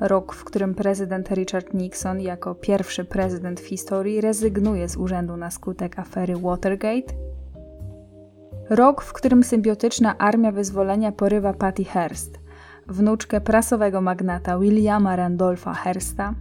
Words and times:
Rok, 0.00 0.34
w 0.34 0.44
którym 0.44 0.74
prezydent 0.74 1.30
Richard 1.30 1.74
Nixon 1.74 2.20
jako 2.20 2.54
pierwszy 2.54 3.04
prezydent 3.04 3.60
w 3.60 3.66
historii 3.66 4.20
rezygnuje 4.20 4.88
z 4.88 4.96
urzędu 4.96 5.36
na 5.36 5.50
skutek 5.50 5.98
afery 5.98 6.36
Watergate. 6.36 7.14
Rok, 8.70 9.02
w 9.02 9.12
którym 9.12 9.44
symbiotyczna 9.44 10.18
Armia 10.18 10.52
Wyzwolenia 10.52 11.12
porywa 11.12 11.52
Patty 11.52 11.84
Hearst, 11.84 12.38
wnuczkę 12.86 13.40
prasowego 13.40 14.00
magnata 14.00 14.58
Williama 14.58 15.16
Randolpha 15.16 15.74
Hearsta. 15.74 16.34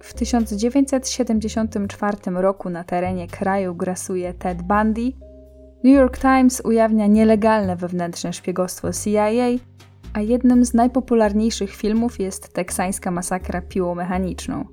W 0.00 0.14
1974 0.14 2.16
roku 2.26 2.70
na 2.70 2.84
terenie 2.84 3.28
kraju 3.28 3.74
grasuje 3.74 4.34
Ted 4.34 4.62
Bundy, 4.62 5.12
New 5.84 5.94
York 5.94 6.18
Times 6.18 6.62
ujawnia 6.64 7.06
nielegalne 7.06 7.76
wewnętrzne 7.76 8.32
szpiegostwo 8.32 8.88
CIA, 8.92 9.58
a 10.12 10.20
jednym 10.20 10.64
z 10.64 10.74
najpopularniejszych 10.74 11.70
filmów 11.70 12.20
jest 12.20 12.52
teksańska 12.52 13.10
masakra 13.10 13.62
piłą 13.62 13.94
mechaniczną. 13.94 14.64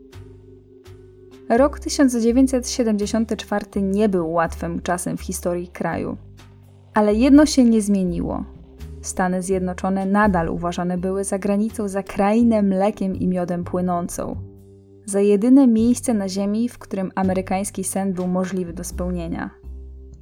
Rok 1.50 1.80
1974 1.80 3.82
nie 3.82 4.10
był 4.10 4.32
łatwym 4.32 4.82
czasem 4.82 5.18
w 5.18 5.22
historii 5.22 5.68
kraju. 5.68 6.18
Ale 6.94 7.14
jedno 7.14 7.46
się 7.46 7.64
nie 7.64 7.82
zmieniło. 7.82 8.44
Stany 9.02 9.42
Zjednoczone 9.42 10.06
nadal 10.06 10.50
uważane 10.50 10.98
były 10.98 11.24
za 11.24 11.40
granicą 11.40 11.88
za 11.88 12.04
krainę 12.04 12.62
mlekiem 12.62 13.16
i 13.16 13.28
miodem 13.28 13.64
płynącą. 13.64 14.36
Za 15.06 15.20
jedyne 15.20 15.68
miejsce 15.68 16.14
na 16.14 16.30
Ziemi, 16.30 16.70
w 16.70 16.78
którym 16.78 17.12
amerykański 17.16 17.84
sen 17.84 18.14
był 18.14 18.28
możliwy 18.28 18.74
do 18.74 18.84
spełnienia. 18.84 19.59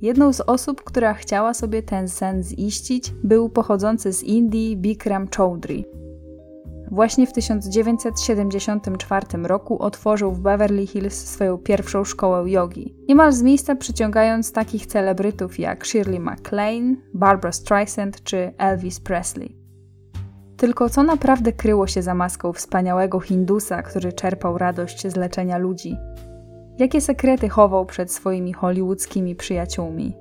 Jedną 0.02 0.34
z 0.34 0.42
osób, 0.42 0.84
która 0.84 1.14
chciała 1.14 1.54
sobie 1.54 1.84
ten 1.84 2.10
sen 2.10 2.44
ziścić, 2.44 3.14
był 3.24 3.50
pochodzący 3.50 4.14
z 4.14 4.24
Indii 4.24 4.78
Bikram 4.78 5.28
Choudhury. 5.38 5.84
Właśnie 6.92 7.28
w 7.28 7.34
1974 7.34 9.26
roku 9.44 9.84
otworzył 9.84 10.32
w 10.32 10.40
Beverly 10.40 10.88
Hills 10.88 11.14
swoją 11.14 11.58
pierwszą 11.58 12.04
szkołę 12.04 12.50
jogi, 12.50 12.96
niemal 13.08 13.34
z 13.34 13.42
miejsca 13.42 13.76
przyciągając 13.76 14.52
takich 14.52 14.86
celebrytów 14.86 15.60
jak 15.60 15.86
Shirley 15.86 16.20
MacLaine, 16.20 16.96
Barbara 17.14 17.52
Streisand 17.52 18.24
czy 18.24 18.54
Elvis 18.58 19.00
Presley. 19.00 19.58
Tylko 20.58 20.90
co 20.90 21.04
naprawdę 21.04 21.54
kryło 21.54 21.88
się 21.88 22.02
za 22.02 22.14
maską 22.14 22.54
wspaniałego 22.54 23.20
Hindusa, 23.20 23.84
który 23.84 24.14
czerpał 24.14 24.58
radość 24.58 25.08
z 25.08 25.16
leczenia 25.16 25.58
ludzi? 25.58 25.98
Jakie 26.80 27.02
sekrety 27.02 27.50
chował 27.50 27.86
przed 27.86 28.12
swoimi 28.12 28.54
hollywoodzkimi 28.54 29.36
przyjaciółmi? 29.36 30.18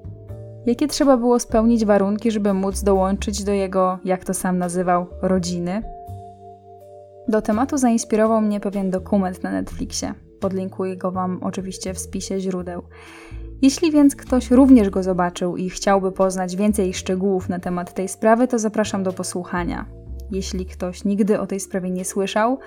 Jakie 0.67 0.89
trzeba 0.89 1.17
było 1.17 1.41
spełnić 1.41 1.85
warunki, 1.85 2.31
żeby 2.31 2.55
móc 2.55 2.83
dołączyć 2.83 3.45
do 3.45 3.53
jego, 3.53 3.99
jak 4.05 4.25
to 4.25 4.35
sam 4.35 4.59
nazywał, 4.59 5.07
rodziny? 5.23 5.83
Do 7.29 7.43
tematu 7.43 7.79
zainspirował 7.79 8.41
mnie 8.41 8.61
pewien 8.61 8.91
dokument 8.91 9.43
na 9.43 9.51
Netflixie. 9.51 10.15
Podlinkuję 10.41 10.97
go 10.97 11.12
Wam 11.12 11.39
oczywiście 11.43 11.95
w 11.95 11.99
spisie 11.99 12.41
źródeł. 12.41 12.83
Jeśli 13.62 13.93
więc 13.93 14.16
ktoś 14.16 14.50
również 14.50 14.91
go 14.91 15.03
zobaczył 15.03 15.56
i 15.56 15.71
chciałby 15.71 16.12
poznać 16.12 16.56
więcej 16.56 16.95
szczegółów 16.95 17.49
na 17.49 17.59
temat 17.59 17.95
tej 17.95 18.09
sprawy, 18.09 18.49
to 18.49 18.59
zapraszam 18.59 19.03
do 19.03 19.12
posłuchania. 19.12 19.87
Jeśli 20.31 20.66
ktoś 20.66 21.05
nigdy 21.05 21.41
o 21.41 21.47
tej 21.47 21.61
sprawie 21.61 21.91
nie 21.91 22.05
słyszał, 22.05 22.59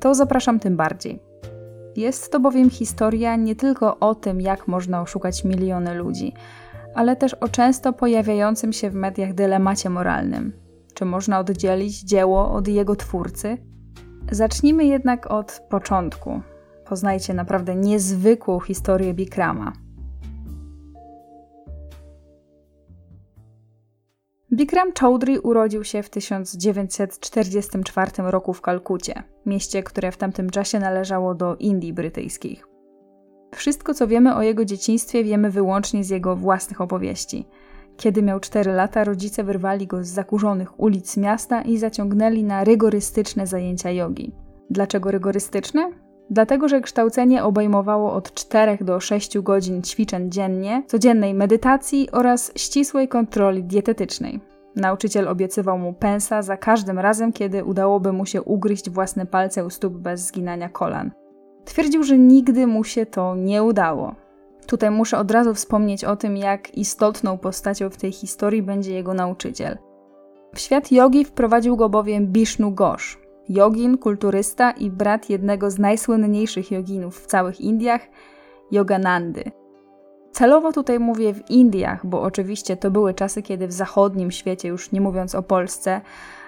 to 0.00 0.14
zapraszam 0.14 0.60
tym 0.60 0.76
bardziej. 0.76 1.25
Jest 1.96 2.32
to 2.32 2.40
bowiem 2.40 2.70
historia 2.70 3.36
nie 3.36 3.56
tylko 3.56 3.98
o 3.98 4.14
tym, 4.14 4.40
jak 4.40 4.68
można 4.68 5.02
oszukać 5.02 5.44
miliony 5.44 5.94
ludzi, 5.94 6.32
ale 6.94 7.16
też 7.16 7.34
o 7.34 7.48
często 7.48 7.92
pojawiającym 7.92 8.72
się 8.72 8.90
w 8.90 8.94
mediach 8.94 9.34
dylemacie 9.34 9.90
moralnym. 9.90 10.52
Czy 10.94 11.04
można 11.04 11.38
oddzielić 11.38 12.02
dzieło 12.02 12.52
od 12.52 12.68
jego 12.68 12.96
twórcy? 12.96 13.58
Zacznijmy 14.30 14.84
jednak 14.84 15.30
od 15.30 15.60
początku. 15.70 16.40
Poznajcie 16.88 17.34
naprawdę 17.34 17.76
niezwykłą 17.76 18.60
historię 18.60 19.14
Bikrama. 19.14 19.72
Bikram 24.56 24.92
Chowdhury 25.00 25.40
urodził 25.40 25.84
się 25.84 26.02
w 26.02 26.10
1944 26.10 28.10
roku 28.16 28.52
w 28.52 28.60
Kalkucie, 28.60 29.22
mieście, 29.46 29.82
które 29.82 30.12
w 30.12 30.16
tamtym 30.16 30.50
czasie 30.50 30.78
należało 30.78 31.34
do 31.34 31.56
Indii 31.56 31.92
brytyjskich. 31.92 32.66
Wszystko, 33.54 33.94
co 33.94 34.06
wiemy 34.06 34.34
o 34.34 34.42
jego 34.42 34.64
dzieciństwie, 34.64 35.24
wiemy 35.24 35.50
wyłącznie 35.50 36.04
z 36.04 36.10
jego 36.10 36.36
własnych 36.36 36.80
opowieści. 36.80 37.46
Kiedy 37.96 38.22
miał 38.22 38.40
4 38.40 38.72
lata, 38.72 39.04
rodzice 39.04 39.44
wyrwali 39.44 39.86
go 39.86 40.04
z 40.04 40.08
zakurzonych 40.08 40.80
ulic 40.80 41.16
miasta 41.16 41.62
i 41.62 41.78
zaciągnęli 41.78 42.44
na 42.44 42.64
rygorystyczne 42.64 43.46
zajęcia 43.46 43.90
jogi. 43.90 44.32
Dlaczego 44.70 45.10
rygorystyczne? 45.10 46.05
Dlatego, 46.30 46.68
że 46.68 46.80
kształcenie 46.80 47.44
obejmowało 47.44 48.12
od 48.12 48.34
4 48.34 48.78
do 48.80 49.00
6 49.00 49.38
godzin 49.38 49.82
ćwiczeń 49.82 50.30
dziennie, 50.30 50.82
codziennej 50.86 51.34
medytacji 51.34 52.08
oraz 52.12 52.52
ścisłej 52.56 53.08
kontroli 53.08 53.64
dietetycznej. 53.64 54.40
Nauczyciel 54.76 55.28
obiecywał 55.28 55.78
mu 55.78 55.92
pensa 55.92 56.42
za 56.42 56.56
każdym 56.56 56.98
razem, 56.98 57.32
kiedy 57.32 57.64
udałoby 57.64 58.12
mu 58.12 58.26
się 58.26 58.42
ugryźć 58.42 58.90
własne 58.90 59.26
palce 59.26 59.64
u 59.64 59.70
stóp 59.70 59.92
bez 59.92 60.20
zginania 60.20 60.68
kolan. 60.68 61.10
Twierdził, 61.64 62.02
że 62.02 62.18
nigdy 62.18 62.66
mu 62.66 62.84
się 62.84 63.06
to 63.06 63.34
nie 63.34 63.62
udało. 63.62 64.14
Tutaj 64.66 64.90
muszę 64.90 65.18
od 65.18 65.30
razu 65.30 65.54
wspomnieć 65.54 66.04
o 66.04 66.16
tym, 66.16 66.36
jak 66.36 66.74
istotną 66.74 67.38
postacią 67.38 67.90
w 67.90 67.96
tej 67.96 68.12
historii 68.12 68.62
będzie 68.62 68.94
jego 68.94 69.14
nauczyciel. 69.14 69.78
W 70.54 70.60
świat 70.60 70.92
jogi 70.92 71.24
wprowadził 71.24 71.76
go 71.76 71.88
bowiem 71.88 72.26
Bishnu 72.26 72.72
Ghosh, 72.72 73.18
jogin, 73.48 73.98
kulturysta 73.98 74.70
i 74.70 74.90
brat 74.90 75.30
jednego 75.30 75.70
z 75.70 75.78
najsłynniejszych 75.78 76.70
joginów 76.70 77.20
w 77.20 77.26
całych 77.26 77.60
Indiach, 77.60 78.00
Yoganandy. 78.70 79.44
Celowo 80.32 80.72
tutaj 80.72 80.98
mówię 80.98 81.34
w 81.34 81.50
Indiach, 81.50 82.06
bo 82.06 82.22
oczywiście 82.22 82.76
to 82.76 82.90
były 82.90 83.14
czasy, 83.14 83.42
kiedy 83.42 83.66
w 83.66 83.72
zachodnim 83.72 84.30
świecie, 84.30 84.68
już 84.68 84.92
nie 84.92 85.00
mówiąc 85.00 85.34
o 85.34 85.42
Polsce, 85.42 86.00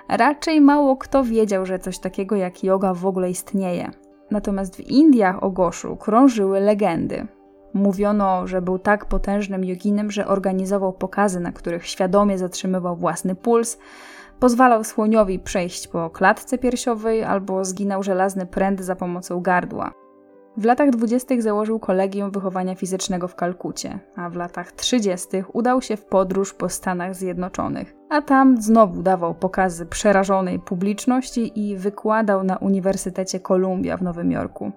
raczej 0.09 0.61
mało 0.61 0.97
kto 0.97 1.25
wiedział, 1.25 1.67
że 1.67 1.79
coś 1.79 1.99
takiego 1.99 2.37
jak 2.37 2.65
yoga 2.65 2.95
w 2.95 3.07
ogóle 3.07 3.31
istnieje. 3.31 3.91
Natomiast 4.31 4.77
w 4.77 4.81
Indiach 4.81 5.43
o 5.43 5.51
Goszu 5.51 5.97
krążyły 5.97 6.61
legendy. 6.61 7.27
Mówiono, 7.75 8.47
że 8.47 8.63
był 8.63 8.79
tak 8.79 9.07
potężnym 9.07 9.65
joginem, 9.65 10.11
że 10.11 10.27
organizował 10.27 10.93
pokazy, 10.93 11.41
na 11.41 11.53
których 11.53 11.87
świadomie 11.87 12.39
zatrzymywał 12.39 12.97
własny 12.97 13.35
puls, 13.35 13.79
pozwalał 14.41 14.85
słoniowi 14.85 15.39
przejść 15.39 15.89
po 15.89 16.11
klatce 16.11 16.59
piersiowej 16.59 17.25
albo 17.25 17.65
zginał 17.65 18.03
żelazny 18.03 18.47
pręt 18.47 18.81
za 18.81 18.97
pomocą 18.97 19.41
gardła. 19.41 19.93
W 20.57 20.65
latach 20.65 20.91
dwudziestych 20.91 21.43
założył 21.43 21.79
Kolegium 21.79 22.31
Wychowania 22.31 22.75
Fizycznego 22.75 23.29
w 23.29 23.35
Kalkucie, 23.35 23.99
a 24.17 24.31
w 24.31 24.37
latach 24.37 24.73
trzydziestych 24.73 25.55
udał 25.55 25.83
się 25.83 25.97
w 25.97 26.05
podróż 26.05 26.55
po 26.55 26.69
Stanach 26.69 27.15
Zjednoczonych, 27.15 27.95
a 28.11 28.23
tam 28.23 28.63
znowu 28.63 29.03
dawał 29.03 29.35
pokazy 29.35 29.87
przerażonej 29.87 30.59
publiczności 30.59 31.69
i 31.69 31.77
wykładał 31.77 32.45
na 32.45 32.57
Uniwersytecie 32.57 33.41
Columbia 33.41 33.97
w 33.97 34.03
Nowym 34.03 34.33
Jorku. 34.33 34.73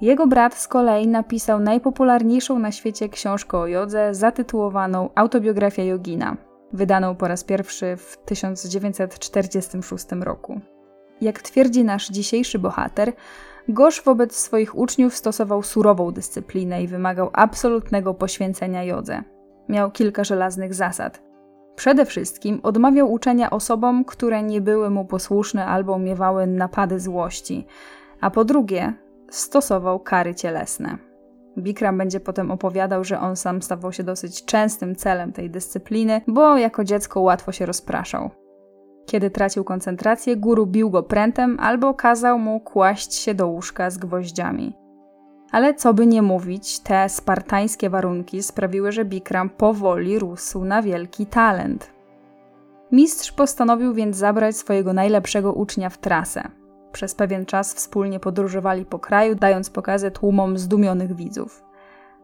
Jego 0.00 0.26
brat 0.26 0.54
z 0.54 0.68
kolei 0.68 1.08
napisał 1.08 1.60
najpopularniejszą 1.60 2.58
na 2.58 2.72
świecie 2.72 3.08
książkę 3.08 3.58
o 3.58 3.66
jodze 3.66 4.14
zatytułowaną 4.14 5.08
Autobiografia 5.14 5.82
Jogina, 5.82 6.36
wydaną 6.74 7.16
po 7.16 7.28
raz 7.28 7.44
pierwszy 7.44 7.96
w 7.96 8.16
1946 8.24 10.06
roku. 10.20 10.60
Jak 11.20 11.42
twierdzi 11.42 11.84
nasz 11.84 12.08
dzisiejszy 12.08 12.58
bohater, 12.58 13.12
Gosz 13.68 14.02
wobec 14.02 14.36
swoich 14.36 14.78
uczniów 14.78 15.16
stosował 15.16 15.62
surową 15.62 16.10
dyscyplinę 16.10 16.82
i 16.82 16.88
wymagał 16.88 17.30
absolutnego 17.32 18.14
poświęcenia 18.14 18.84
jodze. 18.84 19.22
Miał 19.68 19.90
kilka 19.90 20.24
żelaznych 20.24 20.74
zasad. 20.74 21.22
Przede 21.76 22.06
wszystkim 22.06 22.60
odmawiał 22.62 23.12
uczenia 23.12 23.50
osobom, 23.50 24.04
które 24.04 24.42
nie 24.42 24.60
były 24.60 24.90
mu 24.90 25.04
posłuszne 25.04 25.66
albo 25.66 25.98
miewały 25.98 26.46
napady 26.46 27.00
złości, 27.00 27.66
a 28.20 28.30
po 28.30 28.44
drugie 28.44 28.92
stosował 29.30 30.00
kary 30.00 30.34
cielesne. 30.34 30.98
Bikram 31.58 31.98
będzie 31.98 32.20
potem 32.20 32.50
opowiadał, 32.50 33.04
że 33.04 33.20
on 33.20 33.36
sam 33.36 33.62
stawał 33.62 33.92
się 33.92 34.02
dosyć 34.02 34.44
częstym 34.44 34.96
celem 34.96 35.32
tej 35.32 35.50
dyscypliny, 35.50 36.20
bo 36.26 36.58
jako 36.58 36.84
dziecko 36.84 37.20
łatwo 37.20 37.52
się 37.52 37.66
rozpraszał. 37.66 38.30
Kiedy 39.06 39.30
tracił 39.30 39.64
koncentrację, 39.64 40.36
guru 40.36 40.66
bił 40.66 40.90
go 40.90 41.02
prętem 41.02 41.56
albo 41.60 41.94
kazał 41.94 42.38
mu 42.38 42.60
kłaść 42.60 43.14
się 43.14 43.34
do 43.34 43.48
łóżka 43.48 43.90
z 43.90 43.98
gwoździami. 43.98 44.76
Ale 45.52 45.74
co 45.74 45.94
by 45.94 46.06
nie 46.06 46.22
mówić, 46.22 46.80
te 46.80 47.08
spartańskie 47.08 47.90
warunki 47.90 48.42
sprawiły, 48.42 48.92
że 48.92 49.04
Bikram 49.04 49.50
powoli 49.50 50.18
rósł 50.18 50.64
na 50.64 50.82
wielki 50.82 51.26
talent. 51.26 51.90
Mistrz 52.92 53.32
postanowił 53.32 53.94
więc 53.94 54.16
zabrać 54.16 54.56
swojego 54.56 54.92
najlepszego 54.92 55.52
ucznia 55.52 55.90
w 55.90 55.98
trasę. 55.98 56.50
Przez 56.94 57.14
pewien 57.14 57.46
czas 57.46 57.74
wspólnie 57.74 58.20
podróżowali 58.20 58.84
po 58.84 58.98
kraju, 58.98 59.34
dając 59.34 59.70
pokazy 59.70 60.10
tłumom 60.10 60.58
zdumionych 60.58 61.16
widzów. 61.16 61.64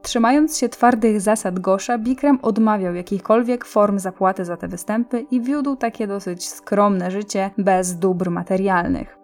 Trzymając 0.03 0.59
się 0.59 0.69
twardych 0.69 1.21
zasad 1.21 1.59
Gosza, 1.59 1.99
Bikram 1.99 2.39
odmawiał 2.43 2.95
jakichkolwiek 2.95 3.65
form 3.65 3.99
zapłaty 3.99 4.45
za 4.45 4.57
te 4.57 4.69
występy 4.69 5.21
i 5.21 5.41
wiódł 5.41 5.77
takie 5.77 6.07
dosyć 6.07 6.49
skromne 6.49 7.11
życie 7.11 7.51
bez 7.59 7.99
dóbr 7.99 8.31
materialnych. 8.31 9.19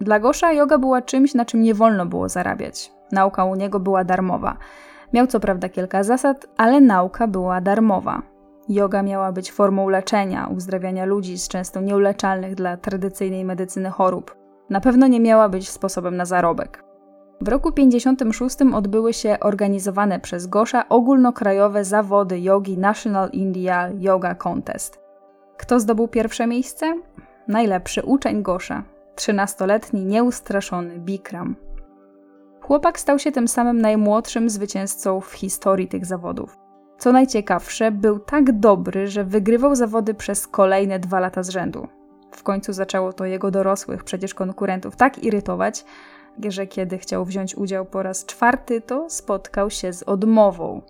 Dla 0.00 0.20
Gosza 0.20 0.52
yoga 0.52 0.78
była 0.78 1.02
czymś, 1.02 1.34
na 1.34 1.44
czym 1.44 1.62
nie 1.62 1.74
wolno 1.74 2.06
było 2.06 2.28
zarabiać. 2.28 2.92
Nauka 3.12 3.44
u 3.44 3.54
niego 3.54 3.80
była 3.80 4.04
darmowa. 4.04 4.56
Miał 5.12 5.26
co 5.26 5.40
prawda 5.40 5.68
kilka 5.68 6.02
zasad, 6.02 6.46
ale 6.56 6.80
nauka 6.80 7.26
była 7.26 7.60
darmowa. 7.60 8.22
Yoga 8.68 9.02
miała 9.02 9.32
być 9.32 9.52
formą 9.52 9.88
leczenia, 9.88 10.46
uzdrawiania 10.46 11.04
ludzi 11.04 11.38
z 11.38 11.48
często 11.48 11.80
nieuleczalnych 11.80 12.54
dla 12.54 12.76
tradycyjnej 12.76 13.44
medycyny 13.44 13.90
chorób. 13.90 14.39
Na 14.70 14.80
pewno 14.80 15.06
nie 15.06 15.20
miała 15.20 15.48
być 15.48 15.68
sposobem 15.68 16.16
na 16.16 16.24
zarobek. 16.24 16.84
W 17.40 17.48
roku 17.48 17.72
56 17.72 18.56
odbyły 18.74 19.12
się 19.12 19.36
organizowane 19.40 20.20
przez 20.20 20.46
Gosza 20.46 20.88
ogólnokrajowe 20.88 21.84
zawody 21.84 22.40
jogi 22.40 22.78
National 22.78 23.30
India 23.30 23.90
Yoga 23.98 24.34
Contest. 24.34 25.00
Kto 25.56 25.80
zdobył 25.80 26.08
pierwsze 26.08 26.46
miejsce? 26.46 27.00
Najlepszy 27.48 28.02
uczeń 28.02 28.42
Gosza, 28.42 28.82
13-letni 29.16 30.04
nieustraszony 30.04 30.98
Bikram. 30.98 31.56
Chłopak 32.60 33.00
stał 33.00 33.18
się 33.18 33.32
tym 33.32 33.48
samym 33.48 33.80
najmłodszym 33.80 34.50
zwycięzcą 34.50 35.20
w 35.20 35.32
historii 35.32 35.88
tych 35.88 36.06
zawodów. 36.06 36.58
Co 36.98 37.12
najciekawsze, 37.12 37.90
był 37.90 38.18
tak 38.18 38.58
dobry, 38.58 39.06
że 39.06 39.24
wygrywał 39.24 39.74
zawody 39.74 40.14
przez 40.14 40.46
kolejne 40.46 40.98
dwa 40.98 41.20
lata 41.20 41.42
z 41.42 41.48
rzędu. 41.48 41.88
W 42.32 42.42
końcu 42.42 42.72
zaczęło 42.72 43.12
to 43.12 43.24
jego 43.24 43.50
dorosłych 43.50 44.04
przecież 44.04 44.34
konkurentów 44.34 44.96
tak 44.96 45.24
irytować, 45.24 45.84
że 46.48 46.66
kiedy 46.66 46.98
chciał 46.98 47.24
wziąć 47.24 47.54
udział 47.54 47.84
po 47.84 48.02
raz 48.02 48.26
czwarty, 48.26 48.80
to 48.80 49.10
spotkał 49.10 49.70
się 49.70 49.92
z 49.92 50.02
odmową. 50.02 50.82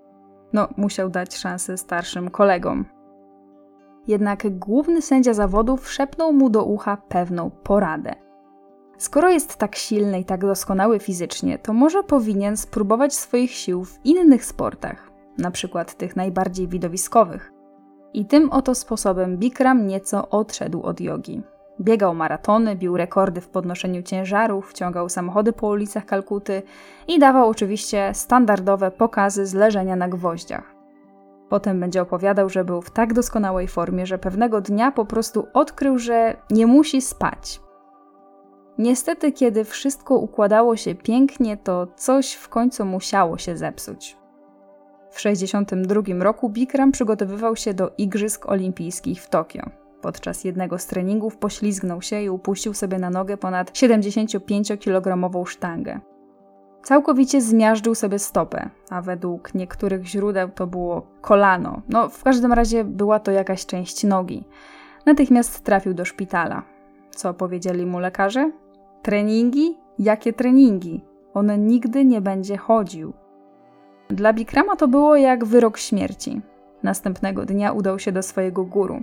No, 0.52 0.68
musiał 0.76 1.10
dać 1.10 1.36
szansę 1.36 1.78
starszym 1.78 2.30
kolegom. 2.30 2.84
Jednak 4.06 4.58
główny 4.58 5.02
sędzia 5.02 5.34
zawodów 5.34 5.92
szepnął 5.92 6.32
mu 6.32 6.50
do 6.50 6.64
ucha 6.64 6.96
pewną 6.96 7.50
poradę. 7.50 8.14
Skoro 8.98 9.30
jest 9.30 9.56
tak 9.56 9.76
silny 9.76 10.20
i 10.20 10.24
tak 10.24 10.40
doskonały 10.40 10.98
fizycznie, 10.98 11.58
to 11.58 11.72
może 11.72 12.02
powinien 12.02 12.56
spróbować 12.56 13.14
swoich 13.14 13.50
sił 13.50 13.84
w 13.84 13.98
innych 14.04 14.44
sportach, 14.44 15.10
na 15.38 15.50
przykład 15.50 15.94
tych 15.94 16.16
najbardziej 16.16 16.68
widowiskowych. 16.68 17.52
I 18.14 18.24
tym 18.24 18.50
oto 18.50 18.74
sposobem 18.74 19.36
Bikram 19.36 19.86
nieco 19.86 20.28
odszedł 20.28 20.82
od 20.82 21.00
jogi. 21.00 21.42
Biegał 21.80 22.14
maratony, 22.14 22.76
bił 22.76 22.96
rekordy 22.96 23.40
w 23.40 23.48
podnoszeniu 23.48 24.02
ciężarów, 24.02 24.70
wciągał 24.70 25.08
samochody 25.08 25.52
po 25.52 25.68
ulicach 25.68 26.06
Kalkuty 26.06 26.62
i 27.08 27.18
dawał 27.18 27.48
oczywiście 27.48 28.10
standardowe 28.14 28.90
pokazy 28.90 29.46
z 29.46 29.54
leżenia 29.54 29.96
na 29.96 30.08
gwoździach. 30.08 30.74
Potem 31.48 31.80
będzie 31.80 32.02
opowiadał, 32.02 32.48
że 32.48 32.64
był 32.64 32.82
w 32.82 32.90
tak 32.90 33.14
doskonałej 33.14 33.68
formie, 33.68 34.06
że 34.06 34.18
pewnego 34.18 34.60
dnia 34.60 34.92
po 34.92 35.04
prostu 35.04 35.46
odkrył, 35.54 35.98
że 35.98 36.36
nie 36.50 36.66
musi 36.66 37.02
spać. 37.02 37.60
Niestety, 38.78 39.32
kiedy 39.32 39.64
wszystko 39.64 40.16
układało 40.16 40.76
się 40.76 40.94
pięknie, 40.94 41.56
to 41.56 41.86
coś 41.96 42.32
w 42.32 42.48
końcu 42.48 42.84
musiało 42.84 43.38
się 43.38 43.56
zepsuć. 43.56 44.19
W 45.10 45.16
1962 45.16 46.24
roku 46.24 46.50
Bikram 46.50 46.92
przygotowywał 46.92 47.56
się 47.56 47.74
do 47.74 47.92
Igrzysk 47.98 48.48
Olimpijskich 48.48 49.22
w 49.22 49.28
Tokio. 49.28 49.62
Podczas 50.00 50.44
jednego 50.44 50.78
z 50.78 50.86
treningów 50.86 51.36
poślizgnął 51.36 52.02
się 52.02 52.22
i 52.22 52.30
upuścił 52.30 52.74
sobie 52.74 52.98
na 52.98 53.10
nogę 53.10 53.36
ponad 53.36 53.70
75-kilogramową 53.72 55.46
sztangę. 55.46 56.00
Całkowicie 56.82 57.40
zmiażdżył 57.40 57.94
sobie 57.94 58.18
stopę, 58.18 58.70
a 58.90 59.02
według 59.02 59.54
niektórych 59.54 60.06
źródeł 60.06 60.48
to 60.48 60.66
było 60.66 61.06
kolano. 61.20 61.82
No, 61.88 62.08
w 62.08 62.22
każdym 62.22 62.52
razie 62.52 62.84
była 62.84 63.20
to 63.20 63.30
jakaś 63.30 63.66
część 63.66 64.04
nogi. 64.04 64.44
Natychmiast 65.06 65.64
trafił 65.64 65.94
do 65.94 66.04
szpitala. 66.04 66.62
Co 67.10 67.34
powiedzieli 67.34 67.86
mu 67.86 67.98
lekarze? 67.98 68.50
Treningi? 69.02 69.78
Jakie 69.98 70.32
treningi? 70.32 71.04
On 71.34 71.66
nigdy 71.66 72.04
nie 72.04 72.20
będzie 72.20 72.56
chodził. 72.56 73.12
Dla 74.10 74.32
Bikrama 74.32 74.76
to 74.76 74.88
było 74.88 75.16
jak 75.16 75.44
wyrok 75.44 75.78
śmierci. 75.78 76.40
Następnego 76.82 77.44
dnia 77.44 77.72
udał 77.72 77.98
się 77.98 78.12
do 78.12 78.22
swojego 78.22 78.64
guru. 78.64 79.02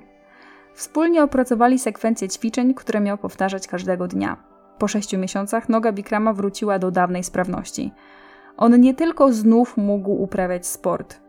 Wspólnie 0.74 1.24
opracowali 1.24 1.80
sekwencję 1.80 2.30
ćwiczeń, 2.30 2.74
które 2.74 3.00
miał 3.00 3.18
powtarzać 3.18 3.68
każdego 3.68 4.08
dnia. 4.08 4.38
Po 4.78 4.88
sześciu 4.88 5.18
miesiącach 5.18 5.70
noga 5.70 5.92
Bikrama 5.92 6.34
wróciła 6.34 6.80
do 6.80 6.92
dawnej 6.92 7.24
sprawności. 7.24 7.92
On 8.58 8.82
nie 8.82 8.94
tylko 8.94 9.34
znów 9.34 9.78
mógł 9.78 10.12
uprawiać 10.12 10.68
sport, 10.68 11.20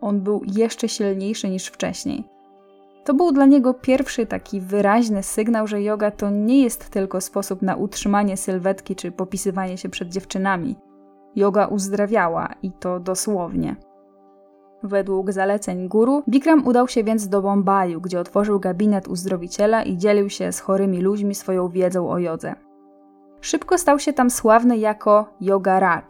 on 0.00 0.20
był 0.20 0.42
jeszcze 0.46 0.88
silniejszy 0.88 1.48
niż 1.48 1.66
wcześniej. 1.66 2.24
To 3.04 3.14
był 3.14 3.32
dla 3.32 3.46
niego 3.46 3.74
pierwszy 3.74 4.26
taki 4.26 4.60
wyraźny 4.60 5.22
sygnał, 5.22 5.66
że 5.66 5.82
yoga 5.82 6.10
to 6.10 6.30
nie 6.30 6.62
jest 6.62 6.90
tylko 6.90 7.20
sposób 7.20 7.62
na 7.62 7.76
utrzymanie 7.76 8.36
sylwetki 8.36 8.96
czy 8.96 9.12
popisywanie 9.12 9.78
się 9.78 9.88
przed 9.88 10.08
dziewczynami. 10.08 10.76
Yoga 11.36 11.66
uzdrawiała 11.66 12.48
i 12.62 12.72
to 12.72 13.00
dosłownie. 13.00 13.76
Według 14.82 15.32
zaleceń 15.32 15.88
guru, 15.88 16.22
Bikram 16.28 16.66
udał 16.66 16.88
się 16.88 17.04
więc 17.04 17.28
do 17.28 17.42
Bombaju, 17.42 18.00
gdzie 18.00 18.20
otworzył 18.20 18.60
gabinet 18.60 19.08
uzdrowiciela 19.08 19.82
i 19.82 19.96
dzielił 19.96 20.30
się 20.30 20.52
z 20.52 20.60
chorymi 20.60 21.00
ludźmi 21.00 21.34
swoją 21.34 21.68
wiedzą 21.68 22.10
o 22.10 22.18
jodze. 22.18 22.54
Szybko 23.40 23.78
stał 23.78 23.98
się 23.98 24.12
tam 24.12 24.30
sławny 24.30 24.78
jako 24.78 25.26
Yoga 25.40 25.80
Raj, 25.80 26.02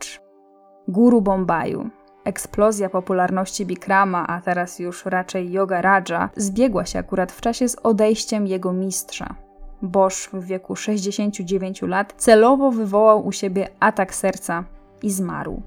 guru 0.88 1.22
Bombaju. 1.22 1.90
Eksplozja 2.24 2.88
popularności 2.88 3.66
Bikrama, 3.66 4.26
a 4.26 4.40
teraz 4.40 4.78
już 4.78 5.04
raczej 5.04 5.52
Yoga 5.52 5.82
Raja, 5.82 6.28
zbiegła 6.36 6.84
się 6.84 6.98
akurat 6.98 7.32
w 7.32 7.40
czasie 7.40 7.68
z 7.68 7.76
odejściem 7.82 8.46
jego 8.46 8.72
mistrza. 8.72 9.34
Bosch 9.82 10.30
w 10.32 10.44
wieku 10.44 10.76
69 10.76 11.82
lat 11.82 12.14
celowo 12.16 12.70
wywołał 12.70 13.26
u 13.26 13.32
siebie 13.32 13.68
atak 13.80 14.14
serca 14.14 14.64
i 15.02 15.10
zmarł. 15.10 15.62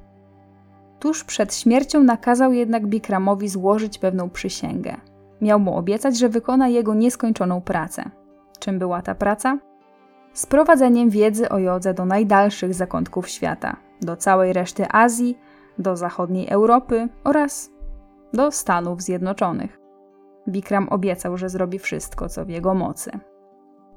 Tuż 1.00 1.24
przed 1.24 1.56
śmiercią 1.56 2.04
nakazał 2.04 2.54
jednak 2.54 2.88
Bikramowi 2.88 3.50
złożyć 3.50 4.00
pewną 4.00 4.30
przysięgę. 4.30 4.96
Miał 5.42 5.60
mu 5.60 5.78
obiecać, 5.78 6.18
że 6.18 6.30
wykona 6.30 6.68
jego 6.68 6.94
nieskończoną 6.94 7.62
pracę. 7.62 8.04
Czym 8.60 8.80
była 8.80 9.02
ta 9.02 9.16
praca? 9.16 9.58
Sprowadzeniem 10.34 11.10
wiedzy 11.10 11.50
o 11.50 11.60
jodze 11.60 11.94
do 11.94 12.06
najdalszych 12.06 12.74
zakątków 12.74 13.30
świata, 13.30 13.76
do 14.02 14.18
całej 14.18 14.54
reszty 14.54 14.86
Azji, 14.92 15.38
do 15.78 15.98
zachodniej 15.98 16.50
Europy 16.50 17.10
oraz 17.24 17.72
do 18.34 18.52
Stanów 18.52 19.02
Zjednoczonych. 19.02 19.80
Bikram 20.50 20.90
obiecał, 20.90 21.38
że 21.38 21.50
zrobi 21.50 21.80
wszystko, 21.80 22.30
co 22.30 22.46
w 22.46 22.50
jego 22.50 22.74
mocy. 22.74 23.12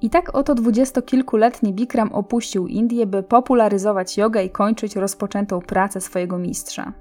I 0.00 0.10
tak 0.10 0.34
oto 0.34 0.54
dwudziestokilkuletni 0.54 1.74
Bikram 1.74 2.12
opuścił 2.12 2.66
Indię, 2.66 3.06
by 3.06 3.22
popularyzować 3.22 4.16
jogę 4.16 4.44
i 4.44 4.50
kończyć 4.50 4.96
rozpoczętą 4.96 5.60
pracę 5.60 6.00
swojego 6.00 6.38
mistrza. 6.38 6.92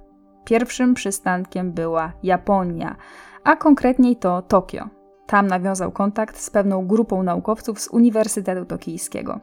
Pierwszym 0.45 0.93
przystankiem 0.93 1.71
była 1.71 2.13
Japonia, 2.23 2.95
a 3.43 3.55
konkretniej 3.55 4.15
to 4.15 4.41
Tokio. 4.41 4.89
Tam 5.25 5.47
nawiązał 5.47 5.91
kontakt 5.91 6.39
z 6.39 6.49
pewną 6.49 6.87
grupą 6.87 7.23
naukowców 7.23 7.81
z 7.81 7.87
Uniwersytetu 7.87 8.65
Tokijskiego. 8.65 9.39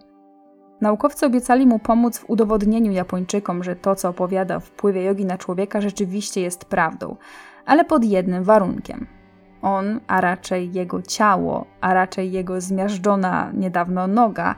Naukowcy 0.81 1.27
obiecali 1.27 1.67
mu 1.67 1.79
pomóc 1.79 2.19
w 2.19 2.31
udowodnieniu 2.31 2.93
Japończykom, 2.93 3.65
że 3.65 3.77
to, 3.77 3.95
co 3.95 4.09
opowiada 4.09 4.57
o 4.57 4.61
wpływie 4.61 5.03
jogi 5.03 5.25
na 5.25 5.39
człowieka, 5.39 5.81
rzeczywiście 5.81 6.41
jest 6.41 6.65
prawdą, 6.65 7.17
ale 7.67 7.85
pod 7.85 8.05
jednym 8.05 8.45
warunkiem– 8.45 9.07
on, 9.63 10.01
a 10.07 10.21
raczej 10.21 10.73
jego 10.73 11.03
ciało, 11.03 11.67
a 11.81 11.95
raczej 11.95 12.33
jego 12.33 12.61
zmiażdżona 12.61 13.51
niedawno 13.55 14.07
noga, 14.07 14.55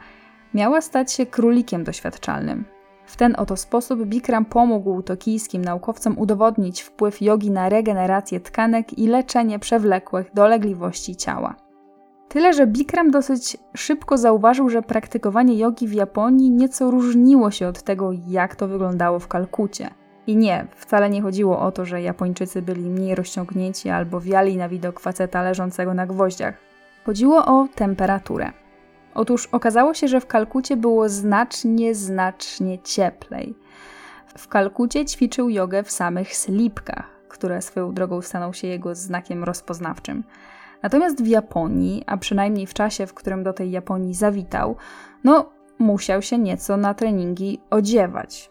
miała 0.54 0.80
stać 0.80 1.12
się 1.12 1.26
królikiem 1.26 1.84
doświadczalnym. 1.84 2.64
W 3.06 3.16
ten 3.16 3.34
oto 3.38 3.56
sposób 3.56 4.04
Bikram 4.04 4.44
pomógł 4.44 5.02
tokijskim 5.02 5.64
naukowcom 5.64 6.18
udowodnić 6.18 6.82
wpływ 6.82 7.22
jogi 7.22 7.50
na 7.50 7.68
regenerację 7.68 8.40
tkanek 8.40 8.98
i 8.98 9.06
leczenie 9.06 9.58
przewlekłych 9.58 10.30
dolegliwości 10.34 11.16
ciała. 11.16 11.54
Tyle, 12.28 12.52
że 12.52 12.66
Bikram 12.66 13.10
dosyć 13.10 13.56
szybko 13.76 14.18
zauważył, 14.18 14.68
że 14.68 14.82
praktykowanie 14.82 15.58
jogi 15.58 15.88
w 15.88 15.92
Japonii 15.92 16.50
nieco 16.50 16.90
różniło 16.90 17.50
się 17.50 17.68
od 17.68 17.82
tego, 17.82 18.10
jak 18.26 18.56
to 18.56 18.68
wyglądało 18.68 19.18
w 19.18 19.28
Kalkucie– 19.28 19.90
i 20.26 20.36
nie, 20.36 20.66
wcale 20.76 21.10
nie 21.10 21.22
chodziło 21.22 21.60
o 21.60 21.72
to, 21.72 21.84
że 21.84 22.02
Japończycy 22.02 22.62
byli 22.62 22.90
mniej 22.90 23.14
rozciągnięci 23.14 23.90
albo 23.90 24.20
wiali 24.20 24.56
na 24.56 24.68
widok 24.68 25.00
faceta 25.00 25.42
leżącego 25.42 25.94
na 25.94 26.06
gwoździach. 26.06 26.54
Chodziło 27.06 27.46
o 27.46 27.68
temperaturę. 27.74 28.52
Otóż 29.14 29.48
okazało 29.52 29.94
się, 29.94 30.08
że 30.08 30.20
w 30.20 30.26
Kalkucie 30.26 30.76
było 30.76 31.08
znacznie, 31.08 31.94
znacznie 31.94 32.78
cieplej. 32.78 33.54
W 34.38 34.48
Kalkucie 34.48 35.04
ćwiczył 35.04 35.50
jogę 35.50 35.82
w 35.82 35.90
samych 35.90 36.36
slipkach, 36.36 37.06
które 37.28 37.62
swoją 37.62 37.94
drogą 37.94 38.22
staną 38.22 38.52
się 38.52 38.68
jego 38.68 38.94
znakiem 38.94 39.44
rozpoznawczym. 39.44 40.24
Natomiast 40.82 41.22
w 41.22 41.26
Japonii, 41.26 42.04
a 42.06 42.16
przynajmniej 42.16 42.66
w 42.66 42.74
czasie, 42.74 43.06
w 43.06 43.14
którym 43.14 43.42
do 43.42 43.52
tej 43.52 43.70
Japonii 43.70 44.14
zawitał, 44.14 44.76
no 45.24 45.50
musiał 45.78 46.22
się 46.22 46.38
nieco 46.38 46.76
na 46.76 46.94
treningi 46.94 47.60
odziewać. 47.70 48.50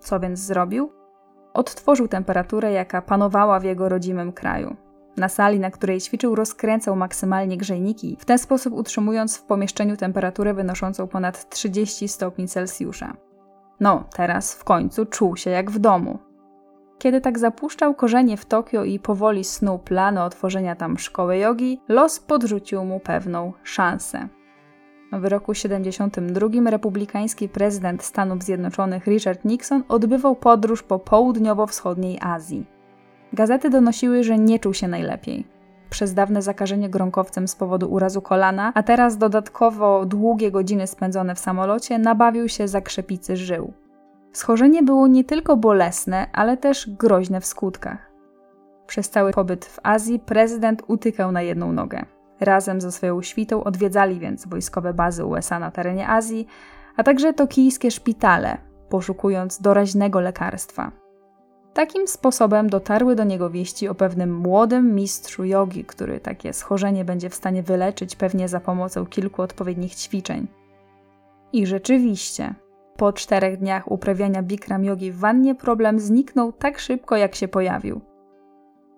Co 0.00 0.20
więc 0.20 0.38
zrobił? 0.38 0.99
Odtworzył 1.54 2.08
temperaturę, 2.08 2.72
jaka 2.72 3.02
panowała 3.02 3.60
w 3.60 3.64
jego 3.64 3.88
rodzimym 3.88 4.32
kraju. 4.32 4.76
Na 5.16 5.28
sali, 5.28 5.60
na 5.60 5.70
której 5.70 6.00
ćwiczył, 6.00 6.34
rozkręcał 6.34 6.96
maksymalnie 6.96 7.56
grzejniki, 7.56 8.16
w 8.20 8.24
ten 8.24 8.38
sposób 8.38 8.74
utrzymując 8.74 9.36
w 9.36 9.42
pomieszczeniu 9.42 9.96
temperaturę 9.96 10.54
wynoszącą 10.54 11.06
ponad 11.06 11.48
30 11.48 12.08
stopni 12.08 12.48
Celsjusza. 12.48 13.16
No, 13.80 14.04
teraz 14.12 14.54
w 14.54 14.64
końcu 14.64 15.06
czuł 15.06 15.36
się 15.36 15.50
jak 15.50 15.70
w 15.70 15.78
domu. 15.78 16.18
Kiedy 16.98 17.20
tak 17.20 17.38
zapuszczał 17.38 17.94
korzenie 17.94 18.36
w 18.36 18.44
Tokio 18.44 18.84
i 18.84 18.98
powoli 18.98 19.44
snuł 19.44 19.78
plany 19.78 20.22
otworzenia 20.22 20.76
tam 20.76 20.98
szkoły 20.98 21.36
jogi, 21.36 21.80
los 21.88 22.20
podrzucił 22.20 22.84
mu 22.84 23.00
pewną 23.00 23.52
szansę. 23.62 24.28
W 25.12 25.24
roku 25.24 25.54
72 25.54 26.70
republikański 26.70 27.48
prezydent 27.48 28.02
Stanów 28.02 28.42
Zjednoczonych 28.42 29.06
Richard 29.06 29.44
Nixon 29.44 29.82
odbywał 29.88 30.36
podróż 30.36 30.82
po 30.82 30.98
południowo-wschodniej 30.98 32.18
Azji. 32.20 32.66
Gazety 33.32 33.70
donosiły, 33.70 34.24
że 34.24 34.38
nie 34.38 34.58
czuł 34.58 34.74
się 34.74 34.88
najlepiej. 34.88 35.46
Przez 35.90 36.14
dawne 36.14 36.42
zakażenie 36.42 36.88
gronkowcem 36.88 37.48
z 37.48 37.56
powodu 37.56 37.92
urazu 37.92 38.22
kolana, 38.22 38.72
a 38.74 38.82
teraz 38.82 39.18
dodatkowo 39.18 40.06
długie 40.06 40.50
godziny 40.50 40.86
spędzone 40.86 41.34
w 41.34 41.38
samolocie, 41.38 41.98
nabawił 41.98 42.48
się 42.48 42.68
zakrzepicy 42.68 43.36
żył. 43.36 43.72
Schorzenie 44.32 44.82
było 44.82 45.06
nie 45.06 45.24
tylko 45.24 45.56
bolesne, 45.56 46.26
ale 46.32 46.56
też 46.56 46.90
groźne 46.90 47.40
w 47.40 47.46
skutkach. 47.46 48.10
Przez 48.86 49.10
cały 49.10 49.32
pobyt 49.32 49.64
w 49.64 49.80
Azji 49.82 50.18
prezydent 50.18 50.82
utykał 50.86 51.32
na 51.32 51.42
jedną 51.42 51.72
nogę. 51.72 52.04
Razem 52.40 52.80
ze 52.80 52.92
swoją 52.92 53.22
świtą 53.22 53.64
odwiedzali 53.64 54.20
więc 54.20 54.46
wojskowe 54.46 54.94
bazy 54.94 55.24
USA 55.24 55.58
na 55.58 55.70
terenie 55.70 56.08
Azji, 56.08 56.46
a 56.96 57.02
także 57.02 57.32
tokijskie 57.32 57.90
szpitale, 57.90 58.58
poszukując 58.88 59.60
doraźnego 59.60 60.20
lekarstwa. 60.20 60.92
Takim 61.74 62.08
sposobem 62.08 62.70
dotarły 62.70 63.16
do 63.16 63.24
niego 63.24 63.50
wieści 63.50 63.88
o 63.88 63.94
pewnym 63.94 64.36
młodym 64.36 64.94
mistrzu 64.94 65.44
jogi, 65.44 65.84
który 65.84 66.20
takie 66.20 66.52
schorzenie 66.52 67.04
będzie 67.04 67.30
w 67.30 67.34
stanie 67.34 67.62
wyleczyć 67.62 68.16
pewnie 68.16 68.48
za 68.48 68.60
pomocą 68.60 69.06
kilku 69.06 69.42
odpowiednich 69.42 69.94
ćwiczeń. 69.94 70.46
I 71.52 71.66
rzeczywiście, 71.66 72.54
po 72.96 73.12
czterech 73.12 73.58
dniach 73.58 73.90
uprawiania 73.92 74.42
Bikram 74.42 74.84
jogi 74.84 75.12
w 75.12 75.18
wannie 75.18 75.54
problem 75.54 76.00
zniknął 76.00 76.52
tak 76.52 76.78
szybko, 76.78 77.16
jak 77.16 77.34
się 77.34 77.48
pojawił. 77.48 78.00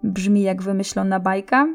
Brzmi 0.03 0.43
jak 0.43 0.63
wymyślona 0.63 1.21
bajka? 1.21 1.67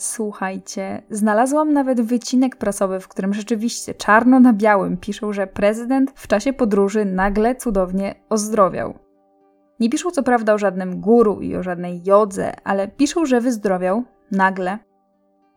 Słuchajcie, 0.00 1.02
znalazłam 1.10 1.72
nawet 1.72 2.00
wycinek 2.00 2.56
prasowy, 2.56 3.00
w 3.00 3.08
którym 3.08 3.34
rzeczywiście 3.34 3.94
czarno 3.94 4.40
na 4.40 4.52
białym 4.52 4.96
piszą, 4.96 5.32
że 5.32 5.46
prezydent 5.46 6.12
w 6.14 6.28
czasie 6.28 6.52
podróży 6.52 7.04
nagle 7.04 7.54
cudownie 7.54 8.14
ozdrowiał. 8.28 8.94
Nie 9.80 9.90
piszą 9.90 10.10
co 10.10 10.22
prawda 10.22 10.54
o 10.54 10.58
żadnym 10.58 11.00
guru 11.00 11.40
i 11.40 11.56
o 11.56 11.62
żadnej 11.62 12.02
jodze, 12.04 12.52
ale 12.64 12.88
piszą, 12.88 13.26
że 13.26 13.40
wyzdrowiał 13.40 14.04
nagle. 14.32 14.78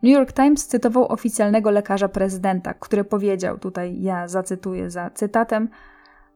New 0.04 0.14
York 0.14 0.34
Times 0.34 0.68
cytował 0.68 1.08
oficjalnego 1.08 1.72
lekarza 1.72 2.10
prezydenta, 2.10 2.74
który 2.74 3.04
powiedział, 3.04 3.58
tutaj 3.58 4.02
ja 4.02 4.28
zacytuję 4.28 4.90
za 4.90 5.10
cytatem: 5.10 5.70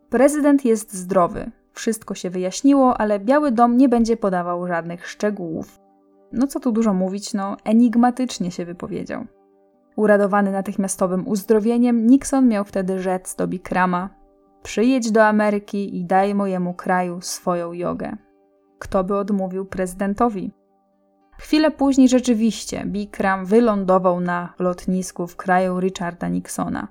Prezydent 0.10 0.66
jest 0.66 0.94
zdrowy. 0.94 1.52
Wszystko 1.74 2.16
się 2.16 2.30
wyjaśniło, 2.30 2.98
ale 3.02 3.20
Biały 3.20 3.52
Dom 3.52 3.78
nie 3.78 3.90
będzie 3.90 4.18
podawał 4.18 4.68
żadnych 4.68 5.08
szczegółów. 5.08 5.87
No 6.32 6.48
co 6.48 6.60
tu 6.60 6.72
dużo 6.72 6.94
mówić, 6.94 7.34
no 7.34 7.58
enigmatycznie 7.64 8.52
się 8.52 8.66
wypowiedział. 8.66 9.26
Uradowany 9.96 10.52
natychmiastowym 10.52 11.28
uzdrowieniem, 11.28 12.08
Nixon 12.08 12.48
miał 12.48 12.66
wtedy 12.66 13.00
rzec 13.00 13.36
do 13.36 13.48
Bikrama: 13.48 14.10
Przyjedź 14.64 15.12
do 15.12 15.26
Ameryki 15.26 15.98
i 15.98 16.06
daj 16.06 16.36
mojemu 16.36 16.74
kraju 16.74 17.22
swoją 17.22 17.74
jogę. 17.74 18.18
Kto 18.80 19.04
by 19.04 19.18
odmówił 19.18 19.66
prezydentowi? 19.66 20.52
Chwilę 21.38 21.72
później 21.72 22.10
rzeczywiście 22.10 22.84
Bikram 22.86 23.46
wylądował 23.46 24.20
na 24.20 24.54
lotnisku 24.60 25.28
w 25.28 25.36
kraju 25.36 25.80
Richarda 25.80 26.28
Nixona. 26.28 26.88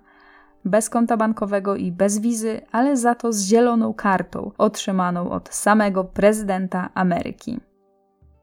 Bez 0.64 0.90
konta 0.90 1.16
bankowego 1.16 1.76
i 1.76 1.92
bez 1.92 2.18
wizy, 2.18 2.60
ale 2.72 2.96
za 2.96 3.14
to 3.14 3.32
z 3.32 3.42
zieloną 3.42 3.94
kartą 3.94 4.50
otrzymaną 4.58 5.30
od 5.30 5.54
samego 5.54 6.04
prezydenta 6.04 6.88
Ameryki. 6.94 7.60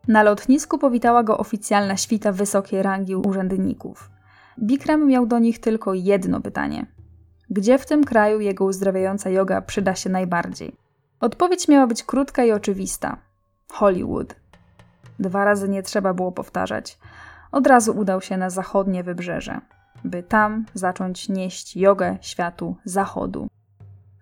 Na 0.07 0.24
lotnisku 0.24 0.77
powitała 0.77 1.24
go 1.24 1.38
oficjalna 1.38 1.98
świta 1.98 2.31
wysokiej 2.31 2.83
rangi 2.83 3.15
urzędników. 3.15 4.10
Bikram 4.60 5.07
miał 5.07 5.25
do 5.25 5.39
nich 5.39 5.60
tylko 5.60 5.93
jedno 5.93 6.41
pytanie: 6.41 6.86
gdzie 7.50 7.77
w 7.77 7.86
tym 7.86 8.03
kraju 8.03 8.39
jego 8.39 8.65
uzdrawiająca 8.65 9.29
yoga 9.29 9.62
przyda 9.62 9.95
się 9.95 10.10
najbardziej? 10.10 10.75
Odpowiedź 11.19 11.67
miała 11.67 11.88
być 11.88 12.03
krótka 12.03 12.43
i 12.43 12.51
oczywista: 12.51 13.17
Hollywood. 13.72 14.36
Dwa 15.19 15.45
razy 15.45 15.69
nie 15.69 15.83
trzeba 15.83 16.13
było 16.13 16.31
powtarzać. 16.31 16.98
Od 17.51 17.67
razu 17.67 17.98
udał 17.98 18.22
się 18.22 18.38
na 18.38 18.50
zachodnie 18.50 19.03
wybrzeże, 19.03 19.62
by 20.03 20.24
tam 20.24 20.65
zacząć 20.74 21.29
nieść 21.29 21.77
jogę 21.77 22.17
światu 22.22 22.75
zachodu. 22.86 23.48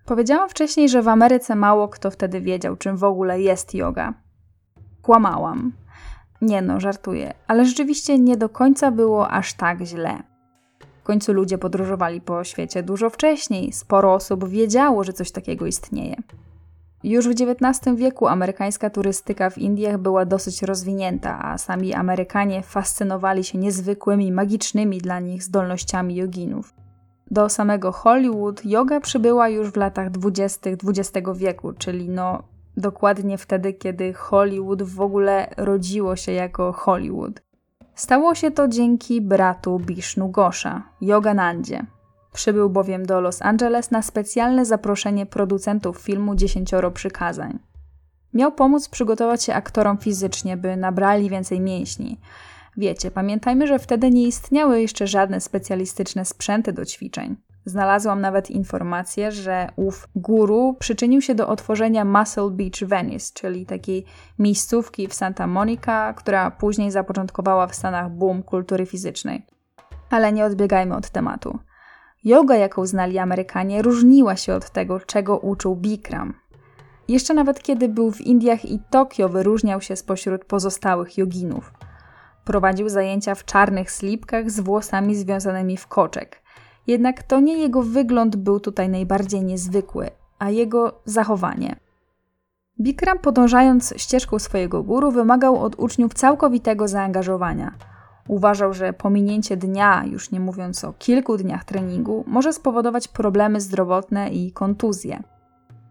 Powiedziałam 0.06 0.50
wcześniej, 0.50 0.90
że 0.90 1.02
w 1.02 1.08
Ameryce 1.08 1.56
mało 1.56 1.88
kto 1.88 2.12
wtedy 2.12 2.42
wiedział, 2.42 2.76
czym 2.76 2.98
w 2.98 3.04
ogóle 3.04 3.42
jest 3.42 3.74
yoga. 3.74 4.14
Kłamałam. 5.02 5.72
Nie 6.42 6.62
no, 6.62 6.80
żartuję, 6.80 7.34
ale 7.48 7.66
rzeczywiście 7.66 8.20
nie 8.20 8.38
do 8.38 8.50
końca 8.50 8.92
było 8.92 9.30
aż 9.30 9.54
tak 9.54 9.82
źle. 9.82 10.24
W 11.02 11.04
końcu 11.04 11.34
ludzie 11.34 11.58
podróżowali 11.58 12.22
po 12.22 12.44
świecie 12.44 12.84
dużo 12.84 13.10
wcześniej, 13.10 13.74
sporo 13.74 14.14
osób 14.14 14.48
wiedziało, 14.50 15.04
że 15.04 15.14
coś 15.14 15.32
takiego 15.32 15.66
istnieje. 15.66 16.16
Już 17.04 17.28
w 17.28 17.32
XIX 17.32 17.96
wieku 17.96 18.28
amerykańska 18.28 18.90
turystyka 18.90 19.50
w 19.50 19.58
Indiach 19.58 19.98
była 19.98 20.26
dosyć 20.26 20.62
rozwinięta, 20.62 21.40
a 21.44 21.58
sami 21.58 21.94
Amerykanie 21.94 22.64
fascynowali 22.64 23.44
się 23.44 23.58
niezwykłymi, 23.58 24.32
magicznymi 24.32 24.98
dla 24.98 25.20
nich 25.20 25.44
zdolnościami 25.44 26.16
joginów. 26.16 26.74
Do 27.32 27.50
samego 27.50 27.92
Hollywood 27.92 28.66
yoga 28.66 29.00
przybyła 29.00 29.50
już 29.50 29.72
w 29.72 29.76
latach 29.76 30.12
dwudziestych 30.12 30.78
XX 30.88 31.30
wieku, 31.36 31.74
czyli 31.74 32.10
no 32.10 32.44
dokładnie 32.78 33.38
wtedy, 33.38 33.74
kiedy 33.74 34.14
Hollywood 34.14 34.84
w 34.84 35.02
ogóle 35.02 35.54
rodziło 35.58 36.16
się 36.16 36.32
jako 36.32 36.74
Hollywood. 36.74 37.42
Stało 37.96 38.36
się 38.36 38.52
to 38.52 38.68
dzięki 38.68 39.22
bratu 39.22 39.80
Bishnu 39.80 40.30
Gosha, 40.30 40.84
Yoganandzie. 41.02 41.86
Przybył 42.34 42.70
bowiem 42.70 43.06
do 43.06 43.22
Los 43.22 43.42
Angeles 43.42 43.92
na 43.92 44.02
specjalne 44.02 44.66
zaproszenie 44.66 45.26
producentów 45.26 45.98
filmu 45.98 46.36
Dziesięcioro 46.36 46.92
Przykazań. 46.92 47.60
Miał 48.34 48.52
pomóc 48.52 48.90
przygotować 48.90 49.44
się 49.44 49.54
aktorom 49.54 49.98
fizycznie, 49.98 50.58
by 50.58 50.78
nabrali 50.78 51.30
więcej 51.30 51.60
mięśni. 51.60 52.20
Wiecie, 52.78 53.12
pamiętajmy, 53.12 53.68
że 53.68 53.80
wtedy 53.80 54.10
nie 54.10 54.28
istniały 54.28 54.82
jeszcze 54.82 55.08
żadne 55.08 55.42
specjalistyczne 55.42 56.26
sprzęty 56.26 56.74
do 56.74 56.86
ćwiczeń. 56.86 57.36
Znalazłam 57.66 58.22
nawet 58.22 58.50
informację, 58.50 59.32
że 59.32 59.70
ów 59.76 60.08
guru 60.16 60.76
przyczynił 60.80 61.22
się 61.22 61.36
do 61.36 61.48
otworzenia 61.48 62.06
Muscle 62.06 62.50
Beach 62.50 62.88
Venice, 62.88 63.32
czyli 63.34 63.66
takiej 63.66 64.06
miejscówki 64.40 65.08
w 65.08 65.14
Santa 65.14 65.48
Monica, 65.48 66.14
która 66.14 66.52
później 66.52 66.92
zapoczątkowała 66.92 67.68
w 67.68 67.76
Stanach 67.76 68.12
boom 68.12 68.44
kultury 68.44 68.86
fizycznej. 68.86 69.46
Ale 70.10 70.34
nie 70.34 70.46
odbiegajmy 70.46 70.96
od 70.96 71.10
tematu. 71.10 71.60
Yoga, 72.24 72.56
jaką 72.56 72.86
znali 72.86 73.18
Amerykanie, 73.18 73.82
różniła 73.82 74.36
się 74.36 74.54
od 74.54 74.70
tego, 74.70 75.00
czego 75.00 75.38
uczył 75.40 75.76
Bikram. 75.76 76.34
Jeszcze 77.08 77.34
nawet 77.34 77.64
kiedy 77.64 77.90
był 77.90 78.12
w 78.12 78.22
Indiach 78.22 78.66
i 78.66 78.80
Tokio, 78.90 79.30
wyróżniał 79.30 79.82
się 79.82 79.96
spośród 79.96 80.46
pozostałych 80.46 81.18
joginów. 81.18 81.74
Prowadził 82.46 82.90
zajęcia 82.90 83.36
w 83.36 83.46
czarnych 83.46 83.92
slipkach 83.92 84.52
z 84.52 84.60
włosami 84.60 85.16
związanymi 85.16 85.78
w 85.78 85.88
koczek. 85.88 86.41
Jednak 86.88 87.24
to 87.24 87.40
nie 87.40 87.58
jego 87.58 87.84
wygląd 87.84 88.36
był 88.36 88.60
tutaj 88.60 88.90
najbardziej 88.90 89.44
niezwykły, 89.44 90.10
a 90.40 90.50
jego 90.50 91.02
zachowanie. 91.06 91.76
Bikram, 92.82 93.20
podążając 93.20 93.94
ścieżką 93.98 94.40
swojego 94.40 94.84
guru, 94.84 95.12
wymagał 95.12 95.64
od 95.64 95.76
uczniów 95.76 96.14
całkowitego 96.14 96.88
zaangażowania. 96.88 97.74
Uważał, 98.28 98.74
że 98.74 98.94
pominięcie 98.94 99.58
dnia, 99.58 100.04
już 100.06 100.32
nie 100.32 100.40
mówiąc 100.40 100.84
o 100.84 100.94
kilku 100.94 101.38
dniach 101.38 101.66
treningu, 101.66 102.24
może 102.28 102.54
spowodować 102.54 103.08
problemy 103.08 103.62
zdrowotne 103.62 104.30
i 104.30 104.52
kontuzje. 104.52 105.24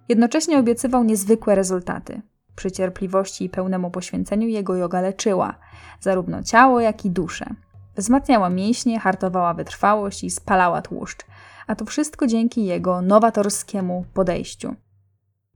Jednocześnie 0.09 0.59
obiecywał 0.59 1.04
niezwykłe 1.04 1.54
rezultaty. 1.54 2.23
Przy 2.56 2.70
cierpliwości 2.70 3.44
i 3.44 3.49
pełnemu 3.49 3.90
poświęceniu 3.90 4.49
jego 4.49 4.76
joga 4.76 5.00
leczyła, 5.00 5.54
zarówno 6.00 6.42
ciało, 6.42 6.80
jak 6.80 7.04
i 7.04 7.11
duszę. 7.11 7.54
Wzmacniała 7.97 8.50
mięśnie, 8.50 9.00
hartowała 9.00 9.54
wytrwałość 9.54 10.25
i 10.25 10.30
spalała 10.30 10.82
tłuszcz. 10.82 11.26
A 11.66 11.75
to 11.75 11.85
wszystko 11.85 12.26
dzięki 12.26 12.64
jego 12.64 13.02
nowatorskiemu 13.02 14.04
podejściu. 14.14 14.75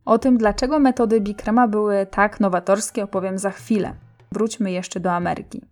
O 0.04 0.18
tym, 0.18 0.38
dlaczego 0.38 0.78
metody 0.78 1.20
Bikrama 1.20 1.68
były 1.68 2.06
tak 2.06 2.40
nowatorskie, 2.40 3.04
opowiem 3.04 3.38
za 3.38 3.50
chwilę. 3.50 3.94
Wróćmy 4.32 4.72
jeszcze 4.72 5.00
do 5.00 5.12
Ameryki. 5.12 5.62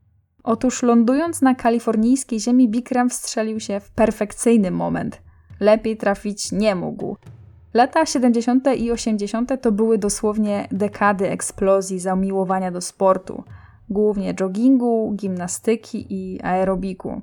Otóż 0.45 0.83
lądując 0.83 1.43
na 1.43 1.55
kalifornijskiej 1.55 2.41
ziemi, 2.41 2.69
Bikram 2.69 3.11
wstrzelił 3.11 3.61
się 3.61 3.81
w 3.81 3.91
perfekcyjny 3.91 4.71
moment. 4.71 5.23
Lepiej 5.61 5.97
trafić 5.97 6.53
nie 6.53 6.75
mógł. 6.75 7.17
Lata 7.75 8.07
70. 8.07 8.69
i 8.77 8.93
80. 8.93 9.63
to 9.63 9.73
były 9.73 9.99
dosłownie 9.99 10.69
dekady 10.73 11.31
eksplozji 11.31 11.99
zamiłowania 11.99 12.71
do 12.71 12.81
sportu, 12.81 13.45
głównie 13.89 14.35
joggingu, 14.41 15.13
gimnastyki 15.17 16.07
i 16.11 16.43
aerobiku. 16.43 17.23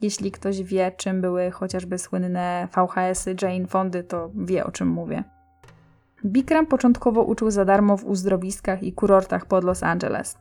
Jeśli 0.00 0.30
ktoś 0.30 0.62
wie, 0.62 0.92
czym 0.96 1.20
były 1.20 1.50
chociażby 1.50 1.98
słynne 1.98 2.68
VHS-y 2.72 3.36
Jane 3.42 3.66
Fondy, 3.66 4.04
to 4.04 4.30
wie 4.34 4.64
o 4.64 4.70
czym 4.70 4.88
mówię. 4.88 5.24
Bikram 6.24 6.66
początkowo 6.66 7.22
uczył 7.22 7.50
za 7.50 7.64
darmo 7.64 7.96
w 7.96 8.04
uzdrowiskach 8.04 8.82
i 8.82 8.92
kurortach 8.92 9.46
pod 9.46 9.64
Los 9.64 9.82
Angeles. 9.82 10.38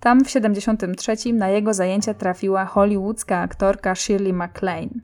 Tam 0.00 0.24
w 0.24 0.30
73 0.30 1.32
na 1.32 1.48
jego 1.48 1.74
zajęcia 1.74 2.14
trafiła 2.14 2.64
hollywoodzka 2.64 3.38
aktorka 3.38 3.94
Shirley 3.94 4.32
MacLaine. 4.32 5.00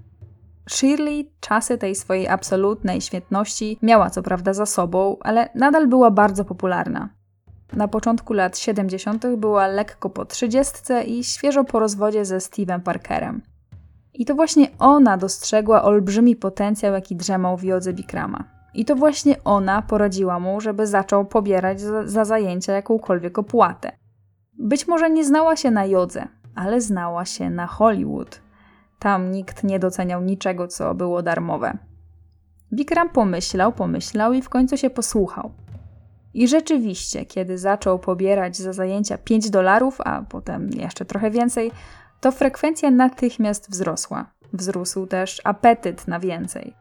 Shirley 0.70 1.30
czasy 1.40 1.78
tej 1.78 1.94
swojej 1.94 2.28
absolutnej 2.28 3.00
świetności 3.00 3.78
miała 3.82 4.10
co 4.10 4.22
prawda 4.22 4.52
za 4.52 4.66
sobą, 4.66 5.16
ale 5.20 5.48
nadal 5.54 5.86
była 5.86 6.10
bardzo 6.10 6.44
popularna. 6.44 7.08
Na 7.76 7.88
początku 7.88 8.32
lat 8.32 8.58
70. 8.58 9.26
była 9.36 9.66
lekko 9.66 10.10
po 10.10 10.24
trzydziestce 10.24 11.04
i 11.04 11.24
świeżo 11.24 11.64
po 11.64 11.78
rozwodzie 11.78 12.24
ze 12.24 12.38
Steve'em 12.38 12.80
Parkerem. 12.80 13.42
I 14.14 14.24
to 14.24 14.34
właśnie 14.34 14.68
ona 14.78 15.16
dostrzegła 15.16 15.82
olbrzymi 15.82 16.36
potencjał, 16.36 16.94
jaki 16.94 17.16
drzemał 17.16 17.56
w 17.56 17.64
jodze 17.64 17.92
Bikrama. 17.92 18.44
I 18.74 18.84
to 18.84 18.96
właśnie 18.96 19.44
ona 19.44 19.82
poradziła 19.82 20.40
mu, 20.40 20.60
żeby 20.60 20.86
zaczął 20.86 21.24
pobierać 21.24 21.80
za, 21.80 22.06
za 22.06 22.24
zajęcia 22.24 22.72
jakąkolwiek 22.72 23.38
opłatę. 23.38 23.92
Być 24.58 24.88
może 24.88 25.10
nie 25.10 25.24
znała 25.24 25.56
się 25.56 25.70
na 25.70 25.86
jodze, 25.86 26.28
ale 26.54 26.80
znała 26.80 27.24
się 27.24 27.50
na 27.50 27.66
Hollywood. 27.66 28.40
Tam 28.98 29.30
nikt 29.30 29.64
nie 29.64 29.78
doceniał 29.78 30.22
niczego, 30.22 30.68
co 30.68 30.94
było 30.94 31.22
darmowe. 31.22 31.78
Bikram 32.72 33.10
pomyślał, 33.10 33.72
pomyślał 33.72 34.32
i 34.32 34.42
w 34.42 34.48
końcu 34.48 34.76
się 34.76 34.90
posłuchał. 34.90 35.63
I 36.34 36.48
rzeczywiście, 36.48 37.24
kiedy 37.24 37.58
zaczął 37.58 37.98
pobierać 37.98 38.56
za 38.56 38.72
zajęcia 38.72 39.18
5 39.18 39.50
dolarów, 39.50 40.00
a 40.00 40.22
potem 40.22 40.70
jeszcze 40.70 41.04
trochę 41.04 41.30
więcej, 41.30 41.72
to 42.20 42.32
frekwencja 42.32 42.90
natychmiast 42.90 43.70
wzrosła. 43.70 44.26
Wzrósł 44.52 45.06
też 45.06 45.40
apetyt 45.44 46.08
na 46.08 46.20
więcej. 46.20 46.74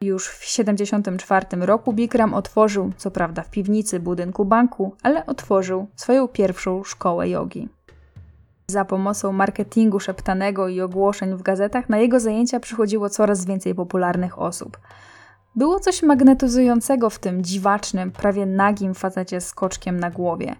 Już 0.00 0.28
w 0.28 0.40
1974 0.40 1.66
roku 1.66 1.92
Bikram 1.92 2.34
otworzył, 2.34 2.92
co 2.96 3.10
prawda 3.10 3.42
w 3.42 3.50
piwnicy 3.50 4.00
budynku 4.00 4.44
banku, 4.44 4.96
ale 5.02 5.26
otworzył 5.26 5.86
swoją 5.96 6.28
pierwszą 6.28 6.84
szkołę 6.84 7.28
jogi. 7.28 7.68
Za 8.70 8.84
pomocą 8.84 9.32
marketingu 9.32 10.00
szeptanego 10.00 10.68
i 10.68 10.80
ogłoszeń 10.80 11.34
w 11.34 11.42
gazetach 11.42 11.88
na 11.88 11.98
jego 11.98 12.20
zajęcia 12.20 12.60
przychodziło 12.60 13.10
coraz 13.10 13.44
więcej 13.44 13.74
popularnych 13.74 14.38
osób. 14.38 14.78
Było 15.58 15.80
coś 15.80 16.02
magnetyzującego 16.02 17.10
w 17.10 17.18
tym 17.18 17.44
dziwacznym, 17.44 18.10
prawie 18.10 18.46
nagim 18.46 18.94
facecie 18.94 19.40
z 19.40 19.52
koczkiem 19.52 20.00
na 20.00 20.10
głowie. 20.10 20.56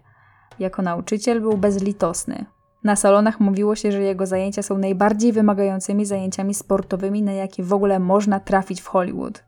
Jako 0.59 0.83
nauczyciel 0.83 1.41
był 1.41 1.59
bezlitosny. 1.59 2.45
Na 2.85 2.97
salonach 2.97 3.41
mówiło 3.41 3.75
się, 3.75 3.93
że 3.93 4.03
jego 4.03 4.27
zajęcia 4.27 4.63
są 4.63 4.79
najbardziej 4.79 5.33
wymagającymi 5.33 6.07
zajęciami 6.07 6.55
sportowymi, 6.55 7.23
na 7.23 7.33
jakie 7.33 7.63
w 7.63 7.73
ogóle 7.73 7.99
można 7.99 8.41
trafić 8.41 8.81
w 8.81 8.87
Hollywood. 8.87 9.45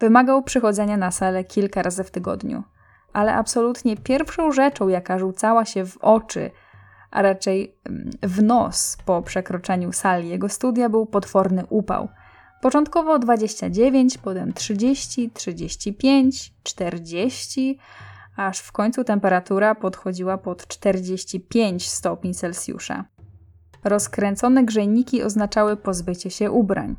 Wymagał 0.00 0.42
przychodzenia 0.42 0.96
na 0.96 1.10
salę 1.10 1.44
kilka 1.44 1.82
razy 1.82 2.04
w 2.04 2.10
tygodniu, 2.10 2.62
ale 3.12 3.34
absolutnie 3.34 3.96
pierwszą 3.96 4.52
rzeczą, 4.52 4.88
jaka 4.88 5.18
rzucała 5.18 5.64
się 5.64 5.86
w 5.86 5.98
oczy, 5.98 6.50
a 7.10 7.22
raczej 7.22 7.78
mm, 7.84 8.10
w 8.22 8.42
nos 8.42 8.96
po 9.04 9.22
przekroczeniu 9.22 9.92
sali 9.92 10.28
jego 10.28 10.48
studia, 10.48 10.88
był 10.88 11.06
potworny 11.06 11.66
upał. 11.66 12.08
Początkowo 12.60 13.18
29, 13.18 14.18
potem 14.18 14.52
30, 14.52 15.30
35, 15.30 16.52
40, 16.62 17.78
aż 18.36 18.58
w 18.58 18.72
końcu 18.72 19.04
temperatura 19.04 19.74
podchodziła 19.74 20.38
pod 20.38 20.66
45 20.66 21.90
stopni 21.90 22.34
Celsjusza. 22.34 23.04
Rozkręcone 23.84 24.64
grzejniki 24.64 25.22
oznaczały 25.22 25.76
pozbycie 25.76 26.30
się 26.30 26.50
ubrań. 26.50 26.96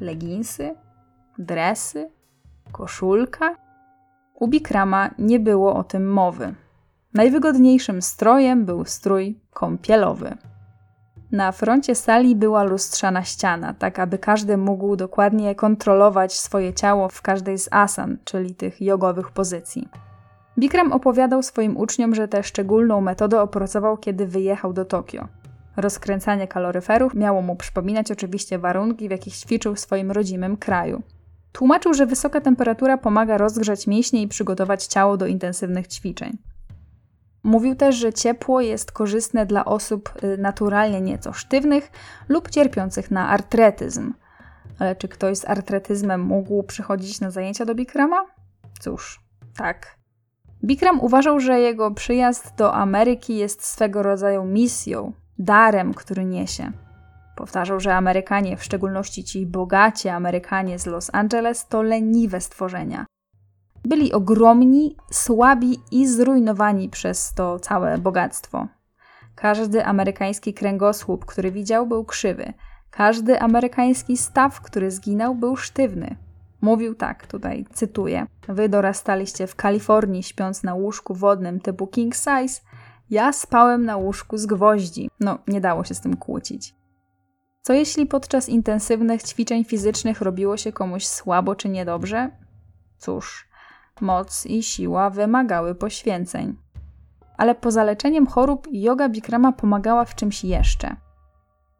Leginsy, 0.00 0.74
dresy, 1.38 2.10
koszulka. 2.72 3.56
U 4.34 4.48
Bikrama 4.48 5.10
nie 5.18 5.40
było 5.40 5.74
o 5.74 5.84
tym 5.84 6.12
mowy. 6.12 6.54
Najwygodniejszym 7.14 8.02
strojem 8.02 8.64
był 8.64 8.84
strój 8.84 9.40
kąpielowy. 9.50 10.36
Na 11.34 11.52
froncie 11.52 11.94
sali 11.94 12.36
była 12.36 12.62
lustrzana 12.62 13.24
ściana, 13.24 13.74
tak 13.74 13.98
aby 13.98 14.18
każdy 14.18 14.56
mógł 14.56 14.96
dokładnie 14.96 15.54
kontrolować 15.54 16.32
swoje 16.32 16.74
ciało 16.74 17.08
w 17.08 17.22
każdej 17.22 17.58
z 17.58 17.68
asan, 17.70 18.18
czyli 18.24 18.54
tych 18.54 18.80
jogowych 18.80 19.30
pozycji. 19.30 19.88
Bikram 20.58 20.92
opowiadał 20.92 21.42
swoim 21.42 21.76
uczniom, 21.76 22.14
że 22.14 22.28
tę 22.28 22.42
szczególną 22.42 23.00
metodę 23.00 23.40
opracował, 23.40 23.96
kiedy 23.96 24.26
wyjechał 24.26 24.72
do 24.72 24.84
Tokio. 24.84 25.28
Rozkręcanie 25.76 26.48
kaloryferów 26.48 27.14
miało 27.14 27.42
mu 27.42 27.56
przypominać 27.56 28.10
oczywiście 28.10 28.58
warunki, 28.58 29.08
w 29.08 29.10
jakich 29.10 29.34
ćwiczył 29.36 29.74
w 29.74 29.80
swoim 29.80 30.10
rodzimym 30.10 30.56
kraju. 30.56 31.02
Tłumaczył, 31.52 31.94
że 31.94 32.06
wysoka 32.06 32.40
temperatura 32.40 32.98
pomaga 32.98 33.38
rozgrzać 33.38 33.86
mięśnie 33.86 34.22
i 34.22 34.28
przygotować 34.28 34.86
ciało 34.86 35.16
do 35.16 35.26
intensywnych 35.26 35.86
ćwiczeń. 35.86 36.38
Mówił 37.44 37.74
też, 37.74 37.96
że 37.96 38.12
ciepło 38.12 38.60
jest 38.60 38.92
korzystne 38.92 39.46
dla 39.46 39.64
osób 39.64 40.12
y, 40.24 40.38
naturalnie 40.38 41.00
nieco 41.00 41.32
sztywnych 41.32 41.90
lub 42.28 42.50
cierpiących 42.50 43.10
na 43.10 43.28
artretyzm. 43.28 44.14
Ale 44.78 44.96
czy 44.96 45.08
ktoś 45.08 45.38
z 45.38 45.44
artretyzmem 45.44 46.20
mógł 46.20 46.62
przychodzić 46.62 47.20
na 47.20 47.30
zajęcia 47.30 47.64
do 47.64 47.74
Bikrama? 47.74 48.26
Cóż, 48.80 49.20
tak. 49.56 49.96
Bikram 50.64 51.00
uważał, 51.00 51.40
że 51.40 51.60
jego 51.60 51.90
przyjazd 51.90 52.54
do 52.56 52.74
Ameryki 52.74 53.36
jest 53.36 53.64
swego 53.64 54.02
rodzaju 54.02 54.44
misją, 54.44 55.12
darem, 55.38 55.94
który 55.94 56.24
niesie. 56.24 56.72
Powtarzał, 57.36 57.80
że 57.80 57.94
Amerykanie, 57.94 58.56
w 58.56 58.64
szczególności 58.64 59.24
ci 59.24 59.46
bogaci 59.46 60.08
Amerykanie 60.08 60.78
z 60.78 60.86
Los 60.86 61.10
Angeles, 61.12 61.68
to 61.68 61.82
leniwe 61.82 62.40
stworzenia. 62.40 63.06
Byli 63.84 64.12
ogromni, 64.12 64.96
słabi 65.10 65.78
i 65.90 66.06
zrujnowani 66.06 66.88
przez 66.88 67.34
to 67.34 67.58
całe 67.58 67.98
bogactwo. 67.98 68.68
Każdy 69.34 69.84
amerykański 69.84 70.54
kręgosłup, 70.54 71.24
który 71.24 71.50
widział, 71.50 71.86
był 71.86 72.04
krzywy. 72.04 72.52
Każdy 72.90 73.40
amerykański 73.40 74.16
staw, 74.16 74.60
który 74.60 74.90
zginął, 74.90 75.34
był 75.34 75.56
sztywny. 75.56 76.16
Mówił 76.60 76.94
tak, 76.94 77.26
tutaj 77.26 77.66
cytuję: 77.72 78.26
Wy 78.48 78.68
dorastaliście 78.68 79.46
w 79.46 79.56
Kalifornii, 79.56 80.22
śpiąc 80.22 80.62
na 80.62 80.74
łóżku 80.74 81.14
wodnym 81.14 81.60
typu 81.60 81.86
king 81.86 82.14
size. 82.14 82.60
Ja 83.10 83.32
spałem 83.32 83.84
na 83.84 83.96
łóżku 83.96 84.38
z 84.38 84.46
gwoździ. 84.46 85.10
No, 85.20 85.38
nie 85.48 85.60
dało 85.60 85.84
się 85.84 85.94
z 85.94 86.00
tym 86.00 86.16
kłócić. 86.16 86.74
Co 87.62 87.72
jeśli 87.72 88.06
podczas 88.06 88.48
intensywnych 88.48 89.22
ćwiczeń 89.22 89.64
fizycznych 89.64 90.20
robiło 90.20 90.56
się 90.56 90.72
komuś 90.72 91.06
słabo 91.06 91.54
czy 91.54 91.68
niedobrze? 91.68 92.30
Cóż, 92.98 93.48
moc 94.00 94.46
i 94.46 94.62
siła 94.62 95.10
wymagały 95.10 95.74
poświęceń. 95.74 96.56
Ale 97.36 97.54
poza 97.54 97.84
leczeniem 97.84 98.26
chorób, 98.26 98.68
yoga 98.72 99.08
Bikrama 99.08 99.52
pomagała 99.52 100.04
w 100.04 100.14
czymś 100.14 100.44
jeszcze. 100.44 100.96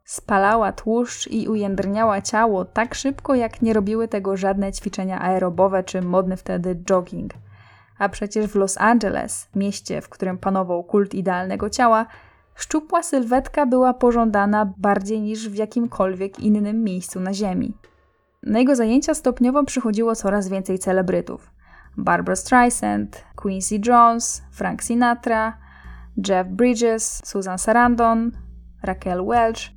Spalała 0.03 0.71
tłuszcz 0.71 1.27
i 1.27 1.47
ujędrniała 1.47 2.21
ciało 2.21 2.65
tak 2.65 2.95
szybko, 2.95 3.35
jak 3.35 3.61
nie 3.61 3.73
robiły 3.73 4.07
tego 4.07 4.37
żadne 4.37 4.71
ćwiczenia 4.71 5.21
aerobowe 5.21 5.83
czy 5.83 6.01
modny 6.01 6.37
wtedy 6.37 6.75
jogging. 6.75 7.33
A 7.97 8.09
przecież 8.09 8.47
w 8.47 8.55
Los 8.55 8.77
Angeles, 8.77 9.49
mieście, 9.55 10.01
w 10.01 10.09
którym 10.09 10.37
panował 10.37 10.83
kult 10.83 11.13
idealnego 11.13 11.69
ciała, 11.69 12.05
szczupła 12.55 13.03
sylwetka 13.03 13.65
była 13.65 13.93
pożądana 13.93 14.73
bardziej 14.77 15.21
niż 15.21 15.49
w 15.49 15.55
jakimkolwiek 15.55 16.39
innym 16.39 16.83
miejscu 16.83 17.19
na 17.19 17.33
Ziemi. 17.33 17.77
Na 18.43 18.59
jego 18.59 18.75
zajęcia 18.75 19.13
stopniowo 19.13 19.63
przychodziło 19.63 20.15
coraz 20.15 20.47
więcej 20.49 20.79
celebrytów. 20.79 21.54
Barbara 21.97 22.35
Streisand, 22.35 23.23
Quincy 23.35 23.79
Jones, 23.87 24.43
Frank 24.51 24.83
Sinatra, 24.83 25.57
Jeff 26.27 26.47
Bridges, 26.49 27.21
Susan 27.25 27.57
Sarandon, 27.57 28.31
Raquel 28.83 29.25
Welch. 29.25 29.75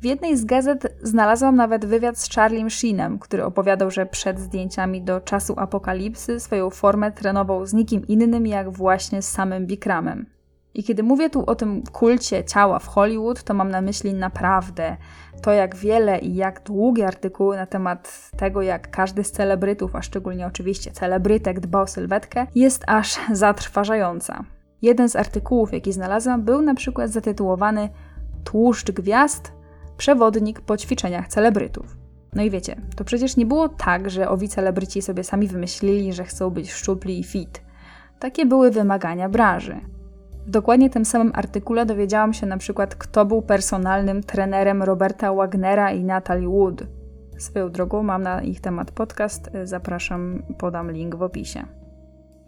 W 0.00 0.04
jednej 0.04 0.36
z 0.36 0.44
gazet 0.44 0.96
znalazłam 1.02 1.56
nawet 1.56 1.86
wywiad 1.86 2.18
z 2.18 2.34
Charliem 2.34 2.70
Sheenem, 2.70 3.18
który 3.18 3.44
opowiadał, 3.44 3.90
że 3.90 4.06
przed 4.06 4.40
zdjęciami 4.40 5.02
do 5.02 5.20
czasu 5.20 5.54
apokalipsy 5.56 6.40
swoją 6.40 6.70
formę 6.70 7.12
trenował 7.12 7.66
z 7.66 7.72
nikim 7.72 8.06
innym 8.06 8.46
jak 8.46 8.70
właśnie 8.70 9.22
z 9.22 9.28
samym 9.28 9.66
Bikramem. 9.66 10.26
I 10.74 10.84
kiedy 10.84 11.02
mówię 11.02 11.30
tu 11.30 11.44
o 11.46 11.54
tym 11.54 11.82
kulcie 11.92 12.44
ciała 12.44 12.78
w 12.78 12.86
Hollywood, 12.86 13.42
to 13.42 13.54
mam 13.54 13.70
na 13.70 13.80
myśli 13.80 14.14
naprawdę 14.14 14.96
to, 15.42 15.52
jak 15.52 15.76
wiele 15.76 16.18
i 16.18 16.34
jak 16.34 16.62
długie 16.62 17.06
artykuły 17.06 17.56
na 17.56 17.66
temat 17.66 18.30
tego, 18.36 18.62
jak 18.62 18.90
każdy 18.90 19.24
z 19.24 19.32
celebrytów, 19.32 19.96
a 19.96 20.02
szczególnie 20.02 20.46
oczywiście 20.46 20.90
celebrytek 20.90 21.60
dba 21.60 21.80
o 21.80 21.86
sylwetkę, 21.86 22.46
jest 22.54 22.84
aż 22.86 23.16
zatrważająca. 23.32 24.44
Jeden 24.82 25.08
z 25.08 25.16
artykułów, 25.16 25.72
jaki 25.72 25.92
znalazłam, 25.92 26.42
był 26.42 26.62
na 26.62 26.74
przykład 26.74 27.10
zatytułowany 27.10 27.88
Tłuszcz 28.44 28.90
gwiazd 28.90 29.52
przewodnik 29.96 30.60
po 30.60 30.76
ćwiczeniach 30.76 31.28
celebrytów. 31.28 31.96
No 32.34 32.42
i 32.42 32.50
wiecie, 32.50 32.76
to 32.96 33.04
przecież 33.04 33.36
nie 33.36 33.46
było 33.46 33.68
tak, 33.68 34.10
że 34.10 34.28
owi 34.28 34.48
celebryci 34.48 35.02
sobie 35.02 35.24
sami 35.24 35.48
wymyślili, 35.48 36.12
że 36.12 36.24
chcą 36.24 36.50
być 36.50 36.72
szczupli 36.72 37.20
i 37.20 37.24
fit. 37.24 37.62
Takie 38.18 38.46
były 38.46 38.70
wymagania 38.70 39.28
branży. 39.28 39.80
W 40.46 40.50
dokładnie 40.50 40.90
tym 40.90 41.04
samym 41.04 41.32
artykule 41.34 41.86
dowiedziałam 41.86 42.32
się 42.32 42.46
na 42.46 42.58
przykład, 42.58 42.94
kto 42.94 43.24
był 43.24 43.42
personalnym 43.42 44.22
trenerem 44.22 44.82
Roberta 44.82 45.34
Wagnera 45.34 45.92
i 45.92 46.04
Natalie 46.04 46.48
Wood. 46.48 46.82
Swoją 47.38 47.70
drogą 47.70 48.02
mam 48.02 48.22
na 48.22 48.42
ich 48.42 48.60
temat 48.60 48.90
podcast, 48.90 49.50
zapraszam, 49.64 50.42
podam 50.58 50.90
link 50.90 51.14
w 51.14 51.22
opisie. 51.22 51.64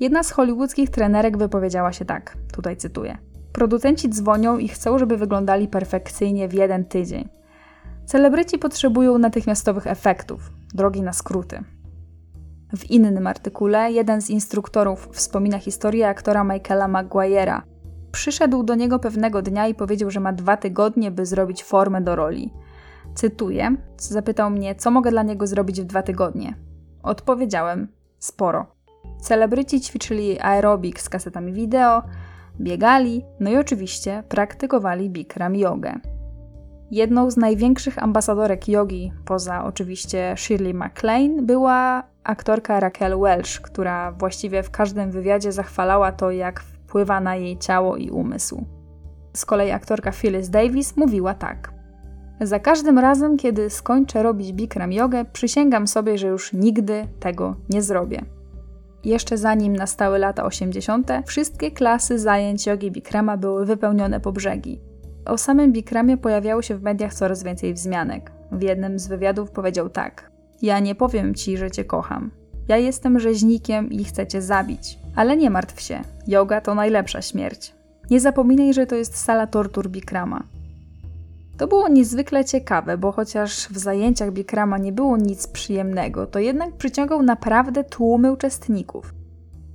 Jedna 0.00 0.22
z 0.22 0.30
hollywoodzkich 0.30 0.90
trenerek 0.90 1.38
wypowiedziała 1.38 1.92
się 1.92 2.04
tak, 2.04 2.36
tutaj 2.52 2.76
cytuję. 2.76 3.18
Producenci 3.52 4.08
dzwonią 4.08 4.58
i 4.58 4.68
chcą, 4.68 4.98
żeby 4.98 5.16
wyglądali 5.16 5.68
perfekcyjnie 5.68 6.48
w 6.48 6.54
jeden 6.54 6.84
tydzień. 6.84 7.28
Celebryci 8.04 8.58
potrzebują 8.58 9.18
natychmiastowych 9.18 9.86
efektów, 9.86 10.50
drogi 10.74 11.02
na 11.02 11.12
skróty. 11.12 11.64
W 12.76 12.90
innym 12.90 13.26
artykule 13.26 13.92
jeden 13.92 14.22
z 14.22 14.30
instruktorów 14.30 15.08
wspomina 15.12 15.58
historię 15.58 16.08
aktora 16.08 16.44
Michaela 16.44 16.88
Maguire'a. 16.88 17.60
Przyszedł 18.16 18.62
do 18.62 18.74
niego 18.74 18.98
pewnego 18.98 19.42
dnia 19.42 19.66
i 19.68 19.74
powiedział, 19.74 20.10
że 20.10 20.20
ma 20.20 20.32
dwa 20.32 20.56
tygodnie, 20.56 21.10
by 21.10 21.26
zrobić 21.26 21.64
formę 21.64 22.00
do 22.00 22.16
roli. 22.16 22.52
Cytuję, 23.14 23.76
zapytał 23.96 24.50
mnie, 24.50 24.74
co 24.74 24.90
mogę 24.90 25.10
dla 25.10 25.22
niego 25.22 25.46
zrobić 25.46 25.80
w 25.80 25.84
dwa 25.84 26.02
tygodnie. 26.02 26.56
Odpowiedziałem, 27.02 27.88
sporo. 28.18 28.66
Celebryci 29.20 29.80
ćwiczyli 29.80 30.40
aerobik 30.40 31.00
z 31.00 31.08
kasetami 31.08 31.52
wideo, 31.52 32.02
biegali, 32.60 33.24
no 33.40 33.50
i 33.50 33.56
oczywiście 33.56 34.22
praktykowali 34.28 35.10
Bikram 35.10 35.56
jogę. 35.56 35.94
Jedną 36.90 37.30
z 37.30 37.36
największych 37.36 38.02
ambasadorek 38.02 38.68
jogi, 38.68 39.12
poza 39.24 39.64
oczywiście 39.64 40.34
Shirley 40.36 40.74
MacLaine, 40.74 41.46
była 41.46 42.02
aktorka 42.24 42.80
Raquel 42.80 43.18
Welch, 43.18 43.60
która 43.62 44.12
właściwie 44.12 44.62
w 44.62 44.70
każdym 44.70 45.10
wywiadzie 45.10 45.52
zachwalała 45.52 46.12
to, 46.12 46.30
jak 46.30 46.62
wpływa 46.96 47.20
na 47.20 47.36
jej 47.36 47.58
ciało 47.58 47.96
i 47.96 48.10
umysł. 48.10 48.64
Z 49.32 49.44
kolei 49.44 49.70
aktorka 49.70 50.12
Phyllis 50.12 50.48
Davis 50.48 50.96
mówiła 50.96 51.34
tak. 51.34 51.72
Za 52.40 52.58
każdym 52.58 52.98
razem, 52.98 53.36
kiedy 53.36 53.70
skończę 53.70 54.22
robić 54.22 54.52
Bikram 54.52 54.92
jogę, 54.92 55.24
przysięgam 55.24 55.86
sobie, 55.86 56.18
że 56.18 56.28
już 56.28 56.52
nigdy 56.52 57.08
tego 57.20 57.56
nie 57.68 57.82
zrobię. 57.82 58.22
Jeszcze 59.04 59.38
zanim 59.38 59.76
nastały 59.76 60.18
lata 60.18 60.44
80., 60.44 61.10
wszystkie 61.26 61.70
klasy 61.70 62.18
zajęć 62.18 62.66
jogi 62.66 62.90
Bikrama 62.90 63.36
były 63.36 63.66
wypełnione 63.66 64.20
po 64.20 64.32
brzegi. 64.32 64.80
O 65.26 65.38
samym 65.38 65.72
Bikramie 65.72 66.16
pojawiało 66.16 66.62
się 66.62 66.76
w 66.76 66.82
mediach 66.82 67.14
coraz 67.14 67.42
więcej 67.42 67.74
wzmianek. 67.74 68.32
W 68.52 68.62
jednym 68.62 68.98
z 68.98 69.06
wywiadów 69.06 69.50
powiedział 69.50 69.88
tak: 69.88 70.30
Ja 70.62 70.78
nie 70.78 70.94
powiem 70.94 71.34
ci, 71.34 71.56
że 71.56 71.70
cię 71.70 71.84
kocham. 71.84 72.30
Ja 72.68 72.76
jestem 72.76 73.20
rzeźnikiem 73.20 73.90
i 73.90 74.04
chcę 74.04 74.26
cię 74.26 74.42
zabić. 74.42 75.05
Ale 75.16 75.36
nie 75.36 75.50
martw 75.50 75.80
się, 75.80 76.00
yoga 76.26 76.60
to 76.60 76.74
najlepsza 76.74 77.22
śmierć. 77.22 77.74
Nie 78.10 78.20
zapominaj, 78.20 78.74
że 78.74 78.86
to 78.86 78.94
jest 78.94 79.16
sala 79.16 79.46
tortur 79.46 79.88
Bikrama. 79.88 80.42
To 81.58 81.66
było 81.66 81.88
niezwykle 81.88 82.44
ciekawe, 82.44 82.98
bo 82.98 83.12
chociaż 83.12 83.68
w 83.68 83.78
zajęciach 83.78 84.32
Bikrama 84.32 84.78
nie 84.78 84.92
było 84.92 85.16
nic 85.16 85.46
przyjemnego, 85.46 86.26
to 86.26 86.38
jednak 86.38 86.76
przyciągał 86.76 87.22
naprawdę 87.22 87.84
tłumy 87.84 88.32
uczestników. 88.32 89.14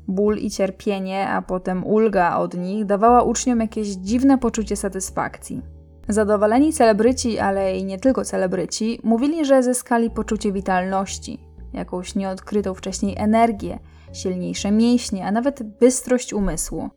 Ból 0.07 0.37
i 0.37 0.49
cierpienie, 0.49 1.29
a 1.29 1.41
potem 1.41 1.85
ulga 1.85 2.37
od 2.37 2.57
nich 2.57 2.85
dawała 2.85 3.23
uczniom 3.23 3.59
jakieś 3.59 3.87
dziwne 3.87 4.37
poczucie 4.37 4.75
satysfakcji. 4.75 5.61
Zadowoleni 6.09 6.73
celebryci, 6.73 7.39
ale 7.39 7.77
i 7.77 7.85
nie 7.85 7.99
tylko 7.99 8.25
celebryci, 8.25 8.99
mówili, 9.03 9.45
że 9.45 9.63
zyskali 9.63 10.09
poczucie 10.09 10.51
witalności, 10.51 11.39
jakąś 11.73 12.15
nieodkrytą 12.15 12.73
wcześniej 12.73 13.15
energię, 13.17 13.79
silniejsze 14.13 14.71
mięśnie, 14.71 15.25
a 15.25 15.31
nawet 15.31 15.63
bystrość 15.63 16.33
umysłu. 16.33 16.89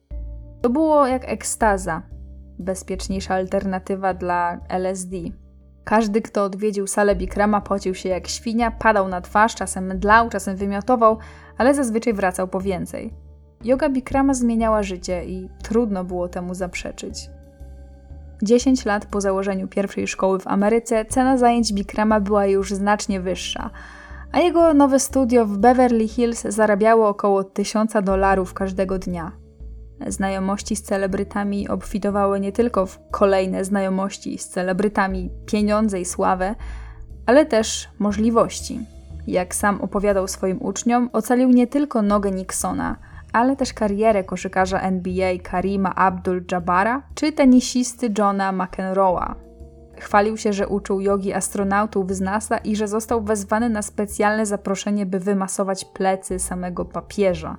To 0.62 0.70
było 0.70 1.06
jak 1.06 1.28
ekstaza, 1.28 2.02
bezpieczniejsza 2.58 3.34
alternatywa 3.34 4.14
dla 4.14 4.60
LSD. 4.68 5.16
Każdy, 5.84 6.22
kto 6.22 6.44
odwiedził 6.44 6.86
salę 6.86 7.16
Bikrama, 7.16 7.60
pocił 7.60 7.94
się 7.94 8.08
jak 8.08 8.28
świnia, 8.28 8.70
padał 8.70 9.08
na 9.08 9.20
twarz, 9.20 9.54
czasem 9.54 9.86
mdlał, 9.94 10.28
czasem 10.28 10.56
wymiotował, 10.56 11.18
ale 11.58 11.74
zazwyczaj 11.74 12.14
wracał 12.14 12.48
po 12.48 12.60
więcej. 12.60 13.14
Yoga 13.64 13.88
Bikrama 13.88 14.34
zmieniała 14.34 14.82
życie 14.82 15.24
i 15.24 15.48
trudno 15.62 16.04
było 16.04 16.28
temu 16.28 16.54
zaprzeczyć. 16.54 17.30
10 18.42 18.84
lat 18.84 19.06
po 19.06 19.20
założeniu 19.20 19.68
pierwszej 19.68 20.06
szkoły 20.06 20.40
w 20.40 20.46
Ameryce 20.46 21.04
cena 21.04 21.38
zajęć 21.38 21.72
Bikrama 21.72 22.20
była 22.20 22.46
już 22.46 22.74
znacznie 22.74 23.20
wyższa, 23.20 23.70
a 24.34 24.40
jego 24.40 24.74
nowe 24.74 25.00
studio 25.00 25.46
w 25.46 25.58
Beverly 25.58 26.08
Hills 26.08 26.42
zarabiało 26.42 27.08
około 27.08 27.44
1000 27.44 27.92
dolarów 28.02 28.54
każdego 28.54 28.98
dnia. 28.98 29.32
Znajomości 30.06 30.76
z 30.76 30.82
celebrytami 30.82 31.68
obfitowały 31.68 32.40
nie 32.40 32.52
tylko 32.52 32.86
w 32.86 32.98
kolejne 33.10 33.64
znajomości 33.64 34.38
z 34.38 34.48
celebrytami, 34.48 35.30
pieniądze 35.46 36.00
i 36.00 36.04
sławę, 36.04 36.54
ale 37.26 37.46
też 37.46 37.88
możliwości. 37.98 38.80
Jak 39.26 39.54
sam 39.54 39.80
opowiadał 39.80 40.28
swoim 40.28 40.62
uczniom, 40.62 41.10
ocalił 41.12 41.48
nie 41.48 41.66
tylko 41.66 42.02
nogę 42.02 42.30
Nixona, 42.30 42.96
ale 43.32 43.56
też 43.56 43.72
karierę 43.72 44.24
koszykarza 44.24 44.80
NBA 44.80 45.38
Karima 45.42 45.94
Abdul-Jabara 45.94 47.00
czy 47.14 47.32
tenisisty 47.32 48.10
Johna 48.18 48.52
McEnroe'a. 48.52 49.43
Chwalił 50.00 50.36
się, 50.36 50.52
że 50.52 50.68
uczył 50.68 51.00
jogi 51.00 51.32
astronautów 51.32 52.12
z 52.12 52.20
NASA 52.20 52.58
i 52.58 52.76
że 52.76 52.88
został 52.88 53.22
wezwany 53.22 53.70
na 53.70 53.82
specjalne 53.82 54.46
zaproszenie, 54.46 55.06
by 55.06 55.20
wymasować 55.20 55.84
plecy 55.84 56.38
samego 56.38 56.84
papieża. 56.84 57.56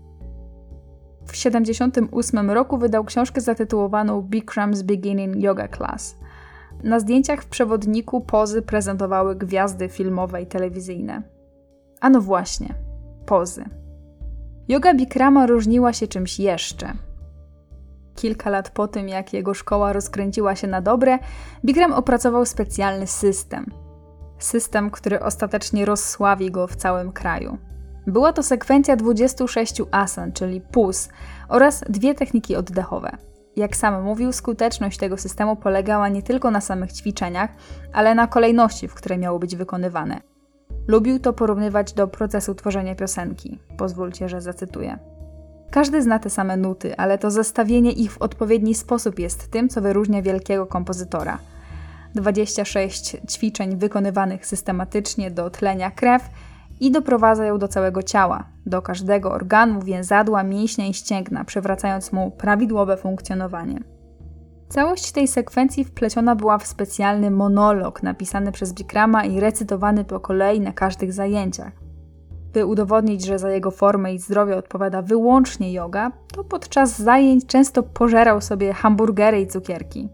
W 1.25 1.31
1978 1.31 2.51
roku 2.51 2.77
wydał 2.77 3.03
książkę 3.03 3.41
zatytułowaną 3.41 4.21
Bikram's 4.21 4.83
Beginning 4.83 5.35
Yoga 5.35 5.67
Class. 5.67 6.17
Na 6.83 6.99
zdjęciach 6.99 7.41
w 7.41 7.45
przewodniku 7.45 8.21
pozy 8.21 8.61
prezentowały 8.61 9.35
gwiazdy 9.35 9.89
filmowe 9.89 10.41
i 10.41 10.47
telewizyjne. 10.47 11.23
A 12.01 12.09
no 12.09 12.21
właśnie, 12.21 12.75
pozy. 13.25 13.65
Yoga 14.67 14.93
Bikrama 14.93 15.45
różniła 15.45 15.93
się 15.93 16.07
czymś 16.07 16.39
jeszcze. 16.39 16.93
Kilka 18.15 18.49
lat 18.49 18.69
po 18.69 18.87
tym, 18.87 19.09
jak 19.09 19.33
jego 19.33 19.53
szkoła 19.53 19.93
rozkręciła 19.93 20.55
się 20.55 20.67
na 20.67 20.81
dobre, 20.81 21.19
Bikram 21.65 21.93
opracował 21.93 22.45
specjalny 22.45 23.07
system. 23.07 23.65
System, 24.39 24.91
który 24.91 25.19
ostatecznie 25.19 25.85
rozsławi 25.85 26.51
go 26.51 26.67
w 26.67 26.75
całym 26.75 27.11
kraju. 27.11 27.57
Była 28.07 28.33
to 28.33 28.43
sekwencja 28.43 28.95
26 28.95 29.81
asan, 29.91 30.31
czyli 30.31 30.61
pus, 30.61 31.09
oraz 31.49 31.83
dwie 31.89 32.15
techniki 32.15 32.55
oddechowe. 32.55 33.17
Jak 33.55 33.75
sam 33.75 34.03
mówił, 34.03 34.31
skuteczność 34.31 34.97
tego 34.97 35.17
systemu 35.17 35.55
polegała 35.55 36.09
nie 36.09 36.23
tylko 36.23 36.51
na 36.51 36.61
samych 36.61 36.93
ćwiczeniach, 36.93 37.49
ale 37.93 38.15
na 38.15 38.27
kolejności, 38.27 38.87
w 38.87 38.93
której 38.93 39.19
miało 39.19 39.39
być 39.39 39.55
wykonywane. 39.55 40.21
Lubił 40.87 41.19
to 41.19 41.33
porównywać 41.33 41.93
do 41.93 42.07
procesu 42.07 42.55
tworzenia 42.55 42.95
piosenki. 42.95 43.59
Pozwólcie, 43.77 44.29
że 44.29 44.41
zacytuję. 44.41 45.14
Każdy 45.75 46.01
zna 46.01 46.19
te 46.19 46.29
same 46.29 46.57
nuty, 46.57 46.97
ale 46.97 47.17
to 47.17 47.31
zestawienie 47.31 47.91
ich 47.91 48.11
w 48.11 48.21
odpowiedni 48.21 48.75
sposób 48.75 49.19
jest 49.19 49.51
tym, 49.51 49.69
co 49.69 49.81
wyróżnia 49.81 50.21
wielkiego 50.21 50.65
kompozytora. 50.65 51.37
26 52.15 53.17
ćwiczeń 53.29 53.77
wykonywanych 53.77 54.45
systematycznie 54.45 55.31
do 55.31 55.49
tlenia 55.49 55.91
krew 55.91 56.29
i 56.79 56.91
doprowadza 56.91 57.45
ją 57.45 57.57
do 57.57 57.67
całego 57.67 58.03
ciała, 58.03 58.43
do 58.65 58.81
każdego 58.81 59.31
organu, 59.31 59.81
więzadła, 59.81 60.43
mięśnia 60.43 60.87
i 60.87 60.93
ścięgna, 60.93 61.45
przywracając 61.45 62.11
mu 62.11 62.31
prawidłowe 62.31 62.97
funkcjonowanie. 62.97 63.79
Całość 64.69 65.11
tej 65.11 65.27
sekwencji 65.27 65.83
wpleciona 65.83 66.35
była 66.35 66.57
w 66.57 66.67
specjalny 66.67 67.31
monolog 67.31 68.03
napisany 68.03 68.51
przez 68.51 68.73
Bikrama 68.73 69.25
i 69.25 69.39
recytowany 69.39 70.05
po 70.05 70.19
kolei 70.19 70.59
na 70.59 70.73
każdych 70.73 71.13
zajęciach. 71.13 71.84
By 72.55 72.65
udowodnić, 72.65 73.25
że 73.25 73.39
za 73.39 73.49
jego 73.49 73.71
formę 73.71 74.13
i 74.13 74.19
zdrowie 74.19 74.57
odpowiada 74.57 75.01
wyłącznie 75.01 75.73
yoga, 75.73 76.11
to 76.33 76.43
podczas 76.43 76.99
zajęć 76.99 77.45
często 77.45 77.83
pożerał 77.83 78.41
sobie 78.41 78.73
hamburgery 78.73 79.41
i 79.41 79.47
cukierki. 79.47 80.09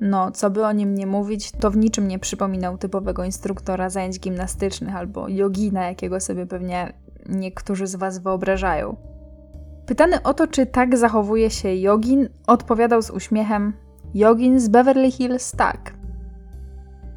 No, 0.00 0.30
co 0.30 0.50
by 0.50 0.66
o 0.66 0.72
nim 0.72 0.94
nie 0.94 1.06
mówić, 1.06 1.52
to 1.52 1.70
w 1.70 1.76
niczym 1.76 2.08
nie 2.08 2.18
przypominał 2.18 2.78
typowego 2.78 3.24
instruktora 3.24 3.90
zajęć 3.90 4.20
gimnastycznych 4.20 4.96
albo 4.96 5.28
jogina, 5.28 5.86
jakiego 5.86 6.20
sobie 6.20 6.46
pewnie 6.46 6.92
niektórzy 7.28 7.86
z 7.86 7.96
Was 7.96 8.18
wyobrażają. 8.18 8.96
Pytany 9.86 10.22
o 10.22 10.34
to, 10.34 10.46
czy 10.46 10.66
tak 10.66 10.96
zachowuje 10.96 11.50
się 11.50 11.74
jogin, 11.74 12.28
odpowiadał 12.46 13.02
z 13.02 13.10
uśmiechem: 13.10 13.72
Jogin 14.14 14.60
z 14.60 14.68
Beverly 14.68 15.10
Hills 15.10 15.52
tak. 15.52 15.94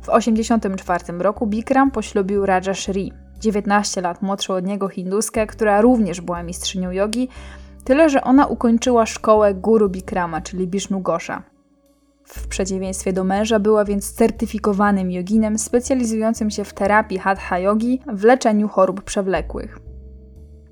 W 0.01 0.05
1984 0.05 1.19
roku 1.19 1.47
Bikram 1.47 1.91
poślubił 1.91 2.45
Raja 2.45 2.73
Shri, 2.73 3.20
19 3.41 4.01
lat 4.01 4.21
młodszą 4.21 4.53
od 4.53 4.65
niego 4.65 4.89
hinduskę, 4.89 5.47
która 5.47 5.81
również 5.81 6.21
była 6.21 6.43
mistrzynią 6.43 6.91
jogi, 6.91 7.29
tyle 7.83 8.09
że 8.09 8.23
ona 8.23 8.47
ukończyła 8.47 9.05
szkołę 9.05 9.53
Guru 9.53 9.89
Bikrama, 9.89 10.41
czyli 10.41 10.67
Bishnu 10.67 10.99
Gosha. 10.99 11.43
W 12.25 12.47
przeciwieństwie 12.47 13.13
do 13.13 13.23
męża 13.23 13.59
była 13.59 13.85
więc 13.85 14.13
certyfikowanym 14.13 15.11
joginem 15.11 15.57
specjalizującym 15.57 16.49
się 16.49 16.63
w 16.63 16.73
terapii 16.73 17.19
hatha 17.19 17.59
yogi, 17.59 18.01
w 18.13 18.23
leczeniu 18.23 18.67
chorób 18.67 19.01
przewlekłych. 19.01 19.79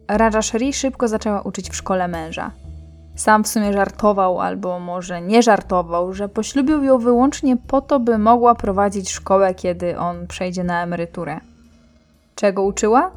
Raja 0.08 0.42
Shri 0.42 0.74
szybko 0.74 1.08
zaczęła 1.08 1.42
uczyć 1.42 1.70
w 1.70 1.76
szkole 1.76 2.08
męża. 2.08 2.52
Sam 3.16 3.44
w 3.44 3.48
sumie 3.48 3.74
żartował, 3.74 4.42
albo 4.42 4.80
może 4.80 5.22
nie 5.22 5.44
żartował, 5.44 6.14
że 6.14 6.30
poślubił 6.30 6.84
ją 6.84 6.98
wyłącznie 6.98 7.58
po 7.58 7.82
to, 7.82 8.00
by 8.00 8.18
mogła 8.18 8.56
prowadzić 8.56 9.12
szkołę, 9.12 9.56
kiedy 9.56 9.98
on 9.98 10.28
przejdzie 10.28 10.64
na 10.64 10.84
emeryturę. 10.84 11.40
Czego 12.39 12.63
uczyła? 12.63 13.12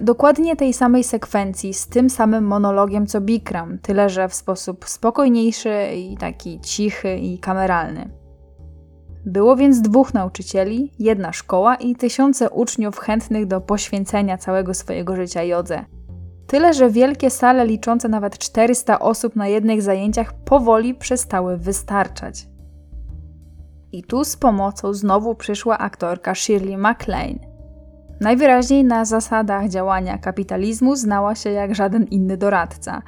Dokładnie 0.00 0.56
tej 0.56 0.72
samej 0.72 1.04
sekwencji, 1.04 1.74
z 1.74 1.86
tym 1.86 2.10
samym 2.10 2.44
monologiem 2.44 3.06
co 3.06 3.20
Bikram, 3.20 3.78
tyle 3.78 4.08
że 4.08 4.28
w 4.28 4.34
sposób 4.34 4.88
spokojniejszy 4.88 5.86
i 5.96 6.16
taki 6.16 6.60
cichy 6.60 7.16
i 7.16 7.38
kameralny. 7.38 8.10
Było 9.26 9.56
więc 9.56 9.80
dwóch 9.80 10.14
nauczycieli, 10.14 10.92
jedna 10.98 11.32
szkoła 11.32 11.74
i 11.74 11.96
tysiące 11.96 12.50
uczniów 12.50 12.98
chętnych 12.98 13.46
do 13.46 13.60
poświęcenia 13.60 14.38
całego 14.38 14.74
swojego 14.74 15.16
życia 15.16 15.42
jodze. 15.42 15.84
Tyle, 16.46 16.74
że 16.74 16.90
wielkie 16.90 17.30
sale 17.30 17.66
liczące 17.66 18.08
nawet 18.08 18.38
400 18.38 18.98
osób 18.98 19.36
na 19.36 19.48
jednych 19.48 19.82
zajęciach 19.82 20.32
powoli 20.32 20.94
przestały 20.94 21.56
wystarczać. 21.56 22.48
I 23.92 24.02
tu 24.02 24.24
z 24.24 24.36
pomocą 24.36 24.94
znowu 24.94 25.34
przyszła 25.34 25.78
aktorka 25.78 26.34
Shirley 26.34 26.76
MacLaine. 26.76 27.53
Najwyraźniej 28.20 28.84
na 28.84 29.04
zasadach 29.04 29.68
działania 29.68 30.18
kapitalizmu 30.18 30.96
znała 30.96 31.34
się 31.34 31.50
jak 31.50 31.74
żaden 31.74 32.04
inny 32.04 32.36
doradca. 32.36 33.02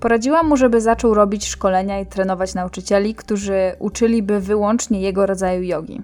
Poradziła 0.00 0.42
mu, 0.42 0.56
żeby 0.56 0.80
zaczął 0.80 1.14
robić 1.14 1.46
szkolenia 1.46 2.00
i 2.00 2.06
trenować 2.06 2.54
nauczycieli, 2.54 3.14
którzy 3.14 3.72
uczyliby 3.78 4.40
wyłącznie 4.40 5.00
jego 5.00 5.26
rodzaju 5.26 5.62
jogi. 5.62 6.02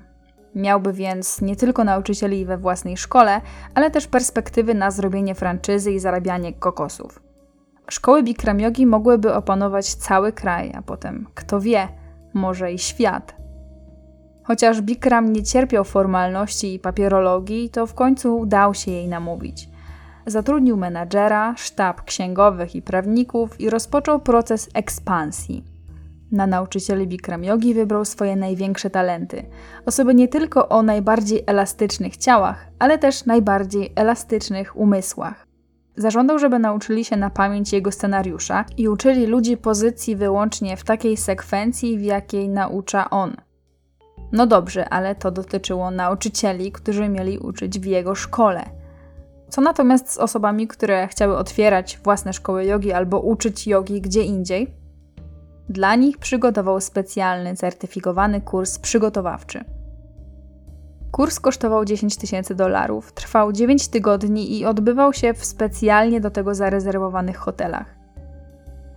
Miałby 0.54 0.92
więc 0.92 1.40
nie 1.40 1.56
tylko 1.56 1.84
nauczycieli 1.84 2.46
we 2.46 2.58
własnej 2.58 2.96
szkole, 2.96 3.40
ale 3.74 3.90
też 3.90 4.06
perspektywy 4.06 4.74
na 4.74 4.90
zrobienie 4.90 5.34
franczyzy 5.34 5.92
i 5.92 6.00
zarabianie 6.00 6.52
kokosów. 6.52 7.22
Szkoły 7.88 8.22
Bikram 8.22 8.60
Yogi 8.60 8.86
mogłyby 8.86 9.34
opanować 9.34 9.94
cały 9.94 10.32
kraj, 10.32 10.72
a 10.74 10.82
potem, 10.82 11.26
kto 11.34 11.60
wie, 11.60 11.88
może 12.34 12.72
i 12.72 12.78
świat. 12.78 13.43
Chociaż 14.44 14.82
Bikram 14.82 15.32
nie 15.32 15.42
cierpiał 15.42 15.84
formalności 15.84 16.74
i 16.74 16.78
papierologii, 16.78 17.70
to 17.70 17.86
w 17.86 17.94
końcu 17.94 18.38
udał 18.38 18.74
się 18.74 18.90
jej 18.90 19.08
namówić. 19.08 19.68
Zatrudnił 20.26 20.76
menadżera, 20.76 21.54
sztab 21.56 22.04
księgowych 22.04 22.74
i 22.76 22.82
prawników 22.82 23.60
i 23.60 23.70
rozpoczął 23.70 24.20
proces 24.20 24.68
ekspansji. 24.74 25.64
Na 26.32 26.46
nauczycieli 26.46 27.06
Bikram 27.06 27.44
Yogi 27.44 27.74
wybrał 27.74 28.04
swoje 28.04 28.36
największe 28.36 28.90
talenty. 28.90 29.46
Osoby 29.86 30.14
nie 30.14 30.28
tylko 30.28 30.68
o 30.68 30.82
najbardziej 30.82 31.44
elastycznych 31.46 32.16
ciałach, 32.16 32.66
ale 32.78 32.98
też 32.98 33.26
najbardziej 33.26 33.92
elastycznych 33.96 34.76
umysłach. 34.76 35.46
Zażądał, 35.96 36.38
żeby 36.38 36.58
nauczyli 36.58 37.04
się 37.04 37.16
na 37.16 37.30
pamięć 37.30 37.72
jego 37.72 37.92
scenariusza 37.92 38.64
i 38.76 38.88
uczyli 38.88 39.26
ludzi 39.26 39.56
pozycji 39.56 40.16
wyłącznie 40.16 40.76
w 40.76 40.84
takiej 40.84 41.16
sekwencji, 41.16 41.98
w 41.98 42.02
jakiej 42.02 42.48
naucza 42.48 43.10
on. 43.10 43.36
No 44.32 44.46
dobrze, 44.46 44.88
ale 44.88 45.14
to 45.14 45.30
dotyczyło 45.30 45.90
nauczycieli, 45.90 46.72
którzy 46.72 47.08
mieli 47.08 47.38
uczyć 47.38 47.80
w 47.80 47.84
jego 47.84 48.14
szkole. 48.14 48.64
Co 49.48 49.60
natomiast 49.60 50.12
z 50.12 50.18
osobami, 50.18 50.66
które 50.66 51.08
chciały 51.08 51.36
otwierać 51.36 51.98
własne 52.04 52.32
szkoły 52.32 52.64
jogi 52.64 52.92
albo 52.92 53.20
uczyć 53.20 53.66
jogi 53.66 54.00
gdzie 54.00 54.22
indziej? 54.22 54.74
Dla 55.68 55.94
nich 55.94 56.18
przygotował 56.18 56.80
specjalny, 56.80 57.56
certyfikowany 57.56 58.40
kurs 58.40 58.78
przygotowawczy. 58.78 59.64
Kurs 61.10 61.40
kosztował 61.40 61.84
10 61.84 62.16
tysięcy 62.16 62.54
dolarów, 62.54 63.12
trwał 63.12 63.52
9 63.52 63.88
tygodni 63.88 64.58
i 64.58 64.66
odbywał 64.66 65.12
się 65.12 65.34
w 65.34 65.44
specjalnie 65.44 66.20
do 66.20 66.30
tego 66.30 66.54
zarezerwowanych 66.54 67.36
hotelach. 67.36 68.03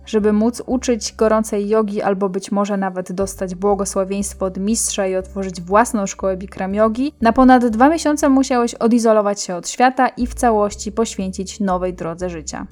Żeby 0.08 0.32
móc 0.32 0.62
uczyć 0.66 1.14
gorącej 1.16 1.68
jogi 1.68 2.02
albo 2.02 2.28
być 2.28 2.52
może 2.52 2.76
nawet 2.76 3.12
dostać 3.12 3.54
błogosławieństwo 3.54 4.46
od 4.46 4.58
mistrza 4.58 5.06
i 5.06 5.16
otworzyć 5.16 5.60
własną 5.60 6.06
szkołę 6.06 6.36
Bikram 6.36 6.74
Yogi, 6.74 7.12
na 7.20 7.32
ponad 7.32 7.66
dwa 7.66 7.88
miesiące 7.88 8.28
musiałeś 8.28 8.74
odizolować 8.74 9.40
się 9.40 9.54
od 9.54 9.68
świata 9.68 10.08
i 10.08 10.26
w 10.26 10.34
całości 10.34 10.92
poświęcić 10.92 11.60
nowej 11.60 11.94
drodze 11.94 12.30
życia. 12.30 12.66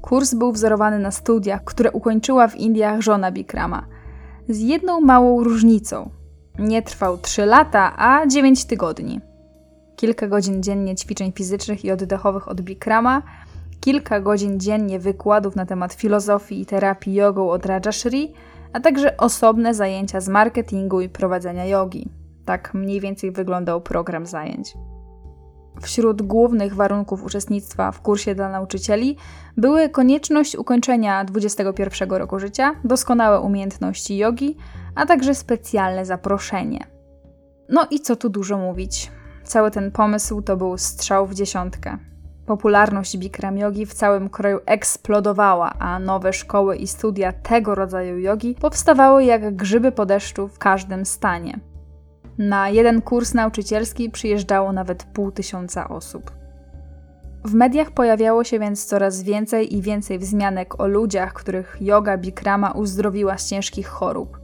Kurs 0.00 0.34
był 0.34 0.52
wzorowany 0.52 0.98
na 0.98 1.10
studiach, 1.10 1.64
które 1.64 1.90
ukończyła 1.90 2.48
w 2.48 2.56
Indiach 2.56 3.00
żona 3.00 3.32
Bikrama. 3.32 3.86
Z 4.48 4.60
jedną 4.60 5.00
małą 5.00 5.44
różnicą. 5.44 6.10
Nie 6.58 6.82
trwał 6.82 7.18
3 7.18 7.46
lata, 7.46 7.92
a 7.96 8.26
9 8.26 8.64
tygodni. 8.64 9.20
Kilka 9.96 10.28
godzin 10.28 10.62
dziennie 10.62 10.94
ćwiczeń 10.96 11.32
fizycznych 11.32 11.84
i 11.84 11.90
oddechowych 11.90 12.48
od 12.48 12.60
Bikrama, 12.60 13.22
kilka 13.84 14.20
godzin 14.20 14.60
dziennie 14.60 14.98
wykładów 14.98 15.56
na 15.56 15.66
temat 15.66 15.92
filozofii 15.92 16.60
i 16.60 16.66
terapii 16.66 17.14
jogą 17.14 17.50
od 17.50 17.66
Rajashri, 17.66 18.32
a 18.72 18.80
także 18.80 19.16
osobne 19.16 19.74
zajęcia 19.74 20.20
z 20.20 20.28
marketingu 20.28 21.00
i 21.00 21.08
prowadzenia 21.08 21.66
jogi. 21.66 22.08
Tak 22.44 22.74
mniej 22.74 23.00
więcej 23.00 23.32
wyglądał 23.32 23.80
program 23.80 24.26
zajęć. 24.26 24.74
Wśród 25.80 26.22
głównych 26.22 26.74
warunków 26.74 27.24
uczestnictwa 27.24 27.92
w 27.92 28.00
kursie 28.00 28.34
dla 28.34 28.48
nauczycieli 28.48 29.16
były 29.56 29.88
konieczność 29.88 30.56
ukończenia 30.56 31.24
21 31.24 32.10
roku 32.10 32.38
życia, 32.38 32.74
doskonałe 32.84 33.40
umiejętności 33.40 34.16
jogi, 34.16 34.56
a 34.94 35.06
także 35.06 35.34
specjalne 35.34 36.06
zaproszenie. 36.06 36.86
No 37.68 37.86
i 37.90 38.00
co 38.00 38.16
tu 38.16 38.28
dużo 38.28 38.58
mówić. 38.58 39.10
Cały 39.44 39.70
ten 39.70 39.90
pomysł 39.90 40.42
to 40.42 40.56
był 40.56 40.78
strzał 40.78 41.26
w 41.26 41.34
dziesiątkę. 41.34 42.11
Popularność 42.46 43.18
Bikram 43.18 43.58
jogi 43.58 43.86
w 43.86 43.94
całym 43.94 44.28
kraju 44.28 44.58
eksplodowała, 44.66 45.74
a 45.78 45.98
nowe 45.98 46.32
szkoły 46.32 46.76
i 46.76 46.86
studia 46.86 47.32
tego 47.32 47.74
rodzaju 47.74 48.18
jogi 48.18 48.54
powstawały 48.54 49.24
jak 49.24 49.56
grzyby 49.56 49.92
po 49.92 50.06
deszczu 50.06 50.48
w 50.48 50.58
każdym 50.58 51.06
stanie. 51.06 51.60
Na 52.38 52.68
jeden 52.68 53.02
kurs 53.02 53.34
nauczycielski 53.34 54.10
przyjeżdżało 54.10 54.72
nawet 54.72 55.04
pół 55.04 55.32
tysiąca 55.32 55.88
osób. 55.88 56.30
W 57.44 57.54
mediach 57.54 57.90
pojawiało 57.90 58.44
się 58.44 58.58
więc 58.58 58.86
coraz 58.86 59.22
więcej 59.22 59.76
i 59.76 59.82
więcej 59.82 60.18
wzmianek 60.18 60.80
o 60.80 60.86
ludziach, 60.86 61.32
których 61.32 61.76
yoga 61.80 62.18
Bikrama 62.18 62.70
uzdrowiła 62.70 63.38
z 63.38 63.48
ciężkich 63.48 63.88
chorób. 63.88 64.40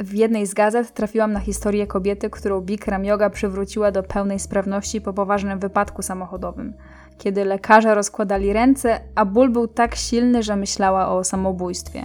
W 0.00 0.14
jednej 0.14 0.46
z 0.46 0.54
gazet 0.54 0.94
trafiłam 0.94 1.32
na 1.32 1.40
historię 1.40 1.86
kobiety, 1.86 2.30
którą 2.30 2.60
Bikram 2.60 3.04
yoga 3.04 3.30
przywróciła 3.30 3.90
do 3.90 4.02
pełnej 4.02 4.38
sprawności 4.38 5.00
po 5.00 5.12
poważnym 5.12 5.58
wypadku 5.58 6.02
samochodowym, 6.02 6.74
kiedy 7.18 7.44
lekarze 7.44 7.94
rozkładali 7.94 8.52
ręce, 8.52 9.00
a 9.14 9.24
ból 9.24 9.50
był 9.50 9.68
tak 9.68 9.94
silny, 9.94 10.42
że 10.42 10.56
myślała 10.56 11.08
o 11.08 11.24
samobójstwie. 11.24 12.02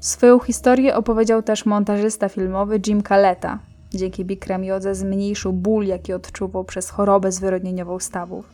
Swoją 0.00 0.38
historię 0.38 0.96
opowiedział 0.96 1.42
też 1.42 1.66
montażysta 1.66 2.28
filmowy 2.28 2.80
Jim 2.86 3.02
Caleta, 3.02 3.58
Dzięki 3.94 4.24
Bikram 4.24 4.64
Jodze 4.64 4.94
zmniejszył 4.94 5.52
ból, 5.52 5.86
jaki 5.86 6.12
odczuwał 6.12 6.64
przez 6.64 6.90
chorobę 6.90 7.32
zwyrodnieniową 7.32 7.98
stawów. 7.98 8.48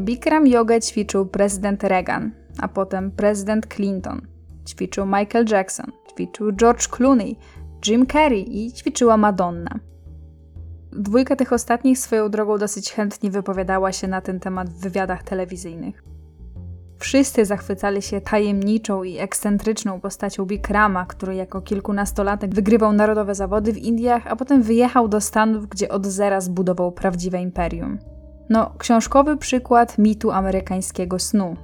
Bikram 0.00 0.46
jogę 0.46 0.80
ćwiczył 0.80 1.26
prezydent 1.26 1.84
Reagan, 1.84 2.30
a 2.58 2.68
potem 2.68 3.10
prezydent 3.10 3.74
Clinton. 3.74 4.20
Ćwiczył 4.66 5.06
Michael 5.06 5.44
Jackson, 5.50 5.86
ćwiczył 6.12 6.52
George 6.52 6.88
Clooney, 6.88 7.36
Jim 7.86 8.06
Carrey 8.06 8.64
i 8.66 8.72
ćwiczyła 8.72 9.16
Madonna. 9.16 9.78
Dwójka 10.92 11.36
tych 11.36 11.52
ostatnich 11.52 11.98
swoją 11.98 12.28
drogą 12.28 12.58
dosyć 12.58 12.92
chętnie 12.92 13.30
wypowiadała 13.30 13.92
się 13.92 14.08
na 14.08 14.20
ten 14.20 14.40
temat 14.40 14.70
w 14.70 14.80
wywiadach 14.80 15.22
telewizyjnych. 15.22 16.02
Wszyscy 16.98 17.44
zachwycali 17.44 18.02
się 18.02 18.20
tajemniczą 18.20 19.02
i 19.02 19.18
ekscentryczną 19.18 20.00
postacią 20.00 20.44
Bikrama, 20.46 21.06
który 21.06 21.34
jako 21.34 21.60
kilkunastolatek 21.60 22.54
wygrywał 22.54 22.92
narodowe 22.92 23.34
zawody 23.34 23.72
w 23.72 23.78
Indiach, 23.78 24.26
a 24.26 24.36
potem 24.36 24.62
wyjechał 24.62 25.08
do 25.08 25.20
Stanów, 25.20 25.68
gdzie 25.68 25.88
od 25.88 26.06
zera 26.06 26.40
zbudował 26.40 26.92
prawdziwe 26.92 27.40
imperium. 27.40 27.98
No, 28.50 28.70
książkowy 28.78 29.36
przykład 29.36 29.98
mitu 29.98 30.30
amerykańskiego 30.30 31.18
snu. 31.18 31.56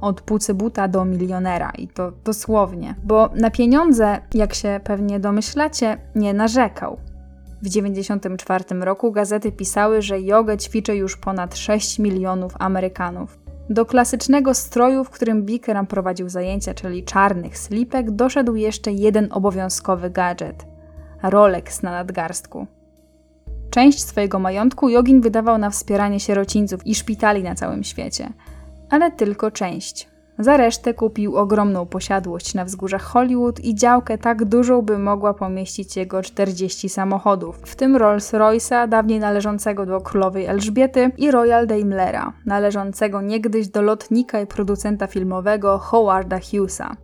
Od 0.00 0.22
buta 0.54 0.88
do 0.88 1.04
milionera 1.04 1.70
i 1.78 1.88
to 1.88 2.12
dosłownie, 2.24 2.94
bo 3.04 3.30
na 3.34 3.50
pieniądze, 3.50 4.18
jak 4.34 4.54
się 4.54 4.80
pewnie 4.84 5.20
domyślacie, 5.20 5.98
nie 6.14 6.34
narzekał. 6.34 7.09
W 7.60 7.64
1994 7.64 8.80
roku 8.84 9.12
gazety 9.12 9.52
pisały, 9.52 10.02
że 10.02 10.20
jogę 10.20 10.58
ćwiczy 10.58 10.96
już 10.96 11.16
ponad 11.16 11.56
6 11.56 11.98
milionów 11.98 12.52
Amerykanów. 12.58 13.38
Do 13.70 13.86
klasycznego 13.86 14.54
stroju, 14.54 15.04
w 15.04 15.10
którym 15.10 15.42
Bikram 15.42 15.86
prowadził 15.86 16.28
zajęcia, 16.28 16.74
czyli 16.74 17.04
czarnych 17.04 17.58
slipek, 17.58 18.10
doszedł 18.10 18.54
jeszcze 18.54 18.92
jeden 18.92 19.28
obowiązkowy 19.32 20.10
gadżet 20.10 20.66
Rolex 21.22 21.82
na 21.82 21.90
nadgarstku. 21.90 22.66
Część 23.70 24.04
swojego 24.04 24.38
majątku 24.38 24.88
Jogin 24.88 25.20
wydawał 25.20 25.58
na 25.58 25.70
wspieranie 25.70 26.20
sierocińców 26.20 26.86
i 26.86 26.94
szpitali 26.94 27.42
na 27.42 27.54
całym 27.54 27.84
świecie, 27.84 28.32
ale 28.90 29.10
tylko 29.10 29.50
część. 29.50 30.09
Za 30.40 30.56
resztę 30.56 30.94
kupił 30.94 31.36
ogromną 31.36 31.86
posiadłość 31.86 32.54
na 32.54 32.64
wzgórzach 32.64 33.02
Hollywood 33.02 33.60
i 33.60 33.74
działkę 33.74 34.18
tak 34.18 34.44
dużą, 34.44 34.82
by 34.82 34.98
mogła 34.98 35.34
pomieścić 35.34 35.96
jego 35.96 36.22
40 36.22 36.88
samochodów, 36.88 37.58
w 37.64 37.76
tym 37.76 37.96
Rolls-Royce'a, 37.96 38.88
dawniej 38.88 39.20
należącego 39.20 39.86
do 39.86 40.00
królowej 40.00 40.46
Elżbiety, 40.46 41.10
i 41.18 41.30
Royal 41.30 41.66
Daimlera, 41.66 42.32
należącego 42.46 43.20
niegdyś 43.20 43.68
do 43.68 43.82
lotnika 43.82 44.40
i 44.40 44.46
producenta 44.46 45.06
filmowego 45.06 45.78
Howarda 45.78 46.38
Hughesa. 46.50 46.96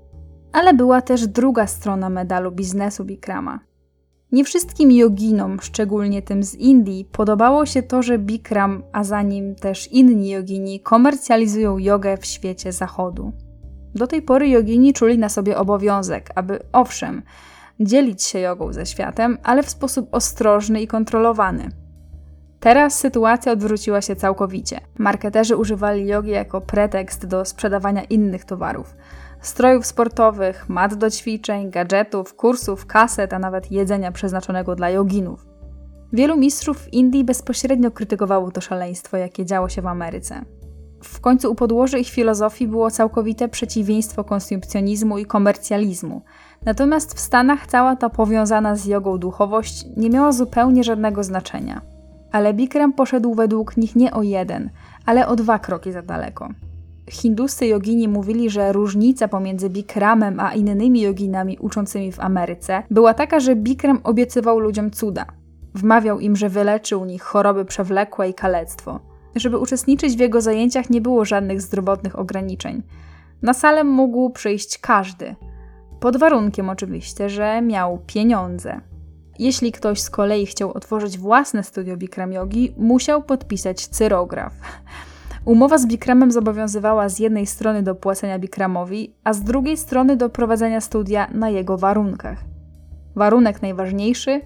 Ale 0.53 0.75
była 0.75 1.03
też 1.03 1.27
druga 1.27 1.67
strona 1.67 2.09
medalu 2.09 2.53
biznesu 2.53 3.05
Bikrama. 3.05 3.61
Nie 4.37 4.45
wszystkim 4.45 4.93
joginom, 4.93 5.61
szczególnie 5.61 6.23
tym 6.23 6.43
z 6.43 6.55
Indii, 6.55 7.05
podobało 7.13 7.67
się 7.67 7.83
to, 7.83 8.03
że 8.03 8.19
Bikram, 8.19 8.83
a 8.93 9.05
za 9.05 9.23
nim 9.23 9.55
też 9.55 9.93
inni 9.93 10.31
jogini, 10.31 10.81
komercjalizują 10.81 11.79
jogę 11.79 12.17
w 12.17 12.27
świecie 12.27 12.73
zachodu. 12.73 13.33
Do 13.95 14.07
tej 14.07 14.23
pory 14.23 14.49
jogini 14.49 14.93
czuli 14.93 15.19
na 15.19 15.29
sobie 15.29 15.59
obowiązek, 15.59 16.31
aby 16.35 16.59
owszem, 16.73 17.23
dzielić 17.81 18.23
się 18.23 18.39
jogą 18.39 18.73
ze 18.73 18.87
światem, 18.87 19.39
ale 19.43 19.63
w 19.63 19.71
sposób 19.71 20.09
ostrożny 20.15 20.81
i 20.81 20.87
kontrolowany. 20.87 21.69
Teraz 22.61 22.99
sytuacja 22.99 23.53
odwróciła 23.53 24.01
się 24.01 24.17
całkowicie. 24.17 24.81
Marketerzy 24.99 25.57
używali 25.57 26.07
jogi 26.07 26.31
jako 26.31 26.61
pretekst 26.61 27.27
do 27.27 27.45
sprzedawania 27.45 28.05
innych 28.05 28.45
towarów 28.45 28.95
strojów 29.41 29.87
sportowych, 29.87 30.69
mat 30.69 30.95
do 30.95 31.11
ćwiczeń, 31.11 31.71
gadżetów, 31.71 32.35
kursów, 32.35 32.87
kaset, 32.87 33.33
a 33.33 33.39
nawet 33.39 33.73
jedzenia 33.73 34.13
przeznaczonego 34.13 34.77
dla 34.77 34.91
joginów. 34.91 35.47
Wielu 36.13 36.37
mistrzów 36.37 36.79
w 36.79 36.93
Indii 36.93 37.25
bezpośrednio 37.25 37.91
krytykowało 37.91 38.51
to 38.51 38.61
szaleństwo, 38.61 39.17
jakie 39.17 39.45
działo 39.45 39.69
się 39.69 39.83
w 39.83 39.87
Ameryce. 39.87 40.45
W 41.03 41.21
końcu 41.21 41.53
u 41.53 41.55
podłoży 41.55 41.99
ich 41.99 42.09
filozofii 42.09 42.69
było 42.69 42.91
całkowite 42.91 43.49
przeciwieństwo 43.49 44.25
konsumpcjonizmu 44.25 45.19
i 45.19 45.27
komercjalizmu. 45.27 46.23
Natomiast 46.65 47.15
w 47.15 47.21
Stanach 47.21 47.67
cała 47.67 47.97
ta 47.97 48.11
powiązana 48.11 48.77
z 48.77 48.87
jogą 48.87 49.19
duchowość 49.19 49.87
nie 49.97 50.11
miała 50.11 50.33
zupełnie 50.33 50.85
żadnego 50.85 51.25
znaczenia. 51.25 51.81
Ale 52.33 52.55
Bikram 52.55 52.93
poszedł 52.93 53.35
według 53.35 53.77
nich 53.77 53.97
nie 53.97 54.13
o 54.13 54.23
jeden, 54.23 54.71
ale 55.07 55.29
o 55.29 55.37
dwa 55.37 55.59
kroki 55.59 55.93
za 55.93 56.03
daleko. 56.03 56.49
Hinduscy 57.11 57.67
jogini 57.67 58.09
mówili, 58.09 58.51
że 58.51 58.73
różnica 58.73 59.29
pomiędzy 59.29 59.71
Bikramem 59.71 60.41
a 60.41 60.55
innymi 60.55 61.01
joginami 61.01 61.59
uczącymi 61.59 62.13
w 62.13 62.21
Ameryce 62.21 62.83
była 62.91 63.15
taka, 63.15 63.41
że 63.41 63.57
Bikram 63.57 64.01
obiecywał 64.05 64.59
ludziom 64.59 64.91
cuda. 64.91 65.27
Wmawiał 65.75 66.21
im, 66.21 66.37
że 66.37 66.49
wyleczy 66.49 66.97
u 66.97 67.05
nich 67.05 67.23
choroby 67.23 67.65
przewlekłe 67.65 68.29
i 68.29 68.35
kalectwo. 68.35 69.01
Żeby 69.35 69.59
uczestniczyć 69.59 70.17
w 70.17 70.21
jego 70.21 70.41
zajęciach 70.41 70.91
nie 70.91 71.01
było 71.01 71.25
żadnych 71.25 71.63
zdrowotnych 71.63 72.19
ograniczeń. 72.19 72.83
Na 73.43 73.55
salę 73.55 73.85
mógł 73.85 74.31
przyjść 74.31 74.79
każdy. 74.79 75.37
Pod 76.01 76.17
warunkiem 76.17 76.69
oczywiście, 76.69 77.29
że 77.31 77.63
miał 77.63 77.99
pieniądze. 78.07 78.81
Jeśli 79.39 79.73
ktoś 79.73 80.01
z 80.01 80.11
kolei 80.11 80.47
chciał 80.47 80.73
otworzyć 80.73 81.19
własne 81.19 81.63
studio 81.63 81.97
Bikram 81.97 82.33
Yogi, 82.33 82.75
musiał 82.79 83.23
podpisać 83.23 83.87
cyrograf. 83.87 84.53
Umowa 85.47 85.79
z 85.79 85.87
Bikramem 85.87 86.33
zobowiązywała 86.33 87.09
z 87.09 87.19
jednej 87.19 87.47
strony 87.47 87.83
do 87.83 87.95
płacenia 87.95 88.39
Bikramowi, 88.39 89.15
a 89.25 89.33
z 89.33 89.43
drugiej 89.43 89.77
strony 89.77 90.17
do 90.17 90.31
prowadzenia 90.31 90.81
studia 90.81 91.27
na 91.35 91.51
jego 91.51 91.79
warunkach. 91.79 92.45
Warunek 93.17 93.63
najważniejszy 93.63 94.41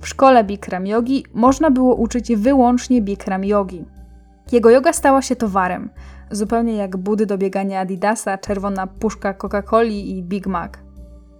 w 0.00 0.08
szkole 0.08 0.44
Bikram 0.44 0.86
Yogi 0.86 1.24
można 1.34 1.70
było 1.70 1.94
uczyć 1.94 2.36
wyłącznie 2.36 3.02
Bikram 3.02 3.44
Yogi. 3.44 3.84
Jego 4.52 4.70
yoga 4.70 4.92
stała 4.92 5.22
się 5.22 5.36
towarem, 5.36 5.90
zupełnie 6.30 6.76
jak 6.76 6.96
budy 6.96 7.26
do 7.26 7.38
biegania 7.38 7.80
Adidasa, 7.80 8.38
czerwona 8.38 8.86
puszka 8.86 9.34
Coca-Coli 9.34 10.08
i 10.08 10.22
Big 10.22 10.46
Mac. 10.46 10.72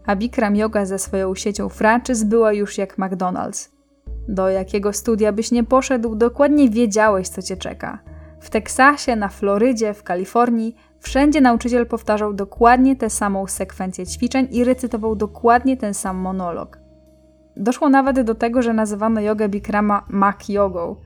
A 0.06 0.16
Bikram 0.16 0.56
Yoga 0.56 0.86
ze 0.86 0.98
swoją 0.98 1.34
siecią 1.34 1.68
franczyz 1.68 2.24
była 2.24 2.52
już 2.52 2.78
jak 2.78 2.98
McDonald's. 2.98 3.68
Do 4.28 4.48
jakiego 4.48 4.92
studia 4.92 5.32
byś 5.32 5.50
nie 5.50 5.64
poszedł, 5.64 6.14
dokładnie 6.14 6.70
wiedziałeś, 6.70 7.28
co 7.28 7.42
cię 7.42 7.56
czeka– 7.56 7.98
w 8.42 8.50
Teksasie, 8.50 9.16
na 9.16 9.28
Florydzie, 9.28 9.94
w 9.94 10.02
Kalifornii, 10.02 10.76
wszędzie 11.00 11.40
nauczyciel 11.40 11.86
powtarzał 11.86 12.32
dokładnie 12.34 12.96
tę 12.96 13.10
samą 13.10 13.46
sekwencję 13.46 14.06
ćwiczeń 14.06 14.48
i 14.50 14.64
recytował 14.64 15.16
dokładnie 15.16 15.76
ten 15.76 15.94
sam 15.94 16.16
monolog. 16.16 16.78
Doszło 17.56 17.88
nawet 17.88 18.20
do 18.20 18.34
tego, 18.34 18.62
że 18.62 18.72
nazywano 18.72 19.20
jogę 19.20 19.48
Bikrama 19.48 20.04
mak 20.08 20.48
jogą, 20.48 20.96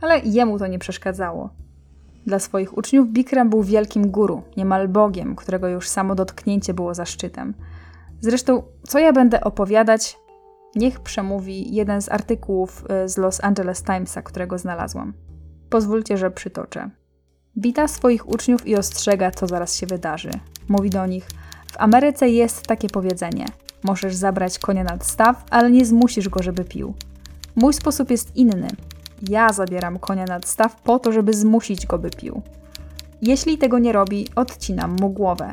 ale 0.00 0.18
jemu 0.18 0.58
to 0.58 0.66
nie 0.66 0.78
przeszkadzało. 0.78 1.50
Dla 2.26 2.38
swoich 2.38 2.78
uczniów 2.78 3.08
Bikram 3.08 3.50
był 3.50 3.62
wielkim 3.62 4.10
guru, 4.10 4.42
niemal 4.56 4.88
bogiem, 4.88 5.36
którego 5.36 5.68
już 5.68 5.88
samo 5.88 6.14
dotknięcie 6.14 6.74
było 6.74 6.94
zaszczytem. 6.94 7.54
Zresztą, 8.20 8.62
co 8.82 8.98
ja 8.98 9.12
będę 9.12 9.40
opowiadać, 9.40 10.16
niech 10.76 11.00
przemówi 11.00 11.74
jeden 11.74 12.02
z 12.02 12.08
artykułów 12.08 12.84
y, 13.04 13.08
z 13.08 13.18
Los 13.18 13.44
Angeles 13.44 13.82
Timesa, 13.82 14.22
którego 14.22 14.58
znalazłam. 14.58 15.12
Pozwólcie, 15.74 16.18
że 16.18 16.30
przytoczę. 16.30 16.90
Wita 17.56 17.88
swoich 17.88 18.28
uczniów 18.28 18.66
i 18.66 18.76
ostrzega, 18.76 19.30
co 19.30 19.46
zaraz 19.46 19.76
się 19.76 19.86
wydarzy. 19.86 20.30
Mówi 20.68 20.90
do 20.90 21.06
nich: 21.06 21.28
W 21.72 21.76
Ameryce 21.78 22.28
jest 22.28 22.66
takie 22.66 22.88
powiedzenie: 22.88 23.46
Możesz 23.82 24.14
zabrać 24.14 24.58
konia 24.58 24.84
nad 24.84 25.06
staw, 25.06 25.44
ale 25.50 25.70
nie 25.70 25.84
zmusisz 25.84 26.28
go, 26.28 26.42
żeby 26.42 26.64
pił. 26.64 26.94
Mój 27.56 27.74
sposób 27.74 28.10
jest 28.10 28.36
inny. 28.36 28.68
Ja 29.28 29.52
zabieram 29.52 29.98
konia 29.98 30.24
nad 30.24 30.48
staw 30.48 30.82
po 30.82 30.98
to, 30.98 31.12
żeby 31.12 31.32
zmusić 31.32 31.86
go, 31.86 31.98
by 31.98 32.10
pił. 32.10 32.42
Jeśli 33.22 33.58
tego 33.58 33.78
nie 33.78 33.92
robi, 33.92 34.28
odcinam 34.36 34.96
mu 35.00 35.10
głowę. 35.10 35.52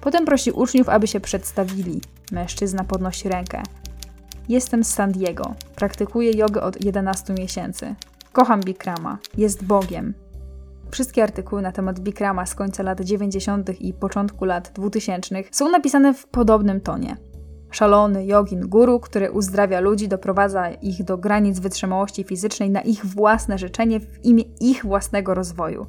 Potem 0.00 0.24
prosi 0.24 0.50
uczniów, 0.50 0.88
aby 0.88 1.06
się 1.06 1.20
przedstawili. 1.20 2.00
Mężczyzna 2.32 2.84
podnosi 2.84 3.28
rękę. 3.28 3.62
Jestem 4.48 4.84
z 4.84 4.94
San 4.94 5.12
Diego. 5.12 5.54
Praktykuję 5.76 6.30
jogę 6.32 6.62
od 6.62 6.84
11 6.84 7.34
miesięcy. 7.34 7.94
Kocham 8.32 8.60
Bikrama, 8.60 9.18
jest 9.36 9.64
Bogiem. 9.64 10.14
Wszystkie 10.90 11.22
artykuły 11.22 11.62
na 11.62 11.72
temat 11.72 12.00
Bikrama 12.00 12.46
z 12.46 12.54
końca 12.54 12.82
lat 12.82 13.00
90. 13.00 13.80
i 13.80 13.94
początku 13.94 14.44
lat 14.44 14.72
2000 14.74 15.34
są 15.50 15.70
napisane 15.70 16.14
w 16.14 16.26
podobnym 16.26 16.80
tonie. 16.80 17.16
Szalony 17.70 18.26
jogin 18.26 18.68
guru, 18.68 19.00
który 19.00 19.30
uzdrawia 19.30 19.80
ludzi, 19.80 20.08
doprowadza 20.08 20.70
ich 20.70 21.04
do 21.04 21.18
granic 21.18 21.58
wytrzymałości 21.58 22.24
fizycznej 22.24 22.70
na 22.70 22.80
ich 22.80 23.06
własne 23.06 23.58
życzenie 23.58 24.00
w 24.00 24.24
imię 24.24 24.44
ich 24.60 24.84
własnego 24.84 25.34
rozwoju. 25.34 25.86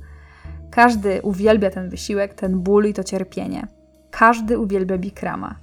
Każdy 0.71 1.21
uwielbia 1.21 1.69
ten 1.69 1.89
wysiłek, 1.89 2.33
ten 2.33 2.59
ból 2.59 2.85
i 2.85 2.93
to 2.93 3.03
cierpienie. 3.03 3.67
Każdy 4.11 4.59
uwielbia 4.59 4.97
Bikrama. 4.97 5.55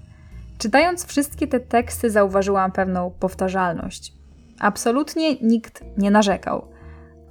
Czytając 0.59 1.07
wszystkie 1.07 1.47
te 1.47 1.61
teksty, 1.61 2.11
zauważyłam 2.11 2.73
pewną 2.73 3.11
powtarzalność. 3.21 4.18
Absolutnie 4.61 5.35
nikt 5.35 5.85
nie 5.99 6.11
narzekał. 6.11 6.69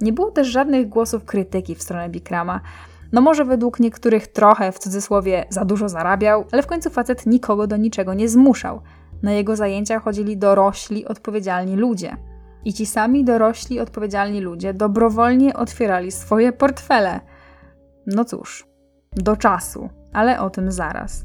Nie 0.00 0.12
było 0.12 0.30
też 0.30 0.48
żadnych 0.48 0.88
głosów 0.88 1.24
krytyki 1.24 1.74
w 1.74 1.82
stronę 1.82 2.08
Bikrama. 2.08 2.60
No 3.12 3.20
może 3.20 3.44
według 3.44 3.80
niektórych 3.80 4.26
trochę, 4.26 4.72
w 4.72 4.78
cudzysłowie, 4.78 5.44
za 5.50 5.64
dużo 5.64 5.88
zarabiał, 5.88 6.44
ale 6.52 6.62
w 6.62 6.66
końcu 6.66 6.90
facet 6.90 7.26
nikogo 7.26 7.66
do 7.66 7.76
niczego 7.76 8.14
nie 8.14 8.28
zmuszał. 8.28 8.80
Na 9.22 9.32
jego 9.32 9.56
zajęcia 9.56 10.00
chodzili 10.00 10.36
dorośli, 10.36 11.06
odpowiedzialni 11.06 11.76
ludzie. 11.76 12.16
I 12.64 12.72
ci 12.72 12.86
sami 12.86 13.24
dorośli, 13.24 13.80
odpowiedzialni 13.80 14.40
ludzie 14.40 14.74
dobrowolnie 14.74 15.54
otwierali 15.54 16.12
swoje 16.12 16.52
portfele. 16.52 17.20
No 18.06 18.24
cóż, 18.24 18.66
do 19.12 19.36
czasu, 19.36 19.88
ale 20.12 20.40
o 20.40 20.50
tym 20.50 20.72
zaraz. 20.72 21.24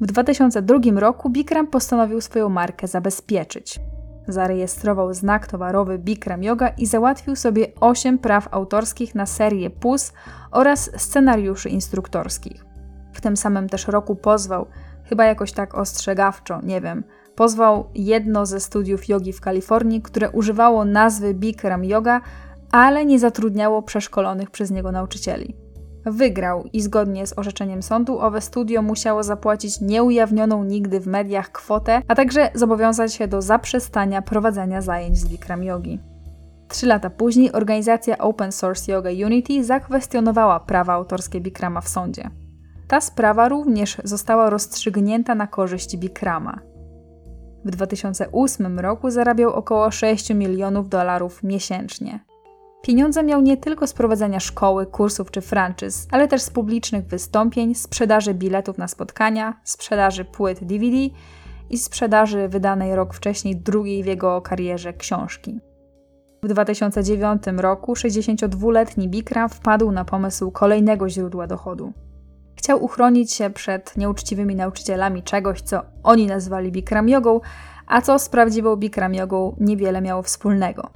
W 0.00 0.06
2002 0.06 0.78
roku 0.94 1.30
Bikram 1.30 1.66
postanowił 1.66 2.20
swoją 2.20 2.48
markę 2.48 2.88
zabezpieczyć. 2.88 3.80
Zarejestrował 4.28 5.14
znak 5.14 5.46
towarowy 5.46 5.98
Bikram 5.98 6.42
Yoga 6.42 6.68
i 6.68 6.86
załatwił 6.86 7.36
sobie 7.36 7.66
8 7.80 8.18
praw 8.18 8.48
autorskich 8.50 9.14
na 9.14 9.26
serię 9.26 9.70
PUS 9.70 10.12
oraz 10.50 10.90
scenariuszy 10.96 11.68
instruktorskich. 11.68 12.64
W 13.12 13.20
tym 13.20 13.36
samym 13.36 13.68
też 13.68 13.88
roku 13.88 14.16
pozwał, 14.16 14.66
chyba 15.04 15.24
jakoś 15.24 15.52
tak 15.52 15.74
ostrzegawczo, 15.74 16.60
nie 16.62 16.80
wiem, 16.80 17.04
pozwał 17.34 17.90
jedno 17.94 18.46
ze 18.46 18.60
studiów 18.60 19.08
jogi 19.08 19.32
w 19.32 19.40
Kalifornii, 19.40 20.02
które 20.02 20.30
używało 20.30 20.84
nazwy 20.84 21.34
Bikram 21.34 21.84
Yoga, 21.84 22.20
ale 22.72 23.06
nie 23.06 23.18
zatrudniało 23.18 23.82
przeszkolonych 23.82 24.50
przez 24.50 24.70
niego 24.70 24.92
nauczycieli. 24.92 25.61
Wygrał 26.04 26.64
i 26.72 26.80
zgodnie 26.80 27.26
z 27.26 27.38
orzeczeniem 27.38 27.82
sądu 27.82 28.18
owe 28.18 28.40
studio 28.40 28.82
musiało 28.82 29.22
zapłacić 29.22 29.80
nieujawnioną 29.80 30.64
nigdy 30.64 31.00
w 31.00 31.06
mediach 31.06 31.52
kwotę, 31.52 32.02
a 32.08 32.14
także 32.14 32.50
zobowiązać 32.54 33.14
się 33.14 33.28
do 33.28 33.42
zaprzestania 33.42 34.22
prowadzenia 34.22 34.80
zajęć 34.80 35.18
z 35.18 35.28
Bikram 35.28 35.64
Yogi. 35.64 35.98
Trzy 36.68 36.86
lata 36.86 37.10
później 37.10 37.52
organizacja 37.52 38.18
Open 38.18 38.52
Source 38.52 38.92
Yoga 38.92 39.10
Unity 39.10 39.64
zakwestionowała 39.64 40.60
prawa 40.60 40.92
autorskie 40.92 41.40
Bikrama 41.40 41.80
w 41.80 41.88
sądzie. 41.88 42.30
Ta 42.88 43.00
sprawa 43.00 43.48
również 43.48 43.96
została 44.04 44.50
rozstrzygnięta 44.50 45.34
na 45.34 45.46
korzyść 45.46 45.96
Bikrama. 45.96 46.58
W 47.64 47.70
2008 47.70 48.80
roku 48.80 49.10
zarabiał 49.10 49.52
około 49.52 49.90
6 49.90 50.30
milionów 50.30 50.88
dolarów 50.88 51.42
miesięcznie. 51.42 52.20
Pieniądze 52.82 53.22
miał 53.22 53.42
nie 53.42 53.56
tylko 53.56 53.86
z 53.86 53.92
prowadzenia 53.92 54.40
szkoły, 54.40 54.86
kursów 54.86 55.30
czy 55.30 55.40
franczyz, 55.40 56.06
ale 56.10 56.28
też 56.28 56.42
z 56.42 56.50
publicznych 56.50 57.06
wystąpień, 57.06 57.74
sprzedaży 57.74 58.34
biletów 58.34 58.78
na 58.78 58.88
spotkania, 58.88 59.60
sprzedaży 59.64 60.24
płyt 60.24 60.64
DVD 60.64 60.96
i 61.70 61.78
sprzedaży 61.78 62.48
wydanej 62.48 62.96
rok 62.96 63.14
wcześniej 63.14 63.56
drugiej 63.56 64.02
w 64.02 64.06
jego 64.06 64.40
karierze 64.40 64.92
książki. 64.92 65.60
W 66.42 66.48
2009 66.48 67.42
roku 67.56 67.92
62-letni 67.92 69.08
Bikram 69.08 69.48
wpadł 69.48 69.90
na 69.90 70.04
pomysł 70.04 70.50
kolejnego 70.50 71.08
źródła 71.08 71.46
dochodu. 71.46 71.92
Chciał 72.56 72.84
uchronić 72.84 73.32
się 73.32 73.50
przed 73.50 73.96
nieuczciwymi 73.96 74.56
nauczycielami 74.56 75.22
czegoś, 75.22 75.62
co 75.62 75.82
oni 76.02 76.26
nazwali 76.26 76.72
Bikram 76.72 77.08
jogą, 77.08 77.40
a 77.86 78.00
co 78.00 78.18
z 78.18 78.28
prawdziwą 78.28 78.76
Bikram 78.76 79.14
jogą 79.14 79.56
niewiele 79.60 80.00
miało 80.00 80.22
wspólnego. 80.22 80.90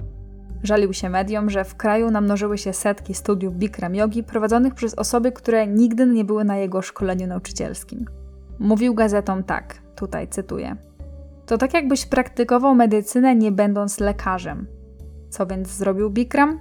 Żalił 0.63 0.93
się 0.93 1.09
mediom, 1.09 1.49
że 1.49 1.63
w 1.63 1.75
kraju 1.75 2.11
namnożyły 2.11 2.57
się 2.57 2.73
setki 2.73 3.13
studiów 3.13 3.55
Bikram 3.55 3.95
jogi 3.95 4.23
prowadzonych 4.23 4.73
przez 4.73 4.93
osoby, 4.93 5.31
które 5.31 5.67
nigdy 5.67 6.05
nie 6.05 6.25
były 6.25 6.43
na 6.43 6.57
jego 6.57 6.81
szkoleniu 6.81 7.27
nauczycielskim. 7.27 8.05
Mówił 8.59 8.93
gazetom 8.93 9.43
tak, 9.43 9.75
tutaj 9.95 10.27
cytuję. 10.27 10.75
To 11.45 11.57
tak 11.57 11.73
jakbyś 11.73 12.05
praktykował 12.05 12.75
medycynę 12.75 13.35
nie 13.35 13.51
będąc 13.51 13.99
lekarzem. 13.99 14.67
Co 15.29 15.45
więc 15.45 15.67
zrobił 15.67 16.09
Bikram? 16.09 16.59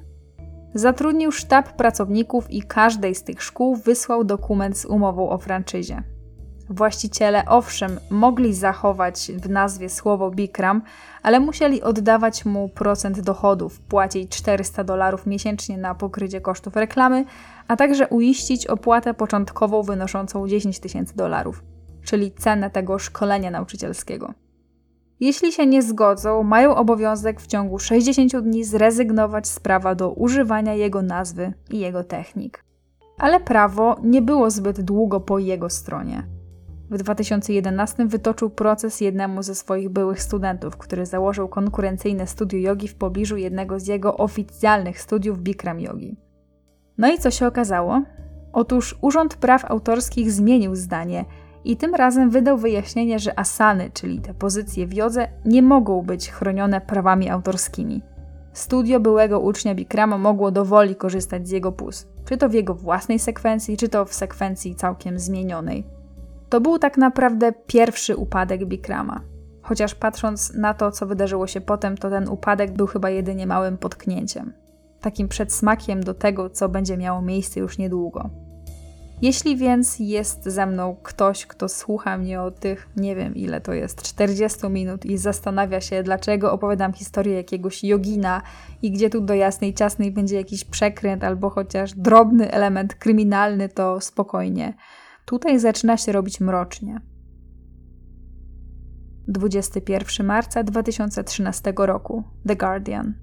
Zatrudnił 0.74 1.32
sztab 1.32 1.72
pracowników 1.72 2.50
i 2.50 2.62
każdej 2.62 3.14
z 3.14 3.24
tych 3.24 3.42
szkół 3.42 3.76
wysłał 3.76 4.24
dokument 4.24 4.78
z 4.78 4.84
umową 4.84 5.30
o 5.30 5.38
franczyzie. 5.38 6.02
Właściciele 6.70 7.44
owszem 7.46 8.00
mogli 8.10 8.54
zachować 8.54 9.30
w 9.36 9.50
nazwie 9.50 9.88
słowo 9.88 10.30
Bikram, 10.30 10.82
ale 11.22 11.40
musieli 11.40 11.82
oddawać 11.82 12.44
mu 12.44 12.68
procent 12.68 13.20
dochodów, 13.20 13.80
płacić 13.80 14.30
400 14.30 14.84
dolarów 14.84 15.26
miesięcznie 15.26 15.78
na 15.78 15.94
pokrycie 15.94 16.40
kosztów 16.40 16.76
reklamy, 16.76 17.24
a 17.68 17.76
także 17.76 18.08
uiścić 18.08 18.66
opłatę 18.66 19.14
początkową 19.14 19.82
wynoszącą 19.82 20.48
10 20.48 20.80
tysięcy 20.80 21.16
dolarów, 21.16 21.62
czyli 22.04 22.32
cenę 22.32 22.70
tego 22.70 22.98
szkolenia 22.98 23.50
nauczycielskiego. 23.50 24.34
Jeśli 25.20 25.52
się 25.52 25.66
nie 25.66 25.82
zgodzą, 25.82 26.42
mają 26.42 26.74
obowiązek 26.74 27.40
w 27.40 27.46
ciągu 27.46 27.78
60 27.78 28.36
dni 28.36 28.64
zrezygnować 28.64 29.48
z 29.48 29.60
prawa 29.60 29.94
do 29.94 30.10
używania 30.10 30.74
jego 30.74 31.02
nazwy 31.02 31.52
i 31.70 31.78
jego 31.78 32.04
technik. 32.04 32.64
Ale 33.18 33.40
prawo 33.40 33.96
nie 34.02 34.22
było 34.22 34.50
zbyt 34.50 34.80
długo 34.80 35.20
po 35.20 35.38
jego 35.38 35.70
stronie. 35.70 36.35
W 36.90 36.98
2011 36.98 38.06
wytoczył 38.06 38.50
proces 38.50 39.00
jednemu 39.00 39.42
ze 39.42 39.54
swoich 39.54 39.88
byłych 39.88 40.22
studentów, 40.22 40.76
który 40.76 41.06
założył 41.06 41.48
konkurencyjne 41.48 42.26
studio 42.26 42.58
jogi 42.58 42.88
w 42.88 42.94
pobliżu 42.94 43.36
jednego 43.36 43.80
z 43.80 43.86
jego 43.86 44.16
oficjalnych 44.16 45.00
studiów 45.00 45.40
Bikram 45.40 45.80
Yogi. 45.80 46.16
No 46.98 47.12
i 47.12 47.18
co 47.18 47.30
się 47.30 47.46
okazało? 47.46 48.02
Otóż 48.52 48.98
Urząd 49.00 49.36
Praw 49.36 49.64
Autorskich 49.64 50.32
zmienił 50.32 50.74
zdanie 50.74 51.24
i 51.64 51.76
tym 51.76 51.94
razem 51.94 52.30
wydał 52.30 52.58
wyjaśnienie, 52.58 53.18
że 53.18 53.38
asany, 53.38 53.90
czyli 53.94 54.20
te 54.20 54.34
pozycje 54.34 54.86
w 54.86 54.94
jodze, 54.94 55.28
nie 55.44 55.62
mogą 55.62 56.02
być 56.02 56.30
chronione 56.30 56.80
prawami 56.80 57.30
autorskimi. 57.30 58.02
Studio 58.52 59.00
byłego 59.00 59.40
ucznia 59.40 59.74
Bikrama 59.74 60.18
mogło 60.18 60.50
dowoli 60.50 60.96
korzystać 60.96 61.48
z 61.48 61.50
jego 61.50 61.72
pus, 61.72 62.06
czy 62.24 62.36
to 62.36 62.48
w 62.48 62.54
jego 62.54 62.74
własnej 62.74 63.18
sekwencji, 63.18 63.76
czy 63.76 63.88
to 63.88 64.04
w 64.04 64.14
sekwencji 64.14 64.74
całkiem 64.74 65.18
zmienionej. 65.18 65.95
To 66.48 66.60
był 66.60 66.78
tak 66.78 66.98
naprawdę 66.98 67.52
pierwszy 67.66 68.16
upadek 68.16 68.64
Bikrama. 68.64 69.20
Chociaż 69.62 69.94
patrząc 69.94 70.54
na 70.54 70.74
to, 70.74 70.90
co 70.90 71.06
wydarzyło 71.06 71.46
się 71.46 71.60
potem, 71.60 71.96
to 71.96 72.10
ten 72.10 72.28
upadek 72.28 72.72
był 72.72 72.86
chyba 72.86 73.10
jedynie 73.10 73.46
małym 73.46 73.78
potknięciem. 73.78 74.52
Takim 75.00 75.28
przedsmakiem 75.28 76.02
do 76.02 76.14
tego, 76.14 76.50
co 76.50 76.68
będzie 76.68 76.96
miało 76.96 77.22
miejsce 77.22 77.60
już 77.60 77.78
niedługo. 77.78 78.30
Jeśli 79.22 79.56
więc 79.56 79.98
jest 79.98 80.44
ze 80.44 80.66
mną 80.66 80.96
ktoś, 81.02 81.46
kto 81.46 81.68
słucha 81.68 82.18
mnie 82.18 82.40
o 82.40 82.50
tych, 82.50 82.88
nie 82.96 83.16
wiem 83.16 83.34
ile 83.34 83.60
to 83.60 83.72
jest, 83.72 84.02
40 84.02 84.68
minut 84.68 85.06
i 85.06 85.18
zastanawia 85.18 85.80
się, 85.80 86.02
dlaczego 86.02 86.52
opowiadam 86.52 86.92
historię 86.92 87.34
jakiegoś 87.34 87.84
jogina 87.84 88.42
i 88.82 88.90
gdzie 88.90 89.10
tu 89.10 89.20
do 89.20 89.34
jasnej 89.34 89.74
ciasnej 89.74 90.10
będzie 90.10 90.36
jakiś 90.36 90.64
przekręt 90.64 91.24
albo 91.24 91.50
chociaż 91.50 91.94
drobny 91.94 92.52
element 92.52 92.94
kryminalny, 92.94 93.68
to 93.68 94.00
spokojnie. 94.00 94.74
Tutaj 95.26 95.58
zaczyna 95.58 95.96
się 95.96 96.12
robić 96.12 96.40
mrocznie. 96.40 97.00
21 99.28 100.26
marca 100.26 100.62
2013 100.62 101.72
roku. 101.76 102.22
The 102.48 102.56
Guardian. 102.56 103.14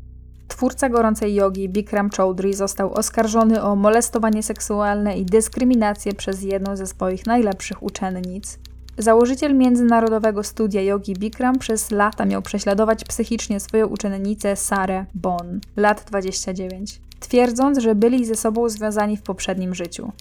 Twórca 0.47 0.89
gorącej 0.89 1.35
jogi 1.35 1.69
Bikram 1.69 2.09
Choudhury 2.09 2.53
został 2.53 2.93
oskarżony 2.93 3.63
o 3.63 3.75
molestowanie 3.75 4.43
seksualne 4.43 5.17
i 5.17 5.25
dyskryminację 5.25 6.13
przez 6.13 6.41
jedną 6.41 6.77
ze 6.77 6.87
swoich 6.87 7.25
najlepszych 7.25 7.83
uczennic. 7.83 8.59
Założyciel 8.97 9.55
międzynarodowego 9.55 10.43
studia 10.43 10.81
jogi 10.81 11.13
Bikram 11.13 11.59
przez 11.59 11.91
lata 11.91 12.25
miał 12.25 12.41
prześladować 12.41 13.05
psychicznie 13.05 13.59
swoją 13.59 13.87
uczennicę 13.87 14.55
Sarę 14.55 15.05
Bon, 15.13 15.59
lat 15.75 16.05
29, 16.07 17.01
twierdząc, 17.19 17.77
że 17.77 17.95
byli 17.95 18.25
ze 18.25 18.35
sobą 18.35 18.69
związani 18.69 19.17
w 19.17 19.21
poprzednim 19.21 19.75
życiu. 19.75 20.11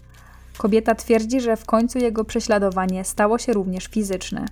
Kobieta 0.58 0.94
twierdzi, 0.94 1.40
że 1.40 1.56
w 1.56 1.64
końcu 1.64 1.98
jego 1.98 2.24
prześladowanie 2.24 3.04
stało 3.04 3.38
się 3.38 3.52
również 3.52 3.86
fizyczne. 3.86 4.46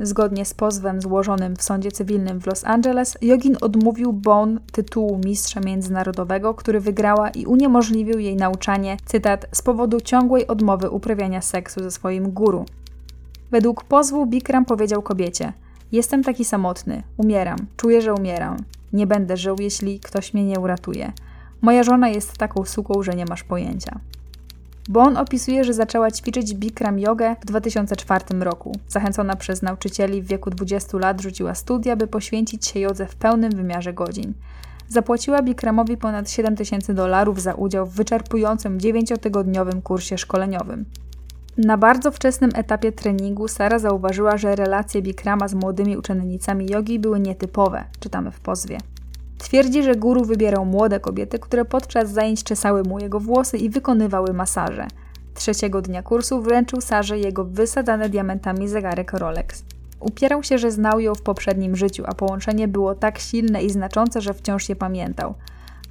Zgodnie 0.00 0.44
z 0.44 0.54
pozwem 0.54 1.00
złożonym 1.00 1.56
w 1.56 1.62
sądzie 1.62 1.92
cywilnym 1.92 2.40
w 2.40 2.46
Los 2.46 2.64
Angeles, 2.64 3.18
Jogin 3.22 3.56
odmówił 3.60 4.12
Bon 4.12 4.60
tytułu 4.72 5.20
mistrza 5.24 5.60
międzynarodowego, 5.60 6.54
który 6.54 6.80
wygrała 6.80 7.30
i 7.30 7.46
uniemożliwił 7.46 8.18
jej 8.18 8.36
nauczanie, 8.36 8.96
cytat, 9.04 9.46
z 9.52 9.62
powodu 9.62 10.00
ciągłej 10.00 10.46
odmowy 10.46 10.90
uprawiania 10.90 11.40
seksu 11.40 11.82
ze 11.82 11.90
swoim 11.90 12.30
guru. 12.30 12.64
Według 13.50 13.84
pozwu 13.84 14.26
Bikram 14.26 14.64
powiedział 14.64 15.02
kobiecie: 15.02 15.52
Jestem 15.92 16.22
taki 16.22 16.44
samotny, 16.44 17.02
umieram, 17.16 17.58
czuję, 17.76 18.02
że 18.02 18.14
umieram. 18.14 18.56
Nie 18.92 19.06
będę 19.06 19.36
żył, 19.36 19.56
jeśli 19.60 20.00
ktoś 20.00 20.34
mnie 20.34 20.44
nie 20.44 20.60
uratuje. 20.60 21.12
Moja 21.62 21.82
żona 21.82 22.08
jest 22.08 22.38
taką 22.38 22.64
suką, 22.64 23.02
że 23.02 23.12
nie 23.12 23.24
masz 23.24 23.44
pojęcia. 23.44 24.00
Bon 24.88 25.16
opisuje, 25.16 25.64
że 25.64 25.74
zaczęła 25.74 26.10
ćwiczyć 26.10 26.54
Bikram 26.54 26.98
jogę 26.98 27.36
w 27.40 27.44
2004 27.44 28.24
roku. 28.40 28.72
Zachęcona 28.88 29.36
przez 29.36 29.62
nauczycieli 29.62 30.22
w 30.22 30.26
wieku 30.26 30.50
20 30.50 30.98
lat 30.98 31.20
rzuciła 31.20 31.54
studia, 31.54 31.96
by 31.96 32.06
poświęcić 32.06 32.66
się 32.66 32.80
jodze 32.80 33.06
w 33.06 33.16
pełnym 33.16 33.52
wymiarze 33.52 33.92
godzin. 33.92 34.32
Zapłaciła 34.88 35.42
Bikramowi 35.42 35.96
ponad 35.96 36.30
7 36.30 36.56
tysięcy 36.56 36.94
dolarów 36.94 37.42
za 37.42 37.54
udział 37.54 37.86
w 37.86 37.94
wyczerpującym 37.94 38.78
9-tygodniowym 38.78 39.82
kursie 39.82 40.18
szkoleniowym. 40.18 40.84
Na 41.58 41.76
bardzo 41.76 42.10
wczesnym 42.10 42.50
etapie 42.54 42.92
treningu 42.92 43.48
Sara 43.48 43.78
zauważyła, 43.78 44.36
że 44.36 44.56
relacje 44.56 45.02
Bikrama 45.02 45.48
z 45.48 45.54
młodymi 45.54 45.96
uczennicami 45.96 46.66
jogi 46.66 46.98
były 46.98 47.20
nietypowe, 47.20 47.84
czytamy 48.00 48.30
w 48.30 48.40
pozwie. 48.40 48.78
Twierdzi, 49.44 49.82
że 49.82 49.94
guru 49.94 50.24
wybierał 50.24 50.64
młode 50.64 51.00
kobiety, 51.00 51.38
które 51.38 51.64
podczas 51.64 52.10
zajęć 52.10 52.44
czesały 52.44 52.82
mu 52.82 52.98
jego 52.98 53.20
włosy 53.20 53.58
i 53.58 53.70
wykonywały 53.70 54.32
masaże. 54.32 54.86
Trzeciego 55.34 55.82
dnia 55.82 56.02
kursu 56.02 56.42
wręczył 56.42 56.80
Sarze 56.80 57.18
jego 57.18 57.44
wysadzane 57.44 58.08
diamentami 58.08 58.68
zegarek 58.68 59.12
Rolex. 59.12 59.64
Upierał 60.00 60.42
się, 60.42 60.58
że 60.58 60.70
znał 60.70 61.00
ją 61.00 61.14
w 61.14 61.22
poprzednim 61.22 61.76
życiu, 61.76 62.02
a 62.06 62.14
połączenie 62.14 62.68
było 62.68 62.94
tak 62.94 63.18
silne 63.18 63.62
i 63.62 63.70
znaczące, 63.70 64.20
że 64.20 64.34
wciąż 64.34 64.68
je 64.68 64.76
pamiętał. 64.76 65.34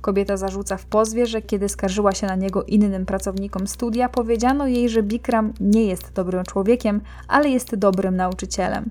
Kobieta 0.01 0.37
zarzuca 0.37 0.77
w 0.77 0.85
pozwie, 0.85 1.25
że 1.25 1.41
kiedy 1.41 1.69
skarżyła 1.69 2.11
się 2.11 2.27
na 2.27 2.35
niego 2.35 2.63
innym 2.63 3.05
pracownikom 3.05 3.67
studia, 3.67 4.09
powiedziano 4.09 4.67
jej, 4.67 4.89
że 4.89 5.03
Bikram 5.03 5.53
nie 5.59 5.85
jest 5.85 6.13
dobrym 6.13 6.43
człowiekiem, 6.43 7.01
ale 7.27 7.49
jest 7.49 7.75
dobrym 7.75 8.15
nauczycielem. 8.15 8.89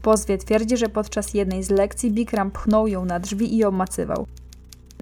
W 0.00 0.02
pozwie 0.02 0.38
twierdzi, 0.38 0.76
że 0.76 0.88
podczas 0.88 1.34
jednej 1.34 1.62
z 1.62 1.70
lekcji 1.70 2.10
Bikram 2.10 2.50
pchnął 2.50 2.86
ją 2.86 3.04
na 3.04 3.20
drzwi 3.20 3.56
i 3.56 3.64
obmacywał. 3.64 4.26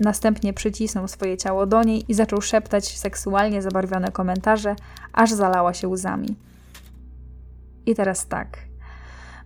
Następnie 0.00 0.52
przycisnął 0.52 1.08
swoje 1.08 1.36
ciało 1.36 1.66
do 1.66 1.82
niej 1.82 2.04
i 2.08 2.14
zaczął 2.14 2.40
szeptać 2.40 2.98
seksualnie 2.98 3.62
zabarwione 3.62 4.12
komentarze, 4.12 4.76
aż 5.12 5.32
zalała 5.32 5.74
się 5.74 5.88
łzami. 5.88 6.36
I 7.86 7.94
teraz 7.94 8.26
tak. 8.26 8.58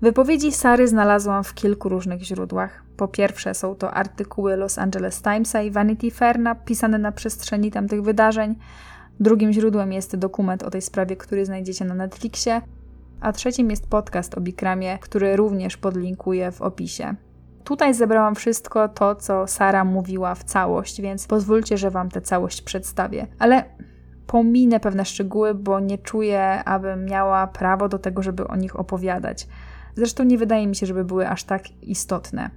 Wypowiedzi 0.02 0.52
Sary 0.52 0.88
znalazłam 0.88 1.44
w 1.44 1.54
kilku 1.54 1.88
różnych 1.88 2.22
źródłach. 2.22 2.82
Po 2.96 3.08
pierwsze 3.08 3.54
są 3.54 3.74
to 3.74 3.94
artykuły 3.94 4.56
Los 4.56 4.78
Angeles 4.78 5.22
Timesa 5.22 5.62
i 5.62 5.70
Vanity 5.70 6.10
Fair 6.10 6.38
napisane 6.38 6.98
na 6.98 7.12
przestrzeni 7.12 7.70
tamtych 7.70 8.02
wydarzeń. 8.02 8.54
Drugim 9.20 9.52
źródłem 9.52 9.92
jest 9.92 10.16
dokument 10.16 10.62
o 10.62 10.70
tej 10.70 10.82
sprawie, 10.82 11.16
który 11.16 11.46
znajdziecie 11.46 11.84
na 11.84 11.94
Netflixie 11.94 12.62
a 13.22 13.32
trzecim 13.32 13.70
jest 13.70 13.86
podcast 13.86 14.38
o 14.38 14.40
Bikramie, 14.40 14.98
który 14.98 15.36
również 15.36 15.76
podlinkuję 15.76 16.52
w 16.52 16.62
opisie. 16.62 17.14
Tutaj 17.64 17.94
zebrałam 17.94 18.34
wszystko 18.34 18.88
to, 18.88 19.14
co 19.14 19.46
Sara 19.46 19.84
mówiła 19.84 20.34
w 20.34 20.44
całość, 20.44 21.00
więc 21.00 21.26
pozwólcie, 21.26 21.78
że 21.78 21.90
Wam 21.90 22.08
tę 22.08 22.20
całość 22.20 22.62
przedstawię. 22.62 23.26
Ale 23.38 23.64
pominę 24.26 24.80
pewne 24.80 25.04
szczegóły, 25.04 25.54
bo 25.54 25.80
nie 25.80 25.98
czuję, 25.98 26.64
abym 26.64 27.04
miała 27.04 27.46
prawo 27.46 27.88
do 27.88 27.98
tego, 27.98 28.22
żeby 28.22 28.48
o 28.48 28.56
nich 28.56 28.80
opowiadać. 28.80 29.48
Zresztą 29.94 30.24
nie 30.24 30.38
wydaje 30.38 30.66
mi 30.66 30.76
się, 30.76 30.86
żeby 30.86 31.04
były 31.04 31.28
aż 31.28 31.44
tak 31.44 31.82
istotne. 31.82 32.50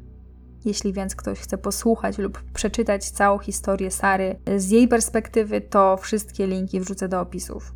Jeśli 0.66 0.93
więc 0.93 1.16
ktoś 1.16 1.39
chce 1.39 1.57
posłuchać 1.57 2.18
lub 2.18 2.43
przeczytać 2.53 3.09
całą 3.09 3.38
historię 3.39 3.91
Sary 3.91 4.39
z 4.57 4.70
jej 4.70 4.88
perspektywy, 4.88 5.61
to 5.61 5.97
wszystkie 5.97 6.47
linki 6.47 6.80
wrzucę 6.80 7.07
do 7.07 7.22
opisów. 7.22 7.74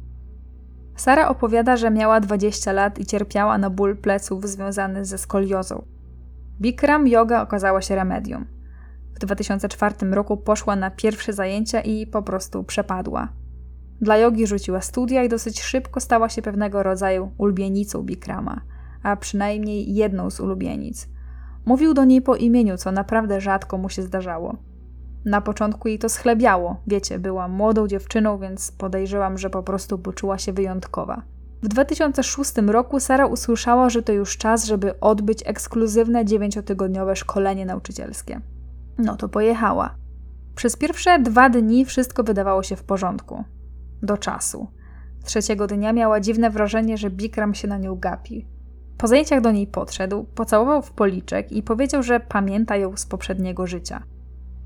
Sara 0.99 1.29
opowiada, 1.29 1.77
że 1.77 1.91
miała 1.91 2.19
20 2.19 2.71
lat 2.71 2.99
i 2.99 3.05
cierpiała 3.05 3.57
na 3.57 3.69
ból 3.69 3.97
pleców 3.97 4.47
związany 4.47 5.05
ze 5.05 5.17
skoliozą. 5.17 5.85
Bikram 6.61 7.07
yoga 7.07 7.41
okazała 7.41 7.81
się 7.81 7.95
remedium. 7.95 8.45
W 9.15 9.19
2004 9.19 9.95
roku 10.11 10.37
poszła 10.37 10.75
na 10.75 10.91
pierwsze 10.91 11.33
zajęcia 11.33 11.81
i 11.81 12.07
po 12.07 12.21
prostu 12.21 12.63
przepadła. 12.63 13.27
Dla 14.01 14.17
jogi 14.17 14.47
rzuciła 14.47 14.81
studia 14.81 15.23
i 15.23 15.29
dosyć 15.29 15.61
szybko 15.61 15.99
stała 15.99 16.29
się 16.29 16.41
pewnego 16.41 16.83
rodzaju 16.83 17.31
ulubienicą 17.37 18.03
Bikrama, 18.03 18.61
a 19.03 19.15
przynajmniej 19.15 19.95
jedną 19.95 20.29
z 20.29 20.39
ulubienic. 20.39 21.07
Mówił 21.65 21.93
do 21.93 22.05
niej 22.05 22.21
po 22.21 22.35
imieniu, 22.35 22.77
co 22.77 22.91
naprawdę 22.91 23.41
rzadko 23.41 23.77
mu 23.77 23.89
się 23.89 24.01
zdarzało. 24.01 24.57
Na 25.25 25.41
początku 25.41 25.87
jej 25.87 25.99
to 25.99 26.09
schlebiało, 26.09 26.81
wiecie, 26.87 27.19
była 27.19 27.47
młodą 27.47 27.87
dziewczyną, 27.87 28.37
więc 28.37 28.71
podejrzewam, 28.71 29.37
że 29.37 29.49
po 29.49 29.63
prostu 29.63 29.99
poczuła 29.99 30.37
się 30.37 30.53
wyjątkowa. 30.53 31.21
W 31.63 31.67
2006 31.67 32.51
roku 32.67 32.99
Sara 32.99 33.25
usłyszała, 33.25 33.89
że 33.89 34.01
to 34.01 34.13
już 34.13 34.37
czas, 34.37 34.65
żeby 34.65 34.99
odbyć 34.99 35.43
ekskluzywne 35.45 36.25
dziewięciotygodniowe 36.25 37.15
szkolenie 37.15 37.65
nauczycielskie. 37.65 38.41
No 38.97 39.15
to 39.15 39.29
pojechała. 39.29 39.95
Przez 40.55 40.75
pierwsze 40.75 41.19
dwa 41.19 41.49
dni 41.49 41.85
wszystko 41.85 42.23
wydawało 42.23 42.63
się 42.63 42.75
w 42.75 42.83
porządku. 42.83 43.43
Do 44.01 44.17
czasu. 44.17 44.67
Trzeciego 45.23 45.67
dnia 45.67 45.93
miała 45.93 46.19
dziwne 46.19 46.49
wrażenie, 46.49 46.97
że 46.97 47.09
Bikram 47.09 47.53
się 47.53 47.67
na 47.67 47.77
nią 47.77 47.95
gapi. 47.95 48.47
Po 48.97 49.07
zajęciach 49.07 49.41
do 49.41 49.51
niej 49.51 49.67
podszedł, 49.67 50.23
pocałował 50.23 50.81
w 50.81 50.91
policzek 50.91 51.51
i 51.51 51.63
powiedział, 51.63 52.03
że 52.03 52.19
pamięta 52.19 52.75
ją 52.75 52.97
z 52.97 53.05
poprzedniego 53.05 53.67
życia. 53.67 54.03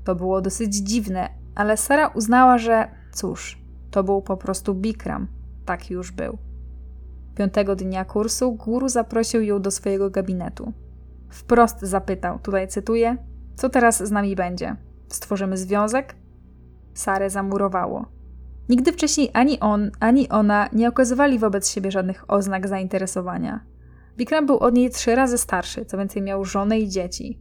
To 0.04 0.14
było 0.14 0.40
dosyć 0.40 0.74
dziwne, 0.74 1.28
ale 1.54 1.76
Sara 1.76 2.08
uznała, 2.08 2.58
że 2.58 2.88
cóż, 3.12 3.58
to 3.90 4.04
był 4.04 4.22
po 4.22 4.36
prostu 4.36 4.74
Bikram. 4.74 5.28
Tak 5.66 5.90
już 5.90 6.12
był. 6.12 6.38
Piątego 7.36 7.76
dnia 7.76 8.04
kursu 8.04 8.52
guru 8.52 8.88
zaprosił 8.88 9.42
ją 9.42 9.62
do 9.62 9.70
swojego 9.70 10.10
gabinetu. 10.10 10.72
Wprost 11.28 11.80
zapytał, 11.80 12.38
tutaj 12.38 12.68
cytuję, 12.68 13.16
co 13.54 13.68
teraz 13.68 14.02
z 14.02 14.10
nami 14.10 14.36
będzie? 14.36 14.76
Stworzymy 15.08 15.56
związek? 15.56 16.14
Sarę 16.94 17.30
zamurowało. 17.30 18.06
Nigdy 18.68 18.92
wcześniej 18.92 19.30
ani 19.32 19.60
on, 19.60 19.90
ani 20.00 20.28
ona 20.28 20.68
nie 20.72 20.88
okazywali 20.88 21.38
wobec 21.38 21.70
siebie 21.70 21.90
żadnych 21.90 22.30
oznak 22.30 22.68
zainteresowania. 22.68 23.60
Bikram 24.16 24.46
był 24.46 24.58
od 24.58 24.74
niej 24.74 24.90
trzy 24.90 25.14
razy 25.14 25.38
starszy, 25.38 25.84
co 25.84 25.98
więcej 25.98 26.22
miał 26.22 26.44
żonę 26.44 26.78
i 26.78 26.88
dzieci. 26.88 27.40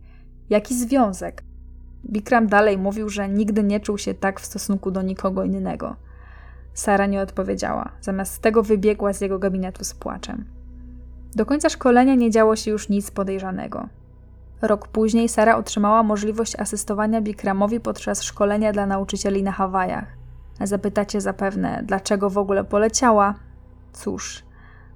Jaki 0.49 0.75
związek? 0.75 1.43
Bikram 2.05 2.47
dalej 2.47 2.77
mówił, 2.77 3.09
że 3.09 3.29
nigdy 3.29 3.63
nie 3.63 3.79
czuł 3.79 3.97
się 3.97 4.13
tak 4.13 4.39
w 4.39 4.45
stosunku 4.45 4.91
do 4.91 5.01
nikogo 5.01 5.43
innego. 5.43 5.95
Sara 6.73 7.05
nie 7.05 7.21
odpowiedziała. 7.21 7.91
Zamiast 8.01 8.41
tego 8.41 8.63
wybiegła 8.63 9.13
z 9.13 9.21
jego 9.21 9.39
gabinetu 9.39 9.83
z 9.83 9.93
płaczem. 9.93 10.45
Do 11.35 11.45
końca 11.45 11.69
szkolenia 11.69 12.15
nie 12.15 12.31
działo 12.31 12.55
się 12.55 12.71
już 12.71 12.89
nic 12.89 13.11
podejrzanego. 13.11 13.87
Rok 14.61 14.87
później 14.87 15.29
Sara 15.29 15.57
otrzymała 15.57 16.03
możliwość 16.03 16.59
asystowania 16.59 17.21
Bikramowi 17.21 17.79
podczas 17.79 18.23
szkolenia 18.23 18.71
dla 18.71 18.85
nauczycieli 18.85 19.43
na 19.43 19.51
Hawajach. 19.51 20.05
Zapytacie 20.61 21.21
zapewne, 21.21 21.83
dlaczego 21.85 22.29
w 22.29 22.37
ogóle 22.37 22.63
poleciała? 22.63 23.35
Cóż, 23.93 24.43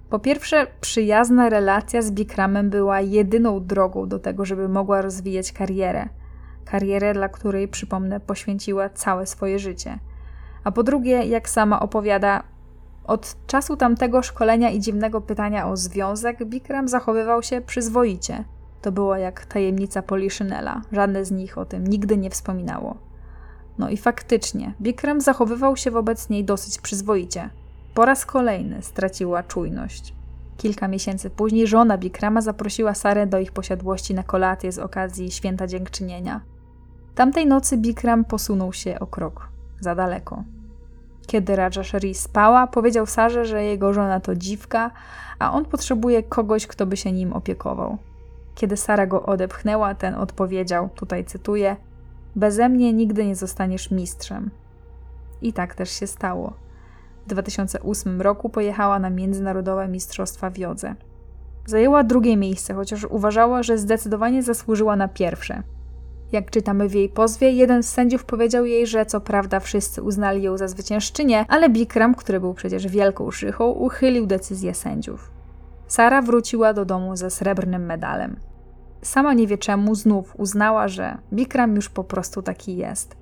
po 0.10 0.20
pierwsze, 0.20 0.68
przyjazna 0.82 1.50
relacja 1.50 2.02
z 2.02 2.12
Bikramem 2.12 2.70
była 2.70 3.02
jedyną 3.02 3.66
drogą 3.66 4.08
do 4.08 4.20
tego, 4.20 4.46
żeby 4.46 4.70
mogła 4.70 5.02
rozwijać 5.02 5.52
karierę. 5.52 6.10
Karierę, 6.72 7.14
dla 7.14 7.30
której, 7.30 7.68
przypomnę, 7.68 8.20
poświęciła 8.20 8.90
całe 8.90 9.28
swoje 9.28 9.60
życie. 9.60 10.00
A 10.64 10.72
po 10.72 10.84
drugie, 10.84 11.24
jak 11.24 11.50
sama 11.50 11.80
opowiada, 11.80 12.44
od 13.04 13.36
czasu 13.48 13.78
tamtego 13.78 14.22
szkolenia 14.22 14.70
i 14.70 14.80
dziwnego 14.80 15.22
pytania 15.22 15.68
o 15.68 15.78
związek, 15.78 16.46
Bikram 16.46 16.88
zachowywał 16.88 17.44
się 17.44 17.62
przyzwoicie. 17.62 18.44
To 18.82 18.92
było 18.92 19.16
jak 19.16 19.46
tajemnica 19.46 20.02
Poliszynela. 20.02 20.82
Żadne 20.92 21.26
z 21.26 21.32
nich 21.32 21.58
o 21.58 21.66
tym 21.66 21.88
nigdy 21.88 22.18
nie 22.18 22.30
wspominało. 22.30 22.98
No 23.78 23.90
i 23.90 23.98
faktycznie, 23.98 24.74
Bikram 24.82 25.22
zachowywał 25.22 25.78
się 25.78 25.92
wobec 25.92 26.30
niej 26.30 26.44
dosyć 26.44 26.80
przyzwoicie. 26.80 27.50
Po 27.94 28.06
raz 28.06 28.26
kolejny 28.26 28.82
straciła 28.82 29.44
czujność. 29.44 30.14
Kilka 30.58 30.88
miesięcy 30.88 31.30
później 31.30 31.68
żona 31.68 31.98
Bikrama 31.98 32.42
zaprosiła 32.42 32.94
Sarę 32.94 33.28
do 33.28 33.40
ich 33.40 33.52
posiadłości 33.52 34.14
na 34.14 34.24
kolację 34.24 34.72
z 34.72 34.80
okazji 34.80 35.32
święta 35.32 35.68
dziękczynienia. 35.68 36.42
Tamtej 37.18 37.48
nocy 37.48 37.78
Bikram 37.78 38.26
posunął 38.26 38.74
się 38.74 39.00
o 39.00 39.08
krok, 39.08 39.50
za 39.80 39.96
daleko. 39.96 40.44
Kiedy 41.28 41.56
Raja 41.56 41.84
Shri 41.84 42.14
spała, 42.14 42.68
powiedział 42.68 43.06
Sarze, 43.06 43.46
że 43.46 43.64
jego 43.64 43.94
żona 43.94 44.20
to 44.20 44.36
dziwka, 44.36 44.92
a 45.40 45.54
on 45.54 45.66
potrzebuje 45.66 46.24
kogoś, 46.24 46.68
kto 46.68 46.86
by 46.86 46.98
się 46.98 47.12
nim 47.12 47.34
opiekował. 47.34 47.98
Kiedy 48.56 48.78
Sara 48.78 49.08
go 49.08 49.26
odepchnęła, 49.26 49.96
ten 49.96 50.16
odpowiedział, 50.16 50.90
tutaj 50.96 51.26
cytuję: 51.26 51.76
Beze 52.36 52.70
mnie 52.70 52.94
nigdy 52.94 53.26
nie 53.26 53.36
zostaniesz 53.36 53.92
mistrzem. 53.92 54.52
I 55.42 55.54
tak 55.54 55.76
też 55.76 55.90
się 55.90 56.08
stało. 56.08 56.54
W 57.26 57.30
2008 57.30 58.22
roku 58.22 58.50
pojechała 58.50 59.00
na 59.00 59.10
międzynarodowe 59.10 59.88
mistrzostwa 59.88 60.50
w 60.50 60.58
jodze. 60.58 60.96
Zajęła 61.66 62.04
drugie 62.04 62.38
miejsce, 62.38 62.74
chociaż 62.74 63.04
uważała, 63.04 63.64
że 63.64 63.78
zdecydowanie 63.78 64.44
zasłużyła 64.44 64.96
na 64.96 65.08
pierwsze. 65.08 65.64
Jak 66.32 66.52
czytamy 66.52 66.90
w 66.90 66.94
jej 66.94 67.10
pozwie, 67.10 67.52
jeden 67.52 67.84
z 67.84 67.90
sędziów 67.90 68.26
powiedział 68.26 68.66
jej, 68.66 68.88
że 68.88 69.06
co 69.06 69.22
prawda 69.22 69.60
wszyscy 69.60 70.02
uznali 70.04 70.44
ją 70.44 70.58
za 70.58 70.68
zwyciężczynię, 70.68 71.46
ale 71.48 71.70
Bikram, 71.70 72.16
który 72.16 72.40
był 72.40 72.54
przecież 72.54 72.88
wielką 72.88 73.32
szychą, 73.32 73.70
uchylił 73.70 74.26
decyzję 74.26 74.74
sędziów. 74.74 75.32
Sara 75.88 76.22
wróciła 76.22 76.74
do 76.74 76.86
domu 76.86 77.16
ze 77.16 77.30
srebrnym 77.30 77.86
medalem. 77.86 78.36
Sama 79.02 79.34
nie 79.34 79.48
wie 79.48 79.58
czemu 79.58 79.96
znów 79.96 80.34
uznała, 80.38 80.88
że 80.88 81.18
Bikram 81.34 81.76
już 81.76 81.90
po 81.90 82.04
prostu 82.04 82.42
taki 82.42 82.78
jest. 82.78 83.16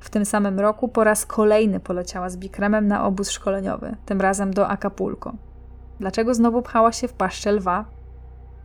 W 0.00 0.10
tym 0.10 0.24
samym 0.24 0.60
roku 0.60 0.88
po 0.88 1.04
raz 1.04 1.26
kolejny 1.26 1.80
poleciała 1.80 2.30
z 2.30 2.36
Bikramem 2.36 2.88
na 2.88 3.04
obóz 3.04 3.30
szkoleniowy, 3.30 3.96
tym 4.06 4.20
razem 4.20 4.54
do 4.54 4.68
Acapulco. 4.68 5.32
Dlaczego 6.00 6.34
znowu 6.34 6.62
pchała 6.62 6.92
się 6.92 7.08
w 7.08 7.12
paszczę 7.12 7.52
lwa? 7.52 7.84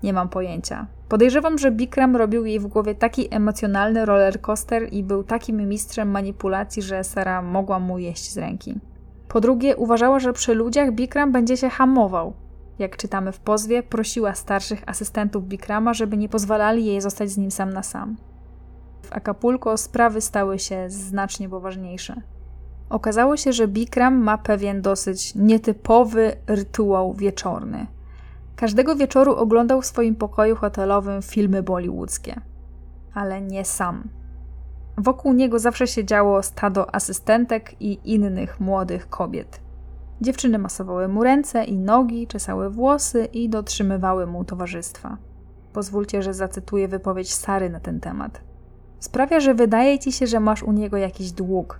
Nie 0.03 0.13
mam 0.13 0.29
pojęcia. 0.29 0.88
Podejrzewam, 1.14 1.57
że 1.57 1.72
Bikram 1.72 2.16
robił 2.16 2.45
jej 2.45 2.59
w 2.59 2.68
głowie 2.68 2.95
taki 2.95 3.36
emocjonalny 3.36 4.05
rollercoaster 4.05 4.93
i 4.93 5.03
był 5.03 5.24
takim 5.24 5.70
mistrzem 5.70 6.11
manipulacji, 6.11 6.82
że 6.82 7.03
Sara 7.03 7.41
mogła 7.41 7.80
mu 7.80 7.99
jeść 7.99 8.32
z 8.32 8.38
ręki. 8.38 8.80
Po 9.28 9.41
drugie, 9.41 9.76
uważała, 9.76 10.20
że 10.20 10.34
przy 10.34 10.53
ludziach 10.53 10.91
Bikram 10.91 11.32
będzie 11.32 11.57
się 11.57 11.70
hamował. 11.70 12.34
Jak 12.80 12.97
czytamy 12.97 13.32
w 13.32 13.39
pozwie, 13.39 13.84
prosiła 13.84 14.36
starszych 14.36 14.84
asystentów 14.86 15.47
Bikrama, 15.47 15.93
żeby 15.93 16.18
nie 16.18 16.30
pozwalali 16.30 16.86
jej 16.86 17.01
zostać 17.01 17.30
z 17.30 17.38
nim 17.38 17.51
sam 17.51 17.74
na 17.74 17.84
sam. 17.84 18.18
W 19.01 19.14
Acapulco 19.14 19.78
sprawy 19.78 20.22
stały 20.22 20.59
się 20.59 20.89
znacznie 20.89 21.49
poważniejsze. 21.49 22.22
Okazało 22.89 23.38
się, 23.38 23.53
że 23.53 23.68
Bikram 23.68 24.16
ma 24.24 24.38
pewien 24.38 24.82
dosyć 24.82 25.36
nietypowy 25.36 26.36
rytuał 26.47 27.14
wieczorny. 27.14 27.88
Każdego 28.64 28.95
wieczoru 28.95 29.36
oglądał 29.36 29.82
w 29.82 29.86
swoim 29.86 30.16
pokoju 30.16 30.55
hotelowym 30.55 31.22
filmy 31.22 31.64
bollywoodzkie. 31.64 32.41
Ale 33.14 33.41
nie 33.41 33.66
sam. 33.66 34.09
Wokół 34.97 35.34
niego 35.34 35.59
zawsze 35.59 35.88
się 35.88 36.05
działo 36.05 36.43
stado 36.43 36.95
asystentek 36.95 37.82
i 37.82 37.99
innych 38.03 38.59
młodych 38.59 39.09
kobiet. 39.09 39.61
Dziewczyny 40.22 40.57
masowały 40.57 41.07
mu 41.07 41.24
ręce 41.24 41.64
i 41.64 41.78
nogi, 41.78 42.28
czesały 42.28 42.70
włosy 42.70 43.26
i 43.26 43.49
dotrzymywały 43.49 44.26
mu 44.28 44.45
towarzystwa. 44.45 45.18
Pozwólcie, 45.74 46.24
że 46.24 46.34
zacytuję 46.34 46.88
wypowiedź 46.88 47.34
Sary 47.34 47.70
na 47.70 47.80
ten 47.80 47.99
temat. 47.99 48.41
Sprawia, 48.99 49.39
że 49.39 49.53
wydaje 49.53 49.99
ci 49.99 50.11
się, 50.11 50.28
że 50.28 50.39
masz 50.39 50.64
u 50.64 50.72
niego 50.72 50.97
jakiś 50.97 51.32
dług. 51.32 51.80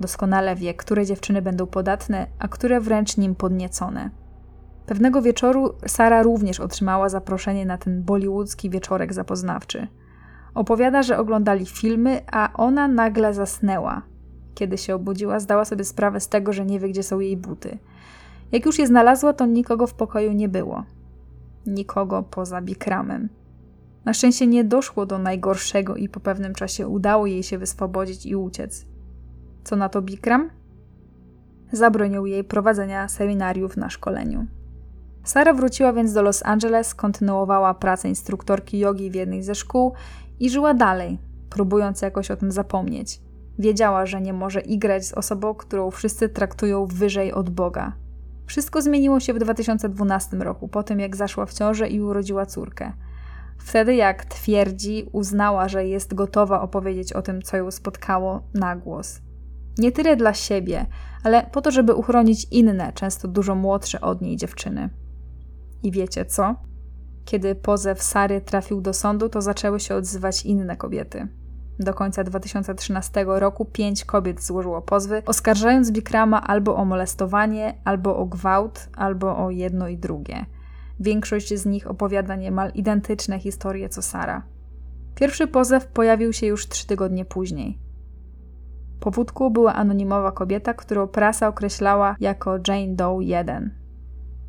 Doskonale 0.00 0.56
wie, 0.56 0.74
które 0.74 1.06
dziewczyny 1.06 1.42
będą 1.42 1.66
podatne, 1.66 2.26
a 2.38 2.48
które 2.48 2.80
wręcz 2.80 3.16
nim 3.16 3.34
podniecone. 3.34 4.23
Pewnego 4.86 5.22
wieczoru 5.22 5.74
Sara 5.86 6.22
również 6.22 6.60
otrzymała 6.60 7.08
zaproszenie 7.08 7.66
na 7.66 7.78
ten 7.78 8.02
bollywoodzki 8.02 8.70
wieczorek 8.70 9.12
zapoznawczy. 9.12 9.86
Opowiada, 10.54 11.02
że 11.02 11.18
oglądali 11.18 11.66
filmy, 11.66 12.20
a 12.32 12.50
ona 12.54 12.88
nagle 12.88 13.34
zasnęła. 13.34 14.02
Kiedy 14.54 14.78
się 14.78 14.94
obudziła, 14.94 15.40
zdała 15.40 15.64
sobie 15.64 15.84
sprawę 15.84 16.20
z 16.20 16.28
tego, 16.28 16.52
że 16.52 16.66
nie 16.66 16.80
wie, 16.80 16.88
gdzie 16.88 17.02
są 17.02 17.20
jej 17.20 17.36
buty. 17.36 17.78
Jak 18.52 18.66
już 18.66 18.78
je 18.78 18.86
znalazła, 18.86 19.32
to 19.32 19.46
nikogo 19.46 19.86
w 19.86 19.94
pokoju 19.94 20.32
nie 20.32 20.48
było. 20.48 20.84
Nikogo 21.66 22.22
poza 22.22 22.60
Bikramem. 22.62 23.28
Na 24.04 24.14
szczęście 24.14 24.46
nie 24.46 24.64
doszło 24.64 25.06
do 25.06 25.18
najgorszego 25.18 25.96
i 25.96 26.08
po 26.08 26.20
pewnym 26.20 26.54
czasie 26.54 26.88
udało 26.88 27.26
jej 27.26 27.42
się 27.42 27.58
wyswobodzić 27.58 28.26
i 28.26 28.36
uciec. 28.36 28.86
Co 29.64 29.76
na 29.76 29.88
to 29.88 30.02
Bikram? 30.02 30.50
Zabronił 31.72 32.26
jej 32.26 32.44
prowadzenia 32.44 33.08
seminariów 33.08 33.76
na 33.76 33.90
szkoleniu. 33.90 34.46
Sara 35.24 35.54
wróciła 35.54 35.92
więc 35.92 36.12
do 36.12 36.22
Los 36.22 36.42
Angeles, 36.42 36.94
kontynuowała 36.94 37.74
pracę 37.74 38.08
instruktorki 38.08 38.78
jogi 38.78 39.10
w 39.10 39.14
jednej 39.14 39.42
ze 39.42 39.54
szkół 39.54 39.92
i 40.40 40.50
żyła 40.50 40.74
dalej, 40.74 41.18
próbując 41.50 42.02
jakoś 42.02 42.30
o 42.30 42.36
tym 42.36 42.52
zapomnieć. 42.52 43.20
Wiedziała, 43.58 44.06
że 44.06 44.20
nie 44.20 44.32
może 44.32 44.60
igrać 44.60 45.06
z 45.06 45.12
osobą, 45.12 45.54
którą 45.54 45.90
wszyscy 45.90 46.28
traktują 46.28 46.86
wyżej 46.86 47.32
od 47.32 47.50
Boga. 47.50 47.92
Wszystko 48.46 48.82
zmieniło 48.82 49.20
się 49.20 49.34
w 49.34 49.38
2012 49.38 50.36
roku, 50.36 50.68
po 50.68 50.82
tym 50.82 51.00
jak 51.00 51.16
zaszła 51.16 51.46
w 51.46 51.54
ciążę 51.54 51.88
i 51.88 52.00
urodziła 52.00 52.46
córkę. 52.46 52.92
Wtedy, 53.58 53.94
jak 53.94 54.24
twierdzi, 54.24 55.08
uznała, 55.12 55.68
że 55.68 55.86
jest 55.86 56.14
gotowa 56.14 56.60
opowiedzieć 56.60 57.12
o 57.12 57.22
tym, 57.22 57.42
co 57.42 57.56
ją 57.56 57.70
spotkało, 57.70 58.42
na 58.54 58.76
głos. 58.76 59.20
Nie 59.78 59.92
tyle 59.92 60.16
dla 60.16 60.34
siebie, 60.34 60.86
ale 61.22 61.46
po 61.52 61.62
to, 61.62 61.70
żeby 61.70 61.94
uchronić 61.94 62.46
inne, 62.50 62.92
często 62.92 63.28
dużo 63.28 63.54
młodsze 63.54 64.00
od 64.00 64.22
niej 64.22 64.36
dziewczyny. 64.36 65.03
I 65.84 65.90
wiecie 65.90 66.24
co? 66.24 66.54
Kiedy 67.24 67.54
pozew 67.54 68.02
Sary 68.02 68.40
trafił 68.40 68.80
do 68.80 68.92
sądu, 68.92 69.28
to 69.28 69.42
zaczęły 69.42 69.80
się 69.80 69.94
odzywać 69.94 70.44
inne 70.46 70.76
kobiety. 70.76 71.28
Do 71.78 71.94
końca 71.94 72.24
2013 72.24 73.24
roku 73.26 73.64
pięć 73.64 74.04
kobiet 74.04 74.42
złożyło 74.42 74.82
pozwy, 74.82 75.22
oskarżając 75.26 75.90
Bikrama 75.90 76.42
albo 76.42 76.76
o 76.76 76.84
molestowanie, 76.84 77.74
albo 77.84 78.16
o 78.16 78.26
gwałt, 78.26 78.88
albo 78.96 79.44
o 79.44 79.50
jedno 79.50 79.88
i 79.88 79.98
drugie. 79.98 80.46
Większość 81.00 81.54
z 81.54 81.66
nich 81.66 81.90
opowiada 81.90 82.36
niemal 82.36 82.70
identyczne 82.74 83.38
historie 83.38 83.88
co 83.88 84.02
Sara. 84.02 84.42
Pierwszy 85.14 85.46
pozew 85.46 85.86
pojawił 85.86 86.32
się 86.32 86.46
już 86.46 86.68
trzy 86.68 86.86
tygodnie 86.86 87.24
później. 87.24 87.78
Powódką 89.00 89.50
była 89.50 89.74
anonimowa 89.74 90.32
kobieta, 90.32 90.74
którą 90.74 91.08
prasa 91.08 91.48
określała 91.48 92.16
jako 92.20 92.58
Jane 92.68 92.94
Doe 92.94 93.24
1. 93.24 93.83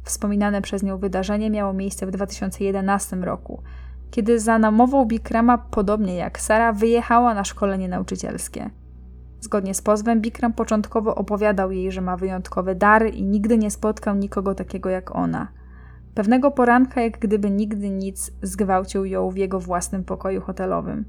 Wspominane 0.05 0.61
przez 0.61 0.83
nią 0.83 0.97
wydarzenie 0.97 1.49
miało 1.49 1.73
miejsce 1.73 2.05
w 2.05 2.11
2011 2.11 3.15
roku, 3.15 3.61
kiedy 4.11 4.39
za 4.39 4.59
namową 4.59 5.05
Bikrama, 5.05 5.57
podobnie 5.57 6.15
jak 6.15 6.39
Sara, 6.39 6.73
wyjechała 6.73 7.33
na 7.33 7.43
szkolenie 7.43 7.89
nauczycielskie. 7.89 8.69
Zgodnie 9.39 9.73
z 9.73 9.81
pozwem, 9.81 10.21
Bikram 10.21 10.53
początkowo 10.53 11.15
opowiadał 11.15 11.71
jej, 11.71 11.91
że 11.91 12.01
ma 12.01 12.17
wyjątkowe 12.17 12.75
dary 12.75 13.09
i 13.09 13.23
nigdy 13.23 13.57
nie 13.57 13.71
spotkał 13.71 14.15
nikogo 14.15 14.55
takiego 14.55 14.89
jak 14.89 15.15
ona. 15.15 15.47
Pewnego 16.15 16.51
poranka, 16.51 17.01
jak 17.01 17.19
gdyby 17.19 17.49
nigdy 17.49 17.89
nic, 17.89 18.31
zgwałcił 18.41 19.05
ją 19.05 19.29
w 19.29 19.37
jego 19.37 19.59
własnym 19.59 20.03
pokoju 20.03 20.41
hotelowym. 20.41 21.05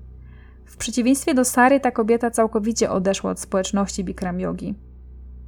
W 0.64 0.76
przeciwieństwie 0.76 1.34
do 1.34 1.44
Sary, 1.44 1.80
ta 1.80 1.90
kobieta 1.90 2.30
całkowicie 2.30 2.90
odeszła 2.90 3.30
od 3.30 3.40
społeczności 3.40 4.04
Bikram 4.04 4.40
Yogi. 4.40 4.74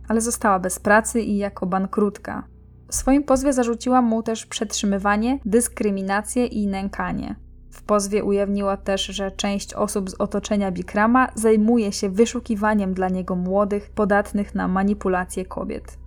Ale 0.08 0.20
została 0.20 0.58
bez 0.58 0.78
pracy 0.78 1.20
i 1.20 1.36
jako 1.36 1.66
bankrutka. 1.66 2.57
W 2.88 2.94
swoim 2.94 3.24
pozwie 3.24 3.52
zarzuciła 3.52 4.02
mu 4.02 4.22
też 4.22 4.46
przetrzymywanie, 4.46 5.38
dyskryminację 5.44 6.46
i 6.46 6.66
nękanie. 6.66 7.36
W 7.70 7.82
pozwie 7.82 8.24
ujawniła 8.24 8.76
też, 8.76 9.06
że 9.06 9.30
część 9.30 9.74
osób 9.74 10.10
z 10.10 10.14
otoczenia 10.14 10.70
Bikrama 10.72 11.28
zajmuje 11.34 11.92
się 11.92 12.08
wyszukiwaniem 12.10 12.94
dla 12.94 13.08
niego 13.08 13.36
młodych, 13.36 13.90
podatnych 13.90 14.54
na 14.54 14.68
manipulacje 14.68 15.44
kobiet. 15.44 15.98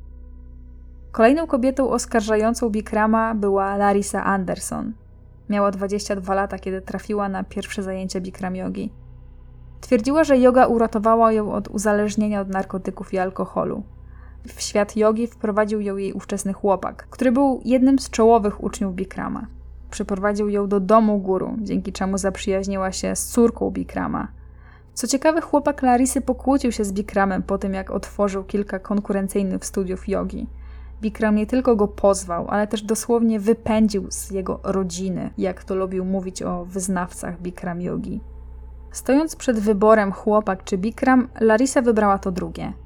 Kolejną 1.12 1.48
kobietą 1.48 1.90
oskarżającą 1.90 2.70
Bikrama 2.70 3.36
była 3.36 3.78
Larissa 3.78 4.24
Anderson. 4.24 4.94
Miała 5.50 5.72
22 5.72 6.34
lata, 6.34 6.60
kiedy 6.60 6.82
trafiła 6.82 7.30
na 7.30 7.44
pierwsze 7.44 7.84
zajęcia 7.84 8.20
Bikram 8.22 8.56
Yogi. 8.56 8.94
Twierdziła, 9.82 10.24
że 10.24 10.38
yoga 10.38 10.68
uratowała 10.68 11.32
ją 11.32 11.52
od 11.52 11.68
uzależnienia 11.68 12.42
od 12.42 12.50
narkotyków 12.50 13.14
i 13.14 13.18
alkoholu. 13.18 13.84
W 14.48 14.62
świat 14.62 14.96
jogi 14.96 15.28
wprowadził 15.28 15.82
ją 15.82 15.98
jej 15.98 16.14
ówczesny 16.14 16.54
chłopak, 16.54 17.08
który 17.10 17.32
był 17.32 17.62
jednym 17.66 18.00
z 18.00 18.10
czołowych 18.10 18.64
uczniów 18.64 18.96
Bikrama. 18.96 19.48
Przyprowadził 19.92 20.50
ją 20.50 20.68
do 20.68 20.80
domu 20.80 21.20
guru, 21.20 21.56
dzięki 21.62 21.94
czemu 21.94 22.18
zaprzyjaźniła 22.18 22.92
się 22.92 23.16
z 23.16 23.28
córką 23.28 23.72
Bikrama. 23.72 24.28
Co 24.94 25.08
ciekawe, 25.08 25.42
chłopak 25.42 25.82
Larisy 25.82 26.22
pokłócił 26.22 26.72
się 26.72 26.84
z 26.84 26.94
Bikramem 26.94 27.44
po 27.44 27.58
tym, 27.58 27.74
jak 27.74 27.92
otworzył 27.92 28.44
kilka 28.44 28.80
konkurencyjnych 28.80 29.66
studiów 29.66 30.08
jogi. 30.08 30.48
Bikram 31.02 31.36
nie 31.36 31.48
tylko 31.48 31.76
go 31.76 31.88
pozwał, 31.88 32.48
ale 32.50 32.68
też 32.68 32.82
dosłownie 32.82 33.40
wypędził 33.40 34.12
z 34.12 34.32
jego 34.32 34.60
rodziny, 34.64 35.30
jak 35.38 35.64
to 35.64 35.76
lubił 35.76 36.06
mówić 36.06 36.44
o 36.44 36.66
wyznawcach 36.66 37.42
Bikram 37.42 37.82
jogi. 37.82 38.22
Stojąc 38.92 39.36
przed 39.36 39.60
wyborem 39.60 40.12
chłopak 40.12 40.64
czy 40.64 40.78
Bikram, 40.78 41.28
Larisa 41.40 41.82
wybrała 41.82 42.18
to 42.18 42.32
drugie– 42.32 42.74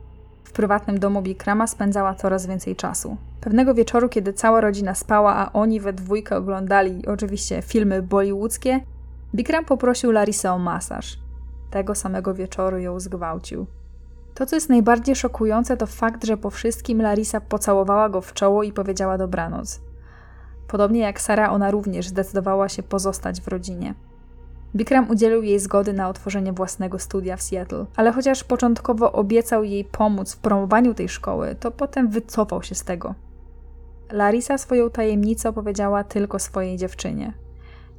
prywatnym 0.55 0.99
domu 0.99 1.21
Bikrama 1.21 1.67
spędzała 1.67 2.15
coraz 2.15 2.45
więcej 2.45 2.75
czasu. 2.75 3.17
Pewnego 3.41 3.73
wieczoru, 3.73 4.09
kiedy 4.09 4.33
cała 4.33 4.61
rodzina 4.61 4.95
spała, 4.95 5.35
a 5.35 5.53
oni 5.53 5.79
we 5.79 5.93
dwójkę 5.93 6.37
oglądali 6.37 7.07
oczywiście 7.07 7.61
filmy 7.61 8.01
bollywoodzkie, 8.01 8.79
Bikram 9.35 9.65
poprosił 9.65 10.11
Larisę 10.11 10.51
o 10.51 10.59
masaż. 10.59 11.19
Tego 11.71 11.95
samego 11.95 12.33
wieczoru 12.33 12.77
ją 12.77 12.99
zgwałcił. 12.99 13.65
To, 14.35 14.45
co 14.45 14.55
jest 14.55 14.69
najbardziej 14.69 15.15
szokujące, 15.15 15.77
to 15.77 15.85
fakt, 15.85 16.25
że 16.25 16.37
po 16.37 16.49
wszystkim 16.49 17.01
Larisa 17.01 17.41
pocałowała 17.41 18.09
go 18.09 18.21
w 18.21 18.33
czoło 18.33 18.63
i 18.63 18.71
powiedziała 18.71 19.17
dobranoc. 19.17 19.81
Podobnie 20.67 20.99
jak 20.99 21.21
Sara, 21.21 21.51
ona 21.51 21.71
również 21.71 22.07
zdecydowała 22.07 22.69
się 22.69 22.83
pozostać 22.83 23.41
w 23.41 23.47
rodzinie. 23.47 23.93
Bikram 24.75 25.09
udzielił 25.09 25.43
jej 25.43 25.59
zgody 25.59 25.93
na 25.93 26.09
otworzenie 26.09 26.53
własnego 26.53 26.99
studia 26.99 27.37
w 27.37 27.41
Seattle, 27.41 27.85
ale 27.95 28.11
chociaż 28.11 28.43
początkowo 28.43 29.11
obiecał 29.11 29.63
jej 29.63 29.85
pomóc 29.85 30.33
w 30.33 30.37
promowaniu 30.37 30.93
tej 30.93 31.09
szkoły, 31.09 31.55
to 31.59 31.71
potem 31.71 32.09
wycofał 32.09 32.63
się 32.63 32.75
z 32.75 32.83
tego. 32.83 33.15
Larisa 34.11 34.57
swoją 34.57 34.89
tajemnicę 34.89 35.49
opowiedziała 35.49 36.03
tylko 36.03 36.39
swojej 36.39 36.77
dziewczynie. 36.77 37.33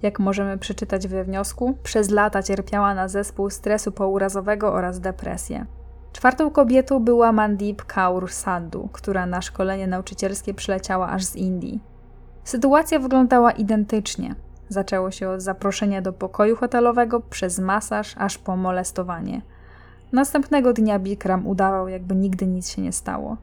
Jak 0.03 0.19
możemy 0.19 0.59
przeczytać 0.59 1.09
we 1.09 1.25
wniosku, 1.25 1.79
przez 1.83 2.11
lata 2.11 2.43
cierpiała 2.43 2.95
na 2.95 3.09
zespół 3.09 3.51
stresu 3.51 3.93
pourazowego 3.93 4.73
oraz 4.73 5.01
depresję. 5.01 5.67
Czwartą 6.13 6.51
kobietą 6.51 7.05
była 7.05 7.33
Mandip 7.33 7.85
Kaur 7.85 8.33
Sandhu, 8.33 8.89
która 8.93 9.27
na 9.27 9.43
szkolenie 9.43 9.87
nauczycielskie 9.87 10.55
przyleciała 10.55 11.09
aż 11.09 11.25
z 11.25 11.37
Indii. 11.37 11.81
Sytuacja 12.45 12.99
wyglądała 12.99 13.51
identycznie. 13.51 14.35
Zaczęło 14.69 15.11
się 15.11 15.29
od 15.29 15.43
zaproszenia 15.43 16.03
do 16.03 16.13
pokoju 16.13 16.57
hotelowego, 16.57 17.21
przez 17.21 17.59
masaż, 17.59 18.15
aż 18.19 18.39
po 18.39 18.57
molestowanie. 18.57 19.43
Następnego 20.13 20.73
dnia 20.73 20.99
Bikram 20.99 21.47
udawał, 21.47 21.89
jakby 21.89 22.15
nigdy 22.15 22.47
nic 22.47 22.71
się 22.71 22.83
nie 22.83 22.93
stało. 22.93 23.37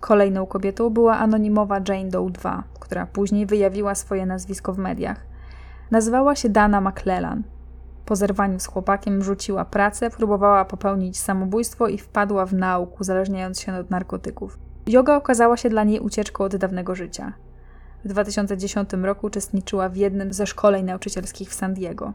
Kolejną 0.00 0.46
kobietą 0.46 0.90
była 0.90 1.18
anonimowa 1.18 1.80
Jane 1.88 2.10
Doe 2.10 2.30
2, 2.30 2.62
która 2.80 3.06
później 3.06 3.46
wyjawiła 3.46 3.94
swoje 3.94 4.26
nazwisko 4.26 4.72
w 4.72 4.78
mediach. 4.78 5.26
Nazywała 5.90 6.36
się 6.36 6.48
Dana 6.48 6.80
McClellan. 6.80 7.42
Po 8.06 8.16
zerwaniu 8.16 8.60
z 8.60 8.66
chłopakiem 8.66 9.22
rzuciła 9.22 9.64
pracę, 9.64 10.10
próbowała 10.10 10.64
popełnić 10.64 11.20
samobójstwo 11.20 11.88
i 11.88 11.98
wpadła 11.98 12.46
w 12.46 12.54
nauk, 12.54 13.00
uzależniając 13.00 13.60
się 13.60 13.74
od 13.74 13.90
narkotyków. 13.90 14.58
Yoga 14.86 15.16
okazała 15.16 15.56
się 15.56 15.68
dla 15.68 15.84
niej 15.84 16.00
ucieczką 16.00 16.44
od 16.44 16.56
dawnego 16.56 16.94
życia. 16.94 17.32
W 18.04 18.08
2010 18.08 18.90
roku 19.02 19.26
uczestniczyła 19.26 19.88
w 19.88 19.96
jednym 19.96 20.32
ze 20.32 20.46
szkoleń 20.46 20.84
nauczycielskich 20.84 21.50
w 21.50 21.54
San 21.54 21.74
Diego. 21.74 22.12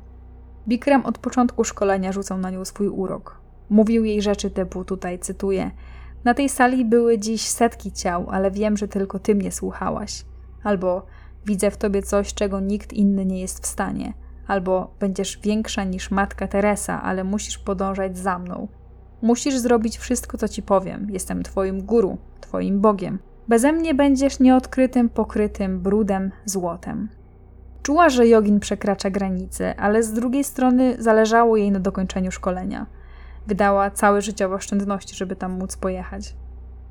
Bikram 0.67 1.05
od 1.05 1.17
początku 1.17 1.63
szkolenia 1.63 2.11
rzucał 2.11 2.37
na 2.37 2.49
nią 2.49 2.65
swój 2.65 2.87
urok. 2.87 3.41
Mówił 3.69 4.05
jej 4.05 4.21
rzeczy 4.21 4.49
typu, 4.49 4.85
tutaj 4.85 5.19
cytuję: 5.19 5.71
Na 6.23 6.33
tej 6.33 6.49
sali 6.49 6.85
były 6.85 7.19
dziś 7.19 7.41
setki 7.41 7.91
ciał, 7.91 8.29
ale 8.29 8.51
wiem, 8.51 8.77
że 8.77 8.87
tylko 8.87 9.19
ty 9.19 9.35
mnie 9.35 9.51
słuchałaś. 9.51 10.25
Albo 10.63 11.05
widzę 11.45 11.71
w 11.71 11.77
tobie 11.77 12.03
coś, 12.03 12.33
czego 12.33 12.59
nikt 12.59 12.93
inny 12.93 13.25
nie 13.25 13.41
jest 13.41 13.63
w 13.63 13.67
stanie. 13.67 14.13
Albo 14.47 14.95
będziesz 14.99 15.37
większa 15.37 15.83
niż 15.83 16.11
matka 16.11 16.47
Teresa, 16.47 17.03
ale 17.03 17.23
musisz 17.23 17.57
podążać 17.57 18.17
za 18.17 18.39
mną. 18.39 18.67
Musisz 19.21 19.57
zrobić 19.57 19.97
wszystko, 19.97 20.37
co 20.37 20.47
ci 20.47 20.63
powiem. 20.63 21.07
Jestem 21.09 21.43
twoim 21.43 21.81
guru, 21.81 22.17
twoim 22.41 22.81
Bogiem. 22.81 23.19
Beze 23.47 23.71
mnie 23.71 23.93
będziesz 23.93 24.39
nieodkrytym, 24.39 25.09
pokrytym 25.09 25.79
brudem, 25.79 26.31
złotem. 26.45 27.09
Czuła, 27.83 28.09
że 28.09 28.27
jogin 28.27 28.59
przekracza 28.59 29.09
granice, 29.09 29.75
ale 29.79 30.03
z 30.03 30.13
drugiej 30.13 30.43
strony 30.43 30.95
zależało 30.99 31.57
jej 31.57 31.71
na 31.71 31.79
dokończeniu 31.79 32.31
szkolenia. 32.31 32.85
Wydała 33.47 33.91
całe 33.91 34.21
życiowe 34.21 34.55
oszczędności, 34.55 35.15
żeby 35.15 35.35
tam 35.35 35.51
móc 35.51 35.77
pojechać. 35.77 36.35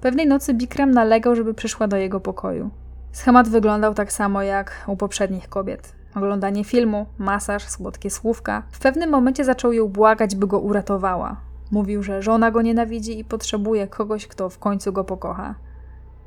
Pewnej 0.00 0.26
nocy 0.26 0.54
Bikram 0.54 0.90
nalegał, 0.90 1.36
żeby 1.36 1.54
przyszła 1.54 1.88
do 1.88 1.96
jego 1.96 2.20
pokoju. 2.20 2.70
Schemat 3.12 3.48
wyglądał 3.48 3.94
tak 3.94 4.12
samo 4.12 4.42
jak 4.42 4.84
u 4.86 4.96
poprzednich 4.96 5.48
kobiet. 5.48 5.94
Oglądanie 6.14 6.64
filmu, 6.64 7.06
masaż, 7.18 7.68
słodkie 7.68 8.10
słówka. 8.10 8.62
W 8.70 8.78
pewnym 8.78 9.10
momencie 9.10 9.44
zaczął 9.44 9.72
ją 9.72 9.88
błagać, 9.88 10.36
by 10.36 10.46
go 10.46 10.58
uratowała. 10.58 11.36
Mówił, 11.70 12.02
że 12.02 12.22
żona 12.22 12.50
go 12.50 12.62
nienawidzi 12.62 13.18
i 13.18 13.24
potrzebuje 13.24 13.86
kogoś, 13.86 14.26
kto 14.26 14.48
w 14.48 14.58
końcu 14.58 14.92
go 14.92 15.04
pokocha. 15.04 15.54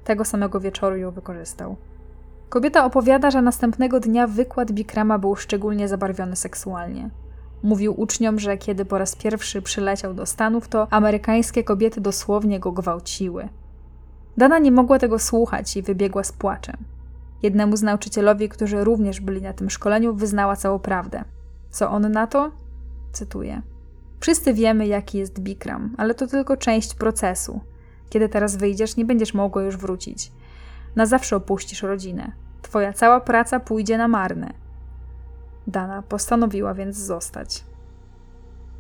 Tego 0.08 0.26
samego 0.26 0.60
wieczoru 0.60 0.98
ją 0.98 1.12
wykorzystał. 1.12 1.76
Kobieta 2.50 2.86
opowiada, 2.86 3.32
że 3.32 3.42
następnego 3.42 4.00
dnia 4.00 4.28
wykład 4.28 4.72
Bikrama 4.72 5.20
był 5.20 5.36
szczególnie 5.36 5.88
zabarwiony 5.88 6.36
seksualnie. 6.36 7.10
Mówił 7.64 8.02
uczniom, 8.02 8.40
że 8.40 8.58
kiedy 8.58 8.86
po 8.86 8.98
raz 8.98 9.16
pierwszy 9.16 9.62
przyleciał 9.62 10.14
do 10.14 10.26
Stanów, 10.26 10.68
to 10.68 10.88
amerykańskie 10.90 11.64
kobiety 11.64 12.02
dosłownie 12.02 12.60
go 12.60 12.72
gwałciły. 12.72 13.50
Dana 14.38 14.60
nie 14.60 14.72
mogła 14.72 15.00
tego 15.00 15.20
słuchać 15.20 15.78
i 15.78 15.82
wybiegła 15.82 16.24
z 16.24 16.32
płaczem. 16.32 16.78
Jednemu 17.44 17.78
z 17.78 17.84
nauczycielowi, 17.84 18.50
którzy 18.50 18.84
również 18.84 19.22
byli 19.22 19.42
na 19.42 19.54
tym 19.54 19.70
szkoleniu, 19.70 20.14
wyznała 20.14 20.56
całą 20.56 20.80
prawdę. 20.80 21.24
Co 21.70 21.90
on 21.90 22.12
na 22.12 22.28
to? 22.28 22.52
Cytuję. 23.12 23.62
Wszyscy 24.20 24.54
wiemy, 24.54 24.88
jaki 24.88 25.18
jest 25.18 25.40
Bikram, 25.40 25.96
ale 25.98 26.14
to 26.14 26.28
tylko 26.28 26.58
część 26.58 26.96
procesu. 26.96 27.60
Kiedy 28.10 28.30
teraz 28.30 28.56
wyjdziesz, 28.56 28.96
nie 28.96 29.06
będziesz 29.06 29.34
mogła 29.34 29.64
już 29.64 29.78
wrócić. 29.78 30.32
Na 30.96 31.06
zawsze 31.06 31.36
opuścisz 31.36 31.84
rodzinę. 31.84 32.32
Twoja 32.62 32.94
cała 32.94 33.20
praca 33.20 33.60
pójdzie 33.60 33.98
na 33.98 34.08
marne. 34.08 34.54
Dana 35.68 36.02
postanowiła 36.02 36.74
więc 36.74 36.98
zostać. 36.98 37.64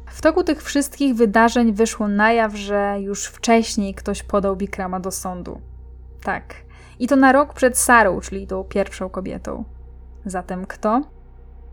W 0.05 0.21
toku 0.21 0.43
tych 0.43 0.63
wszystkich 0.63 1.15
wydarzeń 1.15 1.73
wyszło 1.73 2.07
na 2.07 2.34
jaw, 2.34 2.55
że 2.55 2.95
już 2.99 3.25
wcześniej 3.25 3.93
ktoś 3.93 4.23
podał 4.23 4.55
Bikrama 4.55 4.99
do 4.99 5.11
sądu. 5.11 5.61
Tak, 6.23 6.55
i 6.99 7.07
to 7.07 7.15
na 7.15 7.32
rok 7.32 7.53
przed 7.53 7.78
Sarą, 7.78 8.19
czyli 8.19 8.47
tą 8.47 8.63
pierwszą 8.63 9.09
kobietą. 9.09 9.63
Zatem 10.25 10.65
kto? 10.65 11.01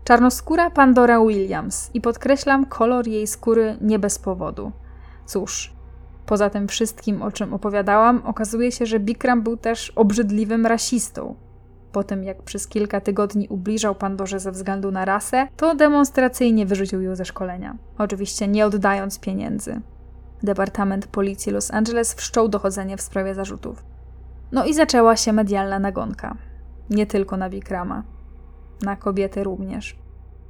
Czarnoskóra 0.03 0.69
Pandora 0.69 1.19
Williams 1.19 1.89
i 1.93 2.01
podkreślam 2.01 2.65
kolor 2.65 3.07
jej 3.07 3.27
skóry 3.27 3.77
nie 3.81 3.99
bez 3.99 4.19
powodu. 4.19 4.71
Cóż, 5.25 5.74
poza 6.25 6.49
tym 6.49 6.67
wszystkim, 6.67 7.21
o 7.21 7.31
czym 7.31 7.53
opowiadałam, 7.53 8.21
okazuje 8.25 8.71
się, 8.71 8.85
że 8.85 8.99
Bikram 8.99 9.41
był 9.41 9.57
też 9.57 9.91
obrzydliwym 9.95 10.65
rasistą. 10.65 11.35
Po 11.91 12.03
tym, 12.03 12.23
jak 12.23 12.43
przez 12.43 12.67
kilka 12.67 13.01
tygodni 13.01 13.47
ubliżał 13.47 13.95
Pandorze 13.95 14.39
ze 14.39 14.51
względu 14.51 14.91
na 14.91 15.05
rasę, 15.05 15.47
to 15.57 15.75
demonstracyjnie 15.75 16.65
wyrzucił 16.65 17.01
ją 17.01 17.15
ze 17.15 17.25
szkolenia. 17.25 17.77
Oczywiście 17.97 18.47
nie 18.47 18.65
oddając 18.65 19.19
pieniędzy. 19.19 19.81
Departament 20.43 21.07
Policji 21.07 21.51
Los 21.51 21.71
Angeles 21.71 22.13
wszczął 22.13 22.47
dochodzenie 22.47 22.97
w 22.97 23.01
sprawie 23.01 23.35
zarzutów. 23.35 23.83
No 24.51 24.65
i 24.65 24.73
zaczęła 24.73 25.15
się 25.15 25.33
medialna 25.33 25.79
nagonka. 25.79 26.37
Nie 26.89 27.05
tylko 27.05 27.37
na 27.37 27.49
Bikrama. 27.49 28.03
Na 28.81 28.95
kobiety 28.95 29.43
również. 29.43 29.95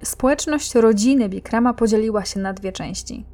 Społeczność 0.04 0.76
rodziny 0.76 1.30
Bikrama 1.30 1.74
podzieliła 1.74 2.26
się 2.26 2.40
na 2.40 2.54
dwie 2.54 2.72
części. 2.72 3.26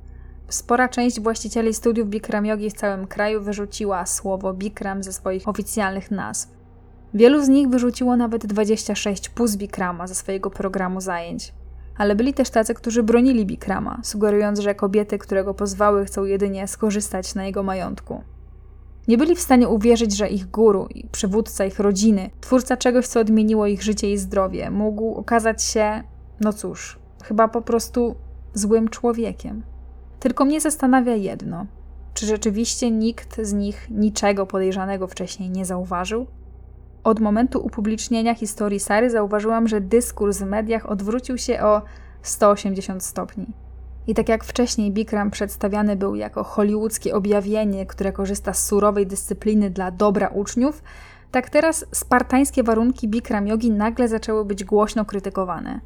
Spora 0.52 0.90
część 0.90 1.20
właścicieli 1.20 1.74
studiów 1.74 2.10
Bikram 2.10 2.46
Yogi 2.46 2.70
w 2.70 2.74
całym 2.74 3.08
kraju 3.08 3.42
wyrzuciła 3.42 4.06
słowo 4.06 4.54
Bikram 4.54 5.04
ze 5.04 5.14
swoich 5.14 5.48
oficjalnych 5.48 6.12
nazw. 6.12 6.50
Wielu 7.14 7.44
z 7.44 7.50
nich 7.50 7.70
wyrzuciło 7.70 8.16
nawet 8.16 8.46
26 8.46 9.30
puz 9.30 9.56
Bikrama 9.56 10.08
ze 10.08 10.16
swojego 10.16 10.50
programu 10.50 11.02
zajęć. 11.02 11.54
Ale 11.98 12.16
byli 12.16 12.34
też 12.34 12.50
tacy, 12.50 12.74
którzy 12.74 13.04
bronili 13.04 13.46
Bikrama, 13.46 14.00
sugerując, 14.04 14.60
że 14.60 14.76
kobiety, 14.76 15.18
które 15.18 15.44
go 15.44 15.54
pozwały, 15.54 16.06
chcą 16.06 16.24
jedynie 16.24 16.68
skorzystać 16.68 17.36
na 17.36 17.46
jego 17.46 17.64
majątku. 17.64 18.24
Nie 19.08 19.18
byli 19.18 19.36
w 19.36 19.42
stanie 19.42 19.68
uwierzyć, 19.68 20.18
że 20.18 20.30
ich 20.30 20.46
guru 20.46 20.88
przywódca 21.12 21.66
ich 21.66 21.80
rodziny, 21.80 22.30
twórca 22.42 22.78
czegoś, 22.78 23.08
co 23.08 23.20
odmieniło 23.20 23.68
ich 23.68 23.84
życie 23.84 24.12
i 24.12 24.18
zdrowie, 24.18 24.72
mógł 24.72 25.14
okazać 25.14 25.64
się, 25.64 26.04
no 26.40 26.54
cóż, 26.54 27.00
chyba 27.24 27.48
po 27.48 27.62
prostu 27.62 28.16
złym 28.54 28.90
człowiekiem. 28.90 29.64
Tylko 30.22 30.46
mnie 30.46 30.62
zastanawia 30.62 31.16
jedno: 31.16 31.66
czy 32.14 32.26
rzeczywiście 32.26 32.92
nikt 32.92 33.42
z 33.42 33.54
nich 33.54 33.88
niczego 33.90 34.46
podejrzanego 34.46 35.08
wcześniej 35.08 35.50
nie 35.50 35.66
zauważył? 35.66 36.28
Od 37.04 37.20
momentu 37.20 37.66
upublicznienia 37.66 38.36
historii 38.36 38.80
Sary 38.80 39.10
zauważyłam, 39.10 39.68
że 39.68 39.82
dyskurs 39.82 40.38
w 40.38 40.46
mediach 40.46 40.86
odwrócił 40.86 41.38
się 41.38 41.62
o 41.62 41.82
180 42.22 43.04
stopni. 43.04 43.46
I 44.08 44.14
tak 44.14 44.30
jak 44.30 44.44
wcześniej 44.44 44.92
Bikram 44.92 45.32
przedstawiany 45.32 45.96
był 45.96 46.16
jako 46.16 46.44
hollywoodzkie 46.44 47.16
objawienie, 47.16 47.86
które 47.86 48.12
korzysta 48.12 48.54
z 48.54 48.68
surowej 48.68 49.08
dyscypliny 49.08 49.70
dla 49.70 49.92
dobra 49.92 50.28
uczniów, 50.28 50.84
tak 51.32 51.50
teraz 51.50 51.86
spartańskie 51.92 52.64
warunki 52.64 53.08
Bikram 53.08 53.48
jogi 53.48 53.72
nagle 53.72 54.08
zaczęły 54.08 54.46
być 54.46 54.64
głośno 54.64 55.06
krytykowane. 55.06 55.80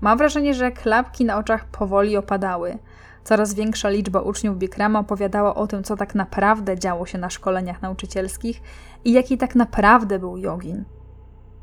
Mam 0.00 0.18
wrażenie, 0.18 0.54
że 0.54 0.72
klapki 0.72 1.24
na 1.24 1.38
oczach 1.38 1.64
powoli 1.64 2.16
opadały. 2.16 2.78
Coraz 3.24 3.54
większa 3.54 3.88
liczba 3.88 4.20
uczniów 4.20 4.58
Bikrama 4.58 4.98
opowiadała 4.98 5.54
o 5.54 5.66
tym, 5.66 5.82
co 5.82 5.96
tak 5.96 6.14
naprawdę 6.14 6.78
działo 6.78 7.06
się 7.06 7.18
na 7.18 7.30
szkoleniach 7.30 7.82
nauczycielskich 7.82 8.62
i 9.04 9.12
jaki 9.12 9.38
tak 9.38 9.54
naprawdę 9.54 10.18
był 10.18 10.36
jogin. 10.36 10.84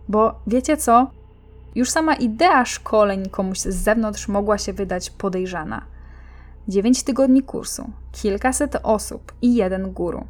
Bo 0.08 0.40
wiecie 0.48 0.78
co? 0.78 1.12
Już 1.76 1.90
sama 1.90 2.16
idea 2.16 2.66
szkoleń 2.66 3.30
komuś 3.30 3.60
z 3.60 3.76
zewnątrz 3.76 4.28
mogła 4.28 4.58
się 4.58 4.74
wydać 4.74 5.10
podejrzana. 5.10 5.86
Dziewięć 6.68 7.04
tygodni 7.04 7.44
kursu, 7.44 7.90
kilkaset 8.12 8.78
osób 8.84 9.34
i 9.42 9.56
jeden 9.56 9.92
guru. 9.92 10.28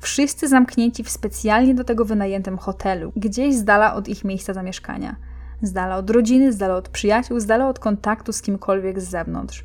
Wszyscy 0.00 0.48
zamknięci 0.48 1.04
w 1.04 1.10
specjalnie 1.10 1.74
do 1.74 1.84
tego 1.84 2.04
wynajętym 2.04 2.58
hotelu, 2.58 3.12
gdzieś 3.16 3.54
z 3.54 3.64
dala 3.64 3.94
od 3.94 4.08
ich 4.08 4.24
miejsca 4.24 4.52
zamieszkania. 4.52 5.16
Z 5.62 5.72
dala 5.72 5.96
od 5.96 6.10
rodziny, 6.10 6.52
z 6.52 6.56
dala 6.56 6.74
od 6.74 6.88
przyjaciół, 6.88 7.40
z 7.40 7.46
dala 7.46 7.68
od 7.68 7.78
kontaktu 7.78 8.32
z 8.32 8.42
kimkolwiek 8.42 9.00
z 9.00 9.08
zewnątrz. 9.08 9.64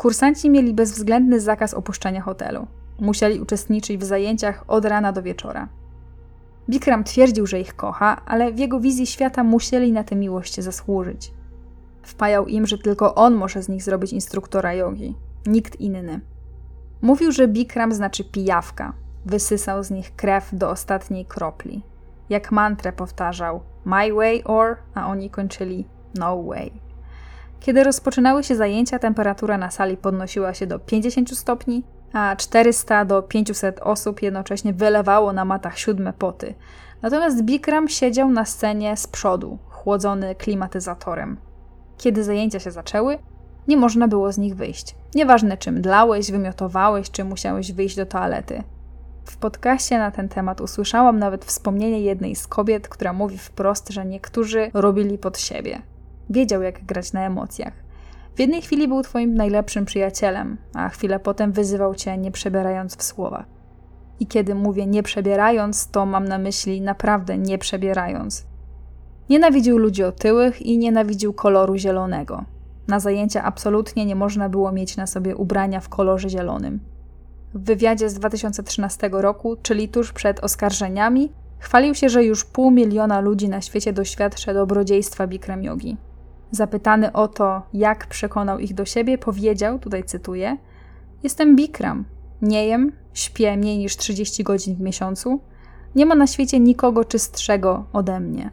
Kursanci 0.00 0.50
mieli 0.50 0.74
bezwzględny 0.74 1.40
zakaz 1.40 1.74
opuszczania 1.74 2.20
hotelu. 2.20 2.66
Musieli 3.00 3.40
uczestniczyć 3.40 4.00
w 4.00 4.04
zajęciach 4.04 4.64
od 4.68 4.84
rana 4.84 5.12
do 5.12 5.22
wieczora. 5.22 5.68
Bikram 6.68 7.04
twierdził, 7.04 7.46
że 7.46 7.60
ich 7.60 7.76
kocha, 7.76 8.22
ale 8.26 8.52
w 8.52 8.58
jego 8.58 8.80
wizji 8.80 9.06
świata 9.06 9.44
musieli 9.44 9.92
na 9.92 10.04
tę 10.04 10.16
miłość 10.16 10.60
zasłużyć. 10.60 11.32
Wpajał 12.02 12.46
im, 12.46 12.66
że 12.66 12.78
tylko 12.78 13.14
on 13.14 13.34
może 13.34 13.62
z 13.62 13.68
nich 13.68 13.82
zrobić 13.82 14.12
instruktora 14.12 14.74
jogi, 14.74 15.14
nikt 15.46 15.80
inny. 15.80 16.20
Mówił, 17.02 17.32
że 17.32 17.48
Bikram 17.48 17.92
znaczy 17.92 18.24
pijawka, 18.24 18.92
wysysał 19.26 19.82
z 19.82 19.90
nich 19.90 20.16
krew 20.16 20.48
do 20.52 20.70
ostatniej 20.70 21.26
kropli. 21.26 21.82
Jak 22.28 22.52
mantrę 22.52 22.92
powtarzał 22.92 23.60
My 23.84 24.12
way 24.12 24.44
or, 24.44 24.76
a 24.94 25.06
oni 25.08 25.30
kończyli 25.30 25.86
No 26.14 26.42
way. 26.42 26.89
Kiedy 27.60 27.84
rozpoczynały 27.84 28.44
się 28.44 28.56
zajęcia, 28.56 28.98
temperatura 28.98 29.58
na 29.58 29.70
sali 29.70 29.96
podnosiła 29.96 30.54
się 30.54 30.66
do 30.66 30.78
50 30.78 31.38
stopni, 31.38 31.84
a 32.12 32.36
400 32.36 33.04
do 33.04 33.22
500 33.22 33.80
osób 33.80 34.22
jednocześnie 34.22 34.72
wylewało 34.72 35.32
na 35.32 35.44
matach 35.44 35.78
siódme 35.78 36.12
poty. 36.12 36.54
Natomiast 37.02 37.42
Bikram 37.42 37.88
siedział 37.88 38.30
na 38.30 38.44
scenie 38.44 38.96
z 38.96 39.06
przodu, 39.06 39.58
chłodzony 39.68 40.34
klimatyzatorem. 40.34 41.36
Kiedy 41.98 42.24
zajęcia 42.24 42.60
się 42.60 42.70
zaczęły, 42.70 43.18
nie 43.68 43.76
można 43.76 44.08
było 44.08 44.32
z 44.32 44.38
nich 44.38 44.56
wyjść. 44.56 44.96
Nieważne 45.14 45.56
czym 45.56 45.82
dlałeś, 45.82 46.30
wymiotowałeś, 46.30 47.10
czy 47.10 47.24
musiałeś 47.24 47.72
wyjść 47.72 47.96
do 47.96 48.06
toalety. 48.06 48.62
W 49.24 49.36
podcaście 49.36 49.98
na 49.98 50.10
ten 50.10 50.28
temat 50.28 50.60
usłyszałam 50.60 51.18
nawet 51.18 51.44
wspomnienie 51.44 52.00
jednej 52.00 52.36
z 52.36 52.46
kobiet, 52.46 52.88
która 52.88 53.12
mówi 53.12 53.38
wprost, 53.38 53.88
że 53.88 54.04
niektórzy 54.04 54.70
robili 54.74 55.18
pod 55.18 55.38
siebie. 55.38 55.82
Wiedział, 56.30 56.62
jak 56.62 56.84
grać 56.84 57.12
na 57.12 57.26
emocjach. 57.26 57.72
W 58.36 58.40
jednej 58.40 58.62
chwili 58.62 58.88
był 58.88 59.02
twoim 59.02 59.34
najlepszym 59.34 59.84
przyjacielem, 59.84 60.56
a 60.74 60.88
chwilę 60.88 61.20
potem 61.20 61.52
wyzywał 61.52 61.94
cię, 61.94 62.18
nie 62.18 62.30
przebierając 62.30 62.96
w 62.96 63.02
słowach. 63.02 63.46
I 64.20 64.26
kiedy 64.26 64.54
mówię 64.54 64.86
nie 64.86 65.02
przebierając, 65.02 65.90
to 65.90 66.06
mam 66.06 66.28
na 66.28 66.38
myśli 66.38 66.80
naprawdę 66.80 67.38
nie 67.38 67.58
przebierając. 67.58 68.46
Nienawidził 69.28 69.78
ludzi 69.78 70.04
otyłych 70.04 70.62
i 70.62 70.78
nienawidził 70.78 71.32
koloru 71.32 71.76
zielonego. 71.76 72.44
Na 72.88 73.00
zajęcia 73.00 73.42
absolutnie 73.42 74.06
nie 74.06 74.16
można 74.16 74.48
było 74.48 74.72
mieć 74.72 74.96
na 74.96 75.06
sobie 75.06 75.36
ubrania 75.36 75.80
w 75.80 75.88
kolorze 75.88 76.28
zielonym. 76.28 76.80
W 77.54 77.64
wywiadzie 77.64 78.08
z 78.08 78.14
2013 78.14 79.10
roku, 79.12 79.56
czyli 79.62 79.88
tuż 79.88 80.12
przed 80.12 80.40
oskarżeniami, 80.40 81.32
chwalił 81.58 81.94
się, 81.94 82.08
że 82.08 82.24
już 82.24 82.44
pół 82.44 82.70
miliona 82.70 83.20
ludzi 83.20 83.48
na 83.48 83.60
świecie 83.60 83.92
doświadcza 83.92 84.54
dobrodziejstwa 84.54 85.26
Bikram 85.26 85.62
Yogi. 85.62 85.96
Zapytany 86.50 87.12
o 87.12 87.28
to, 87.28 87.62
jak 87.72 88.06
przekonał 88.06 88.58
ich 88.58 88.74
do 88.74 88.84
siebie, 88.84 89.18
powiedział, 89.18 89.78
tutaj 89.78 90.04
cytuję: 90.04 90.56
Jestem 91.22 91.56
Bikram. 91.56 92.04
Nie 92.42 92.66
jem, 92.66 92.92
śpię 93.14 93.56
mniej 93.56 93.78
niż 93.78 93.96
30 93.96 94.44
godzin 94.44 94.76
w 94.76 94.80
miesiącu. 94.80 95.40
Nie 95.94 96.06
ma 96.06 96.14
na 96.14 96.26
świecie 96.26 96.60
nikogo 96.60 97.04
czystszego 97.04 97.84
ode 97.92 98.20
mnie. 98.20 98.50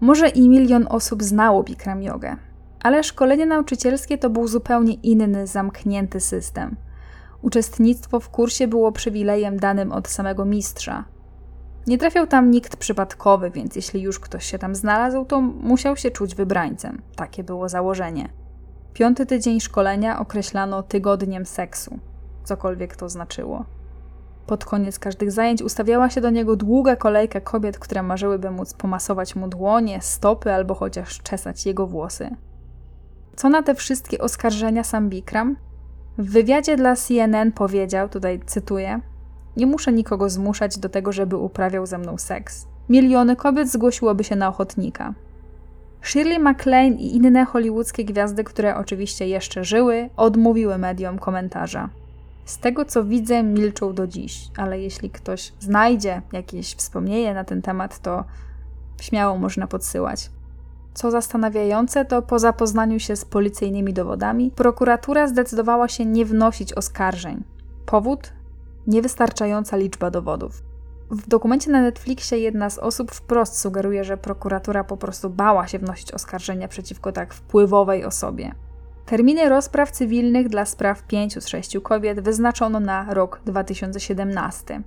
Może 0.00 0.28
i 0.28 0.48
milion 0.48 0.86
osób 0.90 1.22
znało 1.22 1.62
Bikram 1.62 2.02
Jogę, 2.02 2.36
ale 2.82 3.04
szkolenie 3.04 3.46
nauczycielskie 3.46 4.18
to 4.18 4.30
był 4.30 4.48
zupełnie 4.48 4.94
inny, 4.94 5.46
zamknięty 5.46 6.20
system. 6.20 6.76
Uczestnictwo 7.42 8.20
w 8.20 8.28
kursie 8.28 8.68
było 8.68 8.92
przywilejem 8.92 9.56
danym 9.56 9.92
od 9.92 10.08
samego 10.08 10.44
mistrza, 10.44 11.04
nie 11.88 11.98
trafiał 11.98 12.26
tam 12.26 12.50
nikt 12.50 12.76
przypadkowy, 12.76 13.50
więc 13.50 13.76
jeśli 13.76 14.02
już 14.02 14.20
ktoś 14.20 14.44
się 14.44 14.58
tam 14.58 14.74
znalazł, 14.74 15.24
to 15.24 15.40
musiał 15.40 15.96
się 15.96 16.10
czuć 16.10 16.34
wybrańcem. 16.34 17.02
Takie 17.16 17.44
było 17.44 17.68
założenie. 17.68 18.28
Piąty 18.92 19.26
tydzień 19.26 19.60
szkolenia 19.60 20.20
określano 20.20 20.82
tygodniem 20.82 21.46
seksu, 21.46 21.98
cokolwiek 22.44 22.96
to 22.96 23.08
znaczyło. 23.08 23.64
Pod 24.46 24.64
koniec 24.64 24.98
każdych 24.98 25.32
zajęć 25.32 25.62
ustawiała 25.62 26.10
się 26.10 26.20
do 26.20 26.30
niego 26.30 26.56
długa 26.56 26.96
kolejka 26.96 27.40
kobiet, 27.40 27.78
które 27.78 28.02
marzyłyby 28.02 28.50
móc 28.50 28.74
pomasować 28.74 29.36
mu 29.36 29.48
dłonie, 29.48 29.98
stopy 30.02 30.52
albo 30.52 30.74
chociaż 30.74 31.22
czesać 31.22 31.66
jego 31.66 31.86
włosy. 31.86 32.30
Co 33.36 33.48
na 33.48 33.62
te 33.62 33.74
wszystkie 33.74 34.18
oskarżenia 34.18 34.84
sam 34.84 35.08
Bikram? 35.08 35.56
W 36.18 36.30
wywiadzie 36.30 36.76
dla 36.76 36.96
CNN 36.96 37.52
powiedział, 37.52 38.08
tutaj 38.08 38.40
cytuję: 38.46 39.00
Nie 39.58 39.66
muszę 39.66 39.92
nikogo 39.92 40.30
zmuszać 40.30 40.78
do 40.78 40.88
tego, 40.88 41.12
żeby 41.12 41.36
uprawiał 41.36 41.86
ze 41.86 41.98
mną 41.98 42.18
seks. 42.18 42.66
Miliony 42.88 43.36
kobiet 43.36 43.68
zgłosiłoby 43.68 44.24
się 44.24 44.36
na 44.36 44.48
ochotnika. 44.48 45.14
Shirley 46.02 46.38
MacLaine 46.38 46.98
i 46.98 47.16
inne 47.16 47.44
hollywoodzkie 47.44 48.04
gwiazdy, 48.04 48.44
które 48.44 48.76
oczywiście 48.76 49.28
jeszcze 49.28 49.64
żyły, 49.64 50.10
odmówiły 50.16 50.78
mediom 50.78 51.18
komentarza. 51.18 51.88
Z 52.44 52.58
tego 52.58 52.84
co 52.84 53.04
widzę, 53.04 53.42
milczą 53.42 53.94
do 53.94 54.06
dziś, 54.06 54.48
ale 54.56 54.80
jeśli 54.80 55.10
ktoś 55.10 55.52
znajdzie 55.60 56.22
jakieś 56.32 56.74
wspomnienie 56.74 57.34
na 57.34 57.44
ten 57.44 57.62
temat, 57.62 57.98
to 57.98 58.24
śmiało 59.00 59.38
można 59.38 59.66
podsyłać. 59.66 60.30
Co 60.94 61.10
zastanawiające, 61.10 62.04
to 62.04 62.22
po 62.22 62.38
zapoznaniu 62.38 63.00
się 63.00 63.16
z 63.16 63.24
policyjnymi 63.24 63.92
dowodami, 63.92 64.50
prokuratura 64.50 65.26
zdecydowała 65.26 65.88
się 65.88 66.04
nie 66.04 66.24
wnosić 66.24 66.72
oskarżeń. 66.72 67.44
Powód? 67.86 68.37
Niewystarczająca 68.88 69.76
liczba 69.76 70.10
dowodów. 70.10 70.62
W 71.10 71.28
dokumencie 71.28 71.70
na 71.70 71.82
Netflixie 71.82 72.38
jedna 72.38 72.70
z 72.70 72.78
osób 72.78 73.10
wprost 73.12 73.60
sugeruje, 73.60 74.04
że 74.04 74.16
prokuratura 74.16 74.84
po 74.84 74.96
prostu 74.96 75.30
bała 75.30 75.66
się 75.66 75.78
wnosić 75.78 76.12
oskarżenia 76.12 76.68
przeciwko 76.68 77.12
tak 77.12 77.34
wpływowej 77.34 78.04
osobie. 78.04 78.52
Terminy 79.06 79.48
rozpraw 79.48 79.90
cywilnych 79.90 80.48
dla 80.48 80.64
spraw 80.64 81.02
pięciu 81.02 81.40
z 81.40 81.48
sześciu 81.48 81.80
kobiet 81.80 82.20
wyznaczono 82.20 82.80
na 82.80 83.14
rok 83.14 83.40
2017. 83.44 84.82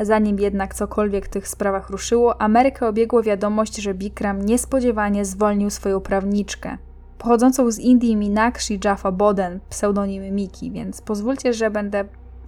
Zanim 0.00 0.38
jednak 0.38 0.74
cokolwiek 0.74 1.26
w 1.26 1.30
tych 1.30 1.48
sprawach 1.48 1.90
ruszyło, 1.90 2.40
Amerykę 2.40 2.88
obiegło 2.88 3.22
wiadomość, 3.22 3.76
że 3.76 3.94
Bikram 3.94 4.42
niespodziewanie 4.42 5.24
zwolnił 5.24 5.70
swoją 5.70 6.00
prawniczkę, 6.00 6.78
pochodzącą 7.18 7.70
z 7.70 7.78
Indii 7.78 8.16
Minakshi 8.16 8.80
Jaffa 8.84 9.12
Boden, 9.12 9.60
pseudonim 9.70 10.34
Miki, 10.34 10.70
więc 10.70 11.00
pozwólcie, 11.00 11.52
że 11.52 11.70
będę 11.70 12.04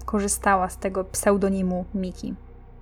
korzystała 0.08 0.68
z 0.68 0.78
tego 0.78 1.04
pseudonimu 1.04 1.84
Miki. 1.94 2.34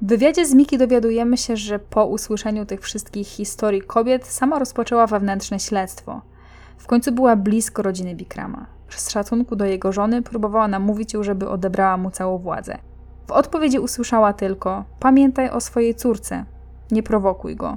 W 0.03 0.07
wywiadzie 0.09 0.47
z 0.47 0.55
Miki 0.55 0.79
dowiadujemy 0.79 1.37
się, 1.37 1.57
że 1.57 1.79
po 1.79 2.07
usłyszeniu 2.07 2.67
tych 2.67 2.81
wszystkich 2.81 3.27
historii 3.27 3.83
kobiet 3.83 4.27
sama 4.27 4.59
rozpoczęła 4.59 5.07
wewnętrzne 5.07 5.61
śledztwo. 5.61 6.21
W 6.79 6.87
końcu 6.87 7.13
była 7.13 7.37
blisko 7.37 7.83
rodziny 7.83 8.15
Bikrama. 8.15 8.67
Z 8.89 9.11
szacunku 9.11 9.57
do 9.57 9.65
jego 9.65 9.93
żony 9.93 10.23
próbowała 10.23 10.69
namówić 10.69 11.15
ją, 11.15 11.23
żeby 11.23 11.49
odebrała 11.49 11.97
mu 11.97 12.11
całą 12.11 12.39
władzę. 12.39 12.79
W 13.27 13.31
odpowiedzi 13.31 13.79
usłyszała 13.79 14.33
tylko: 14.33 14.85
Pamiętaj 15.01 15.51
o 15.51 15.61
swojej 15.61 15.95
córce, 15.95 16.45
nie 16.91 17.03
prowokuj 17.03 17.57
go. 17.57 17.77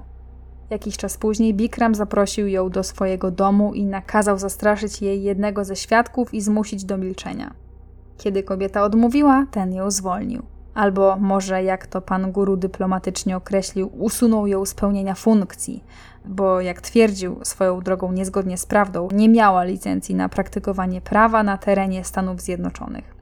Jakiś 0.69 0.97
czas 0.97 1.17
później 1.17 1.53
Bikram 1.53 1.95
zaprosił 1.95 2.47
ją 2.47 2.69
do 2.69 2.83
swojego 2.83 3.31
domu 3.31 3.73
i 3.73 3.85
nakazał 3.85 4.37
zastraszyć 4.37 5.01
jej 5.01 5.23
jednego 5.23 5.65
ze 5.65 5.75
świadków 5.75 6.33
i 6.33 6.41
zmusić 6.41 6.85
do 6.85 6.97
milczenia. 6.97 7.53
Kiedy 8.19 8.43
kobieta 8.43 8.83
odmówiła, 8.83 9.45
ten 9.51 9.73
ją 9.73 9.91
zwolnił. 9.91 10.43
Albo 10.73 11.17
może, 11.17 11.63
jak 11.63 11.87
to 11.87 12.01
pan 12.01 12.31
guru 12.31 12.57
dyplomatycznie 12.57 13.37
określił, 13.37 13.91
usunął 13.97 14.47
ją 14.47 14.65
z 14.65 14.73
pełnienia 14.73 15.15
funkcji, 15.15 15.83
bo 16.25 16.61
jak 16.61 16.81
twierdził 16.81 17.39
swoją 17.43 17.81
drogą 17.81 18.11
niezgodnie 18.11 18.57
z 18.57 18.65
prawdą, 18.65 19.07
nie 19.11 19.29
miała 19.29 19.63
licencji 19.63 20.15
na 20.15 20.29
praktykowanie 20.29 21.01
prawa 21.01 21.43
na 21.43 21.57
terenie 21.57 22.03
Stanów 22.03 22.41
Zjednoczonych. 22.41 23.15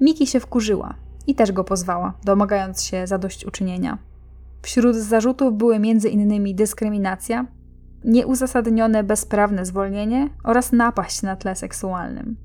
Miki 0.00 0.26
się 0.26 0.40
wkurzyła 0.40 0.94
i 1.26 1.34
też 1.34 1.52
go 1.52 1.64
pozwała, 1.64 2.12
domagając 2.24 2.82
się 2.82 3.06
zadośćuczynienia. 3.06 3.98
Wśród 4.62 4.96
zarzutów 4.96 5.54
były 5.54 5.74
m.in. 5.74 6.56
dyskryminacja, 6.56 7.46
nieuzasadnione 8.04 9.04
bezprawne 9.04 9.66
zwolnienie 9.66 10.28
oraz 10.44 10.72
napaść 10.72 11.22
na 11.22 11.36
tle 11.36 11.56
seksualnym. 11.56 12.36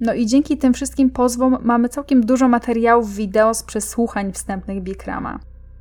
No 0.00 0.14
i 0.14 0.26
dzięki 0.26 0.58
tym 0.58 0.74
wszystkim 0.74 1.10
pozwom 1.10 1.58
mamy 1.62 1.88
całkiem 1.88 2.26
dużo 2.26 2.48
materiałów 2.48 3.14
wideo 3.14 3.54
z 3.54 3.62
przesłuchań 3.62 4.32
wstępnych 4.32 4.82
Bikrama. 4.82 5.38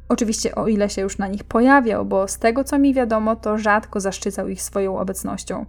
Oczywiście 0.10 0.56
o 0.56 0.68
ile 0.68 0.90
się 0.90 1.02
już 1.02 1.18
na 1.18 1.28
nich 1.28 1.44
pojawiał, 1.44 2.06
bo 2.06 2.28
z 2.28 2.40
tego 2.40 2.64
co 2.64 2.80
mi 2.80 2.94
wiadomo, 2.94 3.36
to 3.36 3.58
rzadko 3.58 4.00
zaszczycał 4.00 4.48
ich 4.48 4.62
swoją 4.62 4.98
obecnością. 4.98 5.66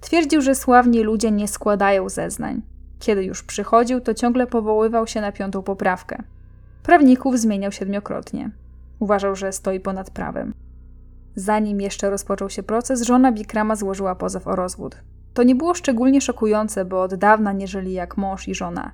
Twierdził, 0.00 0.42
że 0.42 0.54
sławni 0.54 1.02
ludzie 1.02 1.30
nie 1.30 1.48
składają 1.48 2.08
zeznań. 2.08 2.62
Kiedy 2.98 3.24
już 3.24 3.42
przychodził, 3.42 4.00
to 4.00 4.14
ciągle 4.14 4.46
powoływał 4.46 5.06
się 5.06 5.20
na 5.20 5.32
piątą 5.32 5.62
poprawkę. 5.62 6.22
Prawników 6.82 7.38
zmieniał 7.38 7.72
siedmiokrotnie. 7.72 8.50
Uważał, 8.98 9.36
że 9.36 9.52
stoi 9.52 9.80
ponad 9.80 10.10
prawem. 10.10 10.54
Zanim 11.34 11.80
jeszcze 11.80 12.10
rozpoczął 12.10 12.50
się 12.50 12.62
proces, 12.62 13.02
żona 13.02 13.32
Bikrama 13.32 13.76
złożyła 13.76 14.14
pozew 14.14 14.46
o 14.46 14.56
rozwód. 14.56 14.96
To 15.34 15.42
nie 15.42 15.54
było 15.54 15.74
szczególnie 15.74 16.20
szokujące, 16.20 16.84
bo 16.84 17.02
od 17.02 17.14
dawna 17.14 17.52
nie 17.52 17.68
żyli 17.68 17.92
jak 17.92 18.16
mąż 18.16 18.48
i 18.48 18.54
żona. 18.54 18.92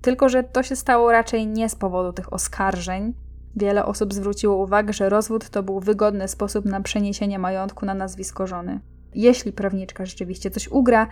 Tylko, 0.00 0.28
że 0.28 0.44
to 0.44 0.62
się 0.62 0.76
stało 0.76 1.12
raczej 1.12 1.46
nie 1.46 1.68
z 1.68 1.74
powodu 1.74 2.12
tych 2.12 2.32
oskarżeń. 2.32 3.14
Wiele 3.56 3.86
osób 3.86 4.14
zwróciło 4.14 4.56
uwagę, 4.56 4.92
że 4.92 5.08
rozwód 5.08 5.50
to 5.50 5.62
był 5.62 5.80
wygodny 5.80 6.28
sposób 6.28 6.64
na 6.64 6.80
przeniesienie 6.80 7.38
majątku 7.38 7.86
na 7.86 7.94
nazwisko 7.94 8.46
żony. 8.46 8.80
Jeśli 9.14 9.52
prawniczka 9.52 10.06
rzeczywiście 10.06 10.50
coś 10.50 10.68
ugra, 10.68 11.06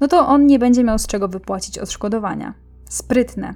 no 0.00 0.08
to 0.08 0.26
on 0.26 0.46
nie 0.46 0.58
będzie 0.58 0.84
miał 0.84 0.98
z 0.98 1.06
czego 1.06 1.28
wypłacić 1.28 1.78
odszkodowania. 1.78 2.54
Sprytne. 2.88 3.54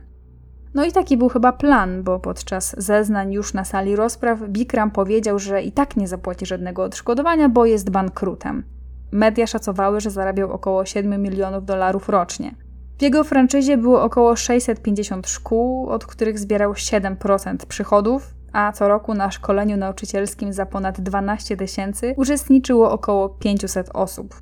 No 0.74 0.84
i 0.84 0.92
taki 0.92 1.16
był 1.16 1.28
chyba 1.28 1.52
plan, 1.52 2.02
bo 2.02 2.18
podczas 2.18 2.74
zeznań 2.78 3.32
już 3.32 3.54
na 3.54 3.64
sali 3.64 3.96
rozpraw 3.96 4.48
Bikram 4.48 4.90
powiedział, 4.90 5.38
że 5.38 5.62
i 5.62 5.72
tak 5.72 5.96
nie 5.96 6.08
zapłaci 6.08 6.46
żadnego 6.46 6.82
odszkodowania, 6.82 7.48
bo 7.48 7.66
jest 7.66 7.90
bankrutem. 7.90 8.75
Media 9.12 9.46
szacowały, 9.46 10.00
że 10.00 10.10
zarabiał 10.10 10.52
około 10.52 10.84
7 10.84 11.22
milionów 11.22 11.64
dolarów 11.64 12.08
rocznie. 12.08 12.54
W 12.98 13.02
jego 13.02 13.24
franczyzie 13.24 13.76
było 13.76 14.02
około 14.02 14.36
650 14.36 15.28
szkół, 15.28 15.88
od 15.88 16.06
których 16.06 16.38
zbierał 16.38 16.72
7% 16.72 17.56
przychodów, 17.56 18.34
a 18.52 18.72
co 18.72 18.88
roku 18.88 19.14
na 19.14 19.30
szkoleniu 19.30 19.76
nauczycielskim 19.76 20.52
za 20.52 20.66
ponad 20.66 21.00
12 21.00 21.56
tysięcy 21.56 22.14
uczestniczyło 22.16 22.90
około 22.90 23.28
500 23.28 23.90
osób. 23.94 24.40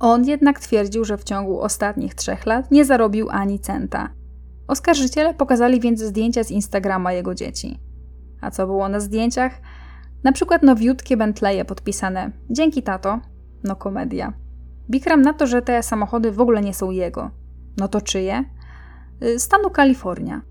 On 0.00 0.24
jednak 0.24 0.60
twierdził, 0.60 1.04
że 1.04 1.16
w 1.18 1.24
ciągu 1.24 1.60
ostatnich 1.60 2.14
trzech 2.14 2.46
lat 2.46 2.70
nie 2.70 2.84
zarobił 2.84 3.28
ani 3.30 3.58
centa. 3.58 4.08
Oskarżyciele 4.68 5.34
pokazali 5.34 5.80
więc 5.80 6.00
zdjęcia 6.00 6.44
z 6.44 6.50
Instagrama 6.50 7.12
jego 7.12 7.34
dzieci. 7.34 7.78
A 8.40 8.50
co 8.50 8.66
było 8.66 8.88
na 8.88 9.00
zdjęciach? 9.00 9.60
Na 10.24 10.32
przykład 10.32 10.62
nowiutkie 10.62 11.16
Bentleye 11.16 11.64
podpisane 11.64 12.30
Dzięki 12.50 12.82
tato, 12.82 13.20
no 13.64 13.76
komedia. 13.76 14.32
Bikram 14.90 15.22
na 15.22 15.32
to, 15.32 15.46
że 15.46 15.62
te 15.62 15.82
samochody 15.82 16.32
w 16.32 16.40
ogóle 16.40 16.60
nie 16.60 16.74
są 16.74 16.90
jego. 16.90 17.30
No 17.76 17.88
to 17.88 18.00
czyje? 18.00 18.44
Y, 19.22 19.40
stanu 19.40 19.70
Kalifornia. 19.70 20.42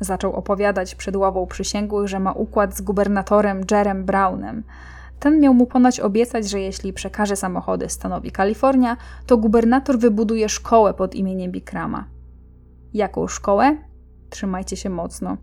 Zaczął 0.00 0.32
opowiadać 0.32 0.94
przed 0.94 1.16
ławą 1.16 1.46
przysięgłych, 1.46 2.08
że 2.08 2.20
ma 2.20 2.32
układ 2.32 2.76
z 2.76 2.80
gubernatorem 2.80 3.60
Jerem 3.70 4.04
Brownem. 4.04 4.64
Ten 5.20 5.40
miał 5.40 5.54
mu 5.54 5.66
ponoć 5.66 6.00
obiecać, 6.00 6.50
że 6.50 6.60
jeśli 6.60 6.92
przekaże 6.92 7.36
samochody 7.36 7.88
stanowi 7.88 8.30
Kalifornia, 8.30 8.96
to 9.26 9.36
gubernator 9.36 9.98
wybuduje 9.98 10.48
szkołę 10.48 10.94
pod 10.94 11.14
imieniem 11.14 11.52
Bikrama. 11.52 12.04
Jaką 12.94 13.28
szkołę? 13.28 13.76
Trzymajcie 14.30 14.76
się 14.76 14.90
mocno. 14.90 15.36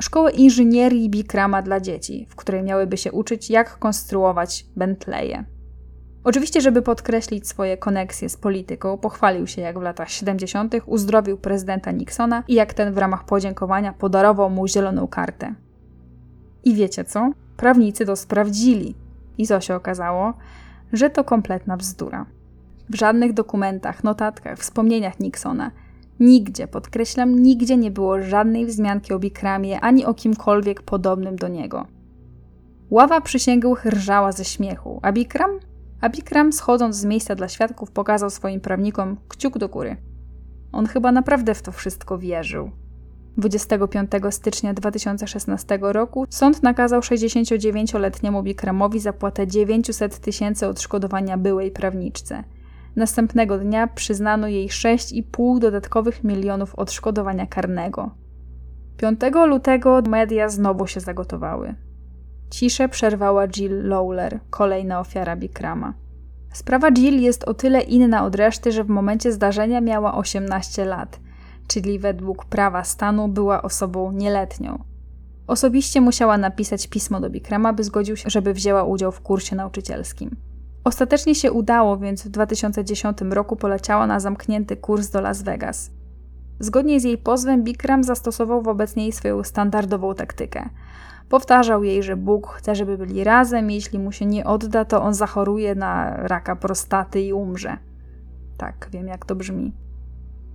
Szkołę 0.00 0.30
inżynierii 0.30 1.10
Bikrama 1.10 1.62
dla 1.62 1.80
dzieci, 1.80 2.26
w 2.30 2.36
której 2.36 2.62
miałyby 2.62 2.96
się 2.96 3.12
uczyć, 3.12 3.50
jak 3.50 3.78
konstruować 3.78 4.66
Bentleye. 4.76 5.44
Oczywiście, 6.24 6.60
żeby 6.60 6.82
podkreślić 6.82 7.48
swoje 7.48 7.76
koneksje 7.76 8.28
z 8.28 8.36
polityką, 8.36 8.98
pochwalił 8.98 9.46
się, 9.46 9.62
jak 9.62 9.78
w 9.78 9.82
latach 9.82 10.10
70. 10.10 10.74
uzdrowił 10.86 11.38
prezydenta 11.38 11.90
Nixona 11.90 12.42
i 12.48 12.54
jak 12.54 12.74
ten 12.74 12.94
w 12.94 12.98
ramach 12.98 13.24
podziękowania 13.24 13.92
podarował 13.92 14.50
mu 14.50 14.68
zieloną 14.68 15.08
kartę. 15.08 15.54
I 16.64 16.74
wiecie 16.74 17.04
co? 17.04 17.30
Prawnicy 17.56 18.06
to 18.06 18.16
sprawdzili. 18.16 18.94
I 19.38 19.46
co 19.46 19.60
się 19.60 19.74
okazało? 19.74 20.34
Że 20.92 21.10
to 21.10 21.24
kompletna 21.24 21.76
bzdura. 21.76 22.26
W 22.90 22.94
żadnych 22.94 23.32
dokumentach, 23.32 24.04
notatkach, 24.04 24.58
wspomnieniach 24.58 25.20
Nixona 25.20 25.70
nigdzie, 26.20 26.68
podkreślam, 26.68 27.38
nigdzie 27.38 27.76
nie 27.76 27.90
było 27.90 28.22
żadnej 28.22 28.66
wzmianki 28.66 29.12
o 29.12 29.18
Bikramie 29.18 29.80
ani 29.80 30.04
o 30.04 30.14
kimkolwiek 30.14 30.82
podobnym 30.82 31.36
do 31.36 31.48
niego. 31.48 31.86
Ława 32.90 33.20
przysięgłych 33.20 33.84
rżała 33.84 34.32
ze 34.32 34.44
śmiechu, 34.44 35.00
a 35.02 35.12
Bikram 35.12 35.50
a 36.00 36.08
Bikram, 36.08 36.52
schodząc 36.52 36.96
z 36.96 37.04
miejsca 37.04 37.34
dla 37.34 37.48
świadków, 37.48 37.90
pokazał 37.90 38.30
swoim 38.30 38.60
prawnikom 38.60 39.16
kciuk 39.28 39.58
do 39.58 39.68
góry. 39.68 39.96
On 40.72 40.86
chyba 40.86 41.12
naprawdę 41.12 41.54
w 41.54 41.62
to 41.62 41.72
wszystko 41.72 42.18
wierzył. 42.18 42.70
25 43.36 44.10
stycznia 44.30 44.74
2016 44.74 45.78
roku 45.82 46.26
sąd 46.30 46.62
nakazał 46.62 47.00
69-letniemu 47.00 48.42
Bikramowi 48.42 49.00
zapłatę 49.00 49.46
900 49.46 50.18
tysięcy 50.18 50.66
odszkodowania 50.66 51.38
byłej 51.38 51.70
prawniczce. 51.70 52.44
Następnego 52.96 53.58
dnia 53.58 53.86
przyznano 53.86 54.48
jej 54.48 54.68
6,5 54.68 55.58
dodatkowych 55.58 56.24
milionów 56.24 56.74
odszkodowania 56.74 57.46
karnego. 57.46 58.10
5 58.96 59.20
lutego 59.46 60.02
media 60.08 60.48
znowu 60.48 60.86
się 60.86 61.00
zagotowały. 61.00 61.74
Ciszę 62.50 62.88
przerwała 62.88 63.48
Jill 63.48 63.88
Lawler, 63.88 64.40
kolejna 64.50 65.00
ofiara 65.00 65.36
Bikrama. 65.36 65.94
Sprawa 66.52 66.90
Jill 66.90 67.20
jest 67.20 67.44
o 67.44 67.54
tyle 67.54 67.80
inna 67.80 68.24
od 68.24 68.34
reszty, 68.34 68.72
że 68.72 68.84
w 68.84 68.88
momencie 68.88 69.32
zdarzenia 69.32 69.80
miała 69.80 70.14
18 70.14 70.84
lat, 70.84 71.20
czyli 71.66 71.98
według 71.98 72.44
prawa 72.44 72.84
stanu 72.84 73.28
była 73.28 73.62
osobą 73.62 74.12
nieletnią. 74.12 74.84
Osobiście 75.46 76.00
musiała 76.00 76.38
napisać 76.38 76.86
pismo 76.86 77.20
do 77.20 77.30
Bikrama, 77.30 77.72
by 77.72 77.84
zgodził 77.84 78.16
się, 78.16 78.30
żeby 78.30 78.54
wzięła 78.54 78.84
udział 78.84 79.12
w 79.12 79.20
kursie 79.20 79.56
nauczycielskim. 79.56 80.36
Ostatecznie 80.84 81.34
się 81.34 81.52
udało, 81.52 81.96
więc 81.96 82.24
w 82.24 82.28
2010 82.28 83.18
roku 83.30 83.56
poleciała 83.56 84.06
na 84.06 84.20
zamknięty 84.20 84.76
kurs 84.76 85.10
do 85.10 85.20
Las 85.20 85.42
Vegas. 85.42 85.90
Zgodnie 86.60 87.00
z 87.00 87.04
jej 87.04 87.18
pozwem, 87.18 87.64
Bikram 87.64 88.04
zastosował 88.04 88.62
wobec 88.62 88.96
niej 88.96 89.12
swoją 89.12 89.44
standardową 89.44 90.14
taktykę. 90.14 90.68
Powtarzał 91.28 91.84
jej, 91.84 92.02
że 92.02 92.16
Bóg 92.16 92.48
chce, 92.48 92.74
żeby 92.74 92.98
byli 92.98 93.24
razem, 93.24 93.70
jeśli 93.70 93.98
mu 93.98 94.12
się 94.12 94.26
nie 94.26 94.44
odda, 94.44 94.84
to 94.84 95.02
on 95.02 95.14
zachoruje 95.14 95.74
na 95.74 96.16
raka 96.16 96.56
prostaty 96.56 97.20
i 97.20 97.32
umrze. 97.32 97.76
Tak, 98.56 98.88
wiem 98.92 99.06
jak 99.06 99.26
to 99.26 99.34
brzmi. 99.34 99.72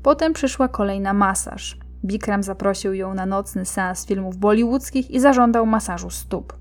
Potem 0.03 0.34
przyszła 0.34 0.67
kolejna 0.67 1.13
masaż. 1.13 1.78
Bikram 2.05 2.43
zaprosił 2.43 2.93
ją 2.93 3.13
na 3.13 3.26
nocny 3.26 3.65
seans 3.65 4.05
filmów 4.05 4.38
bollywoodzkich 4.38 5.11
i 5.11 5.19
zażądał 5.19 5.65
masażu 5.65 6.09
stóp. 6.09 6.53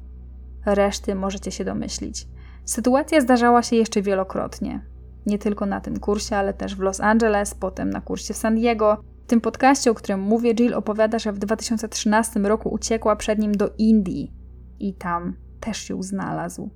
Reszty 0.66 1.14
możecie 1.14 1.50
się 1.50 1.64
domyślić. 1.64 2.26
Sytuacja 2.64 3.20
zdarzała 3.20 3.62
się 3.62 3.76
jeszcze 3.76 4.02
wielokrotnie. 4.02 4.86
Nie 5.26 5.38
tylko 5.38 5.66
na 5.66 5.80
tym 5.80 6.00
kursie, 6.00 6.36
ale 6.36 6.54
też 6.54 6.76
w 6.76 6.80
Los 6.80 7.00
Angeles, 7.00 7.54
potem 7.54 7.90
na 7.90 8.00
kursie 8.00 8.34
w 8.34 8.36
San 8.36 8.54
Diego. 8.54 8.98
Tym 9.32 9.40
podcaście, 9.40 9.90
o 9.90 9.94
którym 9.94 10.20
mówię, 10.20 10.54
Jill 10.54 10.74
opowiada, 10.74 11.18
że 11.18 11.32
w 11.32 11.38
2013 11.38 12.40
roku 12.40 12.68
uciekła 12.68 13.16
przed 13.16 13.38
nim 13.38 13.52
do 13.52 13.70
Indii 13.78 14.32
i 14.80 14.94
tam 14.94 15.36
też 15.60 15.90
ją 15.90 16.02
znalazł. 16.02 16.70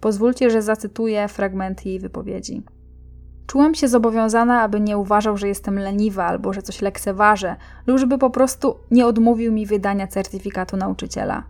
Pozwólcie, 0.00 0.50
że 0.50 0.62
zacytuję 0.62 1.28
fragmenty 1.28 1.88
jej 1.88 2.00
wypowiedzi. 2.00 2.62
Czułam 3.46 3.74
się 3.74 3.88
zobowiązana, 3.88 4.62
aby 4.62 4.80
nie 4.80 4.98
uważał, 4.98 5.36
że 5.36 5.48
jestem 5.48 5.78
leniwa 5.78 6.24
albo 6.24 6.52
że 6.52 6.62
coś 6.62 6.82
lekceważę, 6.82 7.56
lub 7.86 7.98
żeby 7.98 8.18
po 8.18 8.30
prostu 8.30 8.76
nie 8.90 9.06
odmówił 9.06 9.52
mi 9.52 9.66
wydania 9.66 10.06
certyfikatu 10.06 10.76
nauczyciela. 10.76 11.44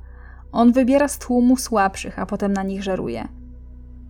On 0.53 0.73
wybiera 0.73 1.09
z 1.09 1.19
tłumu 1.19 1.57
słabszych, 1.57 2.19
a 2.19 2.27
potem 2.27 2.53
na 2.53 2.63
nich 2.63 2.83
żeruje. 2.83 3.29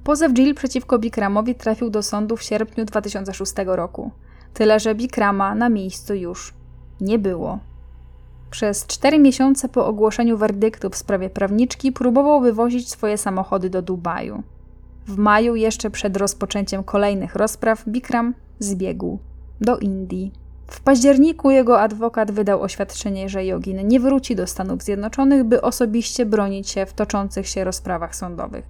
Pozew 0.04 0.32
Jill 0.32 0.54
przeciwko 0.54 0.98
Bikramowi 0.98 1.54
trafił 1.54 1.90
do 1.90 2.02
sądu 2.02 2.36
w 2.36 2.42
sierpniu 2.42 2.84
2006 2.84 3.52
roku. 3.66 4.10
Tyle, 4.54 4.80
że 4.80 4.94
Bikrama 4.94 5.54
na 5.54 5.68
miejscu 5.68 6.14
już 6.14 6.54
nie 7.00 7.18
było. 7.18 7.58
Przez 8.50 8.86
cztery 8.86 9.18
miesiące 9.18 9.68
po 9.68 9.86
ogłoszeniu 9.86 10.38
werdyktu 10.38 10.90
w 10.90 10.96
sprawie 10.96 11.30
prawniczki 11.30 11.92
próbował 11.92 12.40
wywozić 12.40 12.90
swoje 12.90 13.18
samochody 13.18 13.70
do 13.70 13.82
Dubaju. 13.82 14.42
W 15.06 15.16
maju, 15.16 15.54
jeszcze 15.54 15.90
przed 15.90 16.16
rozpoczęciem 16.16 16.84
kolejnych 16.84 17.34
rozpraw, 17.34 17.88
Bikram 17.88 18.34
zbiegł 18.58 19.18
do 19.60 19.78
Indii. 19.78 20.32
W 20.66 20.80
październiku 20.80 21.50
jego 21.50 21.80
adwokat 21.80 22.30
wydał 22.30 22.62
oświadczenie, 22.62 23.28
że 23.28 23.46
Jogin 23.46 23.88
nie 23.88 24.00
wróci 24.00 24.36
do 24.36 24.46
Stanów 24.46 24.82
Zjednoczonych, 24.82 25.44
by 25.44 25.62
osobiście 25.62 26.26
bronić 26.26 26.68
się 26.68 26.86
w 26.86 26.92
toczących 26.92 27.48
się 27.48 27.64
rozprawach 27.64 28.16
sądowych. 28.16 28.64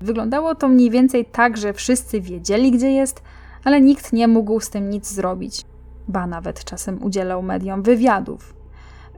Wyglądało 0.00 0.54
to 0.54 0.68
mniej 0.68 0.90
więcej 0.90 1.24
tak, 1.24 1.56
że 1.56 1.72
wszyscy 1.72 2.20
wiedzieli, 2.20 2.70
gdzie 2.70 2.90
jest, 2.90 3.22
ale 3.66 3.80
nikt 3.80 4.12
nie 4.12 4.28
mógł 4.28 4.60
z 4.60 4.70
tym 4.70 4.90
nic 4.90 5.12
zrobić. 5.12 5.64
Ba 6.08 6.26
nawet 6.26 6.64
czasem 6.64 7.02
udzielał 7.02 7.42
mediom 7.42 7.82
wywiadów. 7.82 8.54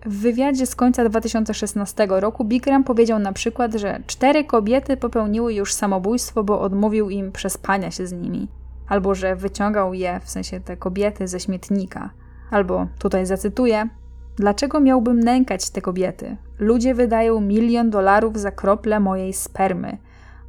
W 0.07 0.19
wywiadzie 0.21 0.67
z 0.67 0.77
końca 0.77 1.09
2016 1.09 2.07
roku 2.11 2.45
Bikram 2.45 2.85
powiedział 2.85 3.19
na 3.19 3.33
przykład, 3.33 3.75
że 3.75 4.01
cztery 4.07 4.45
kobiety 4.45 4.97
popełniły 4.97 5.55
już 5.55 5.75
samobójstwo, 5.75 6.45
bo 6.45 6.61
odmówił 6.61 7.11
im 7.11 7.33
przespania 7.33 7.91
się 7.91 8.07
z 8.07 8.13
nimi. 8.13 8.49
Albo 8.89 9.15
że 9.15 9.37
wyciągał 9.37 9.95
je, 9.95 10.21
w 10.25 10.31
sensie 10.31 10.61
te 10.61 10.77
kobiety, 10.77 11.29
ze 11.29 11.41
śmietnika. 11.41 12.11
Albo, 12.51 12.87
tutaj 12.99 13.27
zacytuję, 13.27 13.89
dlaczego 14.37 14.81
miałbym 14.81 15.21
nękać 15.21 15.71
te 15.71 15.81
kobiety? 15.81 16.37
Ludzie 16.59 16.95
wydają 16.95 17.41
milion 17.41 17.91
dolarów 17.91 18.39
za 18.39 18.51
krople 18.51 19.01
mojej 19.01 19.33
spermy. 19.33 19.99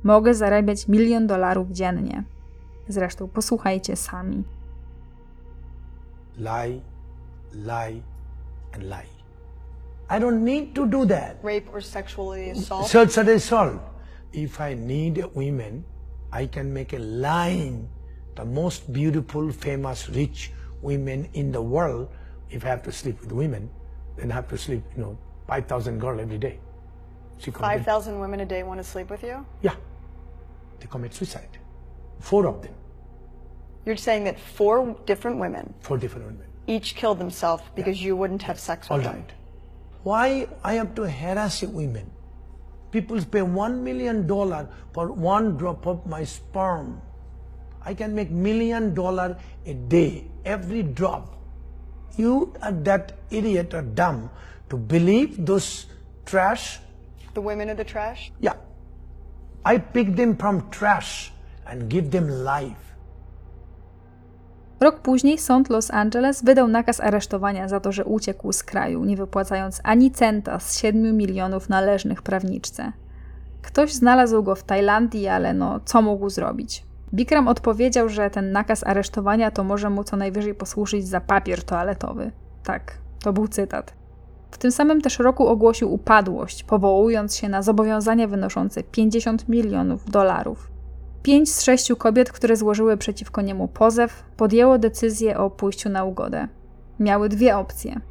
Mogę 0.04 0.34
zarabiać 0.34 0.88
milion 0.88 1.28
dolarów 1.28 1.72
dziennie. 1.72 2.24
Zresztą 2.90 3.28
posłuchajcie 3.28 3.96
sami. 3.96 4.44
Lie, 6.38 6.82
lie, 7.54 8.02
and 8.74 8.84
lie. 8.84 9.20
I 10.10 10.20
don't 10.20 10.44
need 10.44 10.74
to 10.76 10.86
do 10.86 11.06
that. 11.06 11.38
rape 11.44 11.70
or 11.74 11.84
sexually 11.84 12.52
assault. 12.52 12.88
Search 12.88 13.18
and 13.18 13.30
assault. 13.30 13.80
If 14.34 14.60
I 14.60 14.76
need 14.76 15.24
women, 15.36 15.84
I 16.32 16.48
can 16.48 16.74
make 16.74 16.94
a 16.94 17.00
line. 17.00 17.88
The 18.36 18.46
most 18.46 18.92
beautiful, 18.92 19.52
famous, 19.52 20.10
rich 20.10 20.52
women 20.82 21.28
in 21.34 21.52
the 21.52 21.62
world. 21.62 22.08
If 22.50 22.64
I 22.66 22.70
have 22.70 22.82
to 22.84 22.92
sleep 22.92 23.22
with 23.22 23.32
women, 23.32 23.70
then 24.18 24.32
I 24.32 24.36
have 24.36 24.48
to 24.48 24.58
sleep, 24.58 24.84
you 24.96 25.04
know, 25.04 25.18
5,000 25.48 26.00
girls 26.00 26.22
every 26.22 26.38
day. 26.38 26.60
5,000 27.40 28.20
women 28.20 28.40
a 28.40 28.46
day 28.46 28.64
want 28.64 28.80
to 28.80 28.84
sleep 28.84 29.10
with 29.10 29.24
you? 29.24 29.46
Yeah. 29.62 29.76
They 30.80 30.88
commit 30.88 31.14
suicide. 31.14 31.58
Four 32.20 32.48
of 32.48 32.62
them. 32.62 32.74
You're 33.86 33.96
saying 33.98 34.26
that 34.26 34.40
four 34.40 34.96
different 35.06 35.40
women 35.40 35.74
Four 35.82 35.98
different 35.98 36.26
women. 36.28 36.46
each 36.68 36.96
killed 36.96 37.20
themselves 37.20 37.64
because 37.76 38.02
you 38.02 38.16
wouldn't 38.16 38.44
have 38.44 38.60
sex 38.60 38.90
All 38.92 38.98
with 38.98 39.06
them. 39.06 39.16
right. 39.16 39.32
Why 40.04 40.48
I 40.64 40.74
have 40.74 40.96
to 40.96 41.04
harass 41.10 41.62
women? 41.64 42.10
People 42.92 43.24
pay 43.26 43.42
one 43.42 43.84
million 43.84 44.26
dollar 44.28 44.68
for 44.94 45.12
one 45.12 45.58
drop 45.58 45.86
of 45.88 46.06
my 46.06 46.24
sperm. 46.24 47.02
I 47.84 47.94
can 47.94 48.14
make 48.16 48.30
million 48.32 48.94
dollar 48.94 49.38
a 49.66 49.74
day, 49.74 50.26
every 50.46 50.84
drop. 50.84 51.36
You 52.18 52.54
are 52.62 52.72
that 52.72 53.14
idiot 53.30 53.74
or 53.74 53.82
dumb 53.82 54.30
to 54.70 54.78
believe 54.78 55.46
those 55.46 55.86
trash. 56.26 56.80
The 57.34 57.42
women 57.42 57.70
are 57.70 57.76
the 57.76 57.84
trash? 57.84 58.32
Yeah. 58.40 58.54
I 59.64 59.78
pick 59.78 60.16
them 60.16 60.36
from 60.38 60.70
trash 60.72 61.32
and 61.68 61.90
give 61.90 62.10
them 62.12 62.28
life. 62.30 62.89
Rok 64.80 65.00
później 65.00 65.38
sąd 65.38 65.70
Los 65.70 65.92
Angeles 65.92 66.44
wydał 66.44 66.68
nakaz 66.68 67.00
aresztowania 67.00 67.68
za 67.68 67.80
to, 67.80 67.92
że 67.92 68.06
uciekł 68.06 68.52
z 68.52 68.64
kraju, 68.64 69.06
nie 69.06 69.18
wypłacając 69.18 69.82
ani 69.84 70.12
centa 70.12 70.60
z 70.60 70.78
7 70.78 71.18
milionów 71.18 71.70
należnych 71.70 72.22
prawniczce. 72.22 72.92
Ktoś 73.62 73.94
znalazł 73.94 74.44
go 74.44 74.56
w 74.56 74.64
Tajlandii, 74.64 75.28
ale 75.28 75.54
no, 75.54 75.80
co 75.86 76.02
mógł 76.02 76.30
zrobić? 76.30 76.86
Bikram 77.14 77.48
odpowiedział, 77.48 78.10
że 78.10 78.30
ten 78.30 78.52
nakaz 78.52 78.84
aresztowania 78.84 79.52
to 79.52 79.64
może 79.64 79.90
mu 79.90 80.04
co 80.04 80.18
najwyżej 80.18 80.56
posłużyć 80.56 81.08
za 81.08 81.22
papier 81.22 81.64
toaletowy. 81.64 82.32
Tak, 82.64 82.98
to 83.24 83.34
był 83.34 83.48
cytat. 83.48 83.94
W 84.52 84.58
tym 84.58 84.72
samym 84.72 85.02
też 85.02 85.20
roku 85.20 85.48
ogłosił 85.48 85.94
upadłość, 85.94 86.64
powołując 86.64 87.36
się 87.36 87.50
na 87.50 87.62
zobowiązania 87.62 88.28
wynoszące 88.28 88.84
50 88.84 89.50
milionów 89.50 90.12
dolarów. 90.12 90.72
Pięć 91.24 91.54
z 91.54 91.62
sześciu 91.62 91.96
kobiet, 91.96 92.32
które 92.32 92.56
złożyły 92.56 92.98
przeciwko 92.98 93.42
niemu 93.42 93.68
pozew, 93.68 94.24
podjęło 94.38 94.78
decyzję 94.78 95.38
o 95.38 95.50
pójściu 95.50 95.90
na 95.90 96.04
ugodę. 96.04 96.48
Miały 97.00 97.30
dwie 97.30 97.58
opcje. 97.58 98.02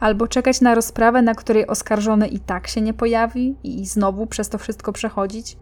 Albo 0.00 0.28
czekać 0.28 0.60
na 0.60 0.74
rozprawę, 0.74 1.22
na 1.22 1.34
której 1.34 1.66
oskarżony 1.66 2.28
i 2.28 2.38
tak 2.38 2.68
się 2.68 2.80
nie 2.80 2.94
pojawi 2.94 3.56
i 3.64 3.86
znowu 3.86 4.26
przez 4.26 4.48
to 4.48 4.58
wszystko 4.58 4.92
przechodzić, 4.92 5.56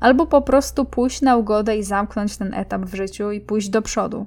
albo 0.00 0.26
po 0.26 0.42
prostu 0.42 0.84
pójść 0.84 1.22
na 1.22 1.36
ugodę 1.36 1.76
i 1.76 1.82
zamknąć 1.82 2.36
ten 2.36 2.54
etap 2.54 2.82
w 2.82 2.94
życiu 2.94 3.30
i 3.30 3.40
pójść 3.40 3.68
do 3.68 3.82
przodu. 3.82 4.26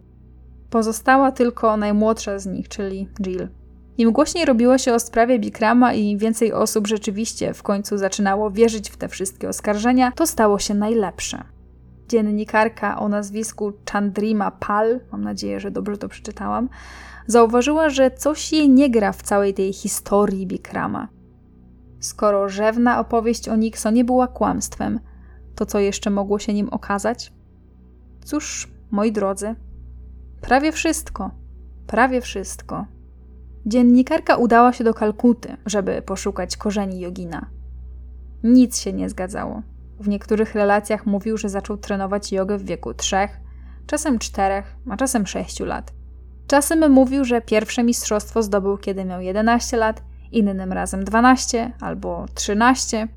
Pozostała 0.69 1.31
tylko 1.31 1.77
najmłodsza 1.77 2.39
z 2.39 2.45
nich, 2.45 2.69
czyli 2.69 3.09
Jill. 3.21 3.47
Im 3.97 4.11
głośniej 4.11 4.45
robiło 4.45 4.77
się 4.77 4.93
o 4.93 4.99
sprawie 4.99 5.39
Bikrama 5.39 5.93
i 5.93 6.17
więcej 6.17 6.53
osób 6.53 6.87
rzeczywiście 6.87 7.53
w 7.53 7.63
końcu 7.63 7.97
zaczynało 7.97 8.51
wierzyć 8.51 8.89
w 8.89 8.97
te 8.97 9.07
wszystkie 9.07 9.49
oskarżenia, 9.49 10.11
to 10.11 10.27
stało 10.27 10.59
się 10.59 10.73
najlepsze. 10.73 11.43
Dziennikarka 12.07 12.99
o 12.99 13.09
nazwisku 13.09 13.73
Chandrima 13.91 14.51
Pal, 14.51 14.99
mam 15.11 15.23
nadzieję, 15.23 15.59
że 15.59 15.71
dobrze 15.71 15.97
to 15.97 16.09
przeczytałam, 16.09 16.69
zauważyła, 17.27 17.89
że 17.89 18.11
coś 18.11 18.53
jej 18.53 18.69
nie 18.69 18.89
gra 18.89 19.11
w 19.11 19.21
całej 19.21 19.53
tej 19.53 19.73
historii 19.73 20.47
Bikrama. 20.47 21.07
Skoro 21.99 22.49
rzewna 22.49 22.99
opowieść 22.99 23.49
o 23.49 23.55
Nixonie 23.55 24.03
była 24.03 24.27
kłamstwem, 24.27 24.99
to 25.55 25.65
co 25.65 25.79
jeszcze 25.79 26.09
mogło 26.09 26.39
się 26.39 26.53
nim 26.53 26.69
okazać? 26.69 27.33
Cóż, 28.25 28.67
moi 28.91 29.11
drodzy, 29.11 29.55
prawie 30.41 30.71
wszystko, 30.71 31.31
prawie 31.87 32.21
wszystko. 32.21 32.85
Dziennikarka 33.65 34.35
udała 34.35 34.73
się 34.73 34.83
do 34.83 34.93
Kalkuty, 34.93 35.57
żeby 35.65 36.01
poszukać 36.01 36.57
korzeni 36.57 36.99
jogina. 36.99 37.49
Nic 38.43 38.79
się 38.79 38.93
nie 38.93 39.09
zgadzało. 39.09 39.61
W 39.99 40.07
niektórych 40.07 40.55
relacjach 40.55 41.05
mówił, 41.05 41.37
że 41.37 41.49
zaczął 41.49 41.77
trenować 41.77 42.31
jogę 42.31 42.57
w 42.57 42.65
wieku 42.65 42.93
trzech, 42.93 43.39
czasem 43.87 44.19
czterech, 44.19 44.75
a 44.89 44.97
czasem 44.97 45.27
sześciu 45.27 45.65
lat. 45.65 45.93
Czasem 46.47 46.91
mówił, 46.91 47.25
że 47.25 47.41
pierwsze 47.41 47.83
mistrzostwo 47.83 48.43
zdobył, 48.43 48.77
kiedy 48.77 49.05
miał 49.05 49.21
11 49.21 49.77
lat, 49.77 50.03
innym 50.31 50.73
razem 50.73 51.03
12 51.03 51.71
albo 51.81 52.25
13. 52.33 53.07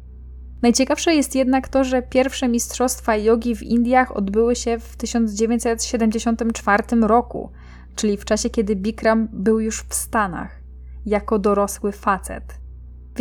Najciekawsze 0.62 1.14
jest 1.14 1.34
jednak 1.34 1.68
to, 1.68 1.84
że 1.84 2.02
pierwsze 2.02 2.48
mistrzostwa 2.48 3.16
jogi 3.16 3.56
w 3.56 3.62
Indiach 3.62 4.16
odbyły 4.16 4.56
się 4.56 4.78
w 4.78 4.96
1974 4.96 6.82
roku, 7.00 7.50
czyli 7.94 8.16
w 8.16 8.24
czasie, 8.24 8.50
kiedy 8.50 8.76
Bikram 8.76 9.28
był 9.32 9.60
już 9.60 9.82
w 9.82 9.94
Stanach, 9.94 10.60
jako 11.06 11.38
dorosły 11.38 11.92
facet. 11.92 12.59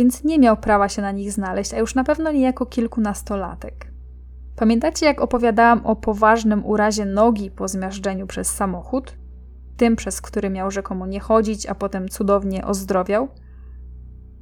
Więc 0.00 0.24
nie 0.24 0.38
miał 0.38 0.56
prawa 0.56 0.88
się 0.88 1.02
na 1.02 1.12
nich 1.12 1.32
znaleźć, 1.32 1.74
a 1.74 1.78
już 1.78 1.94
na 1.94 2.04
pewno 2.04 2.32
nie 2.32 2.40
jako 2.40 2.66
kilkunastolatek. 2.66 3.92
Pamiętacie, 4.56 5.06
jak 5.06 5.20
opowiadałam 5.20 5.86
o 5.86 5.96
poważnym 5.96 6.66
urazie 6.66 7.04
nogi 7.04 7.50
po 7.50 7.68
zmiażdżeniu 7.68 8.26
przez 8.26 8.48
samochód? 8.48 9.16
Tym, 9.76 9.96
przez 9.96 10.20
który 10.20 10.50
miał 10.50 10.70
rzekomo 10.70 11.06
nie 11.06 11.20
chodzić, 11.20 11.66
a 11.66 11.74
potem 11.74 12.08
cudownie 12.08 12.64
ozdrowiał? 12.64 13.28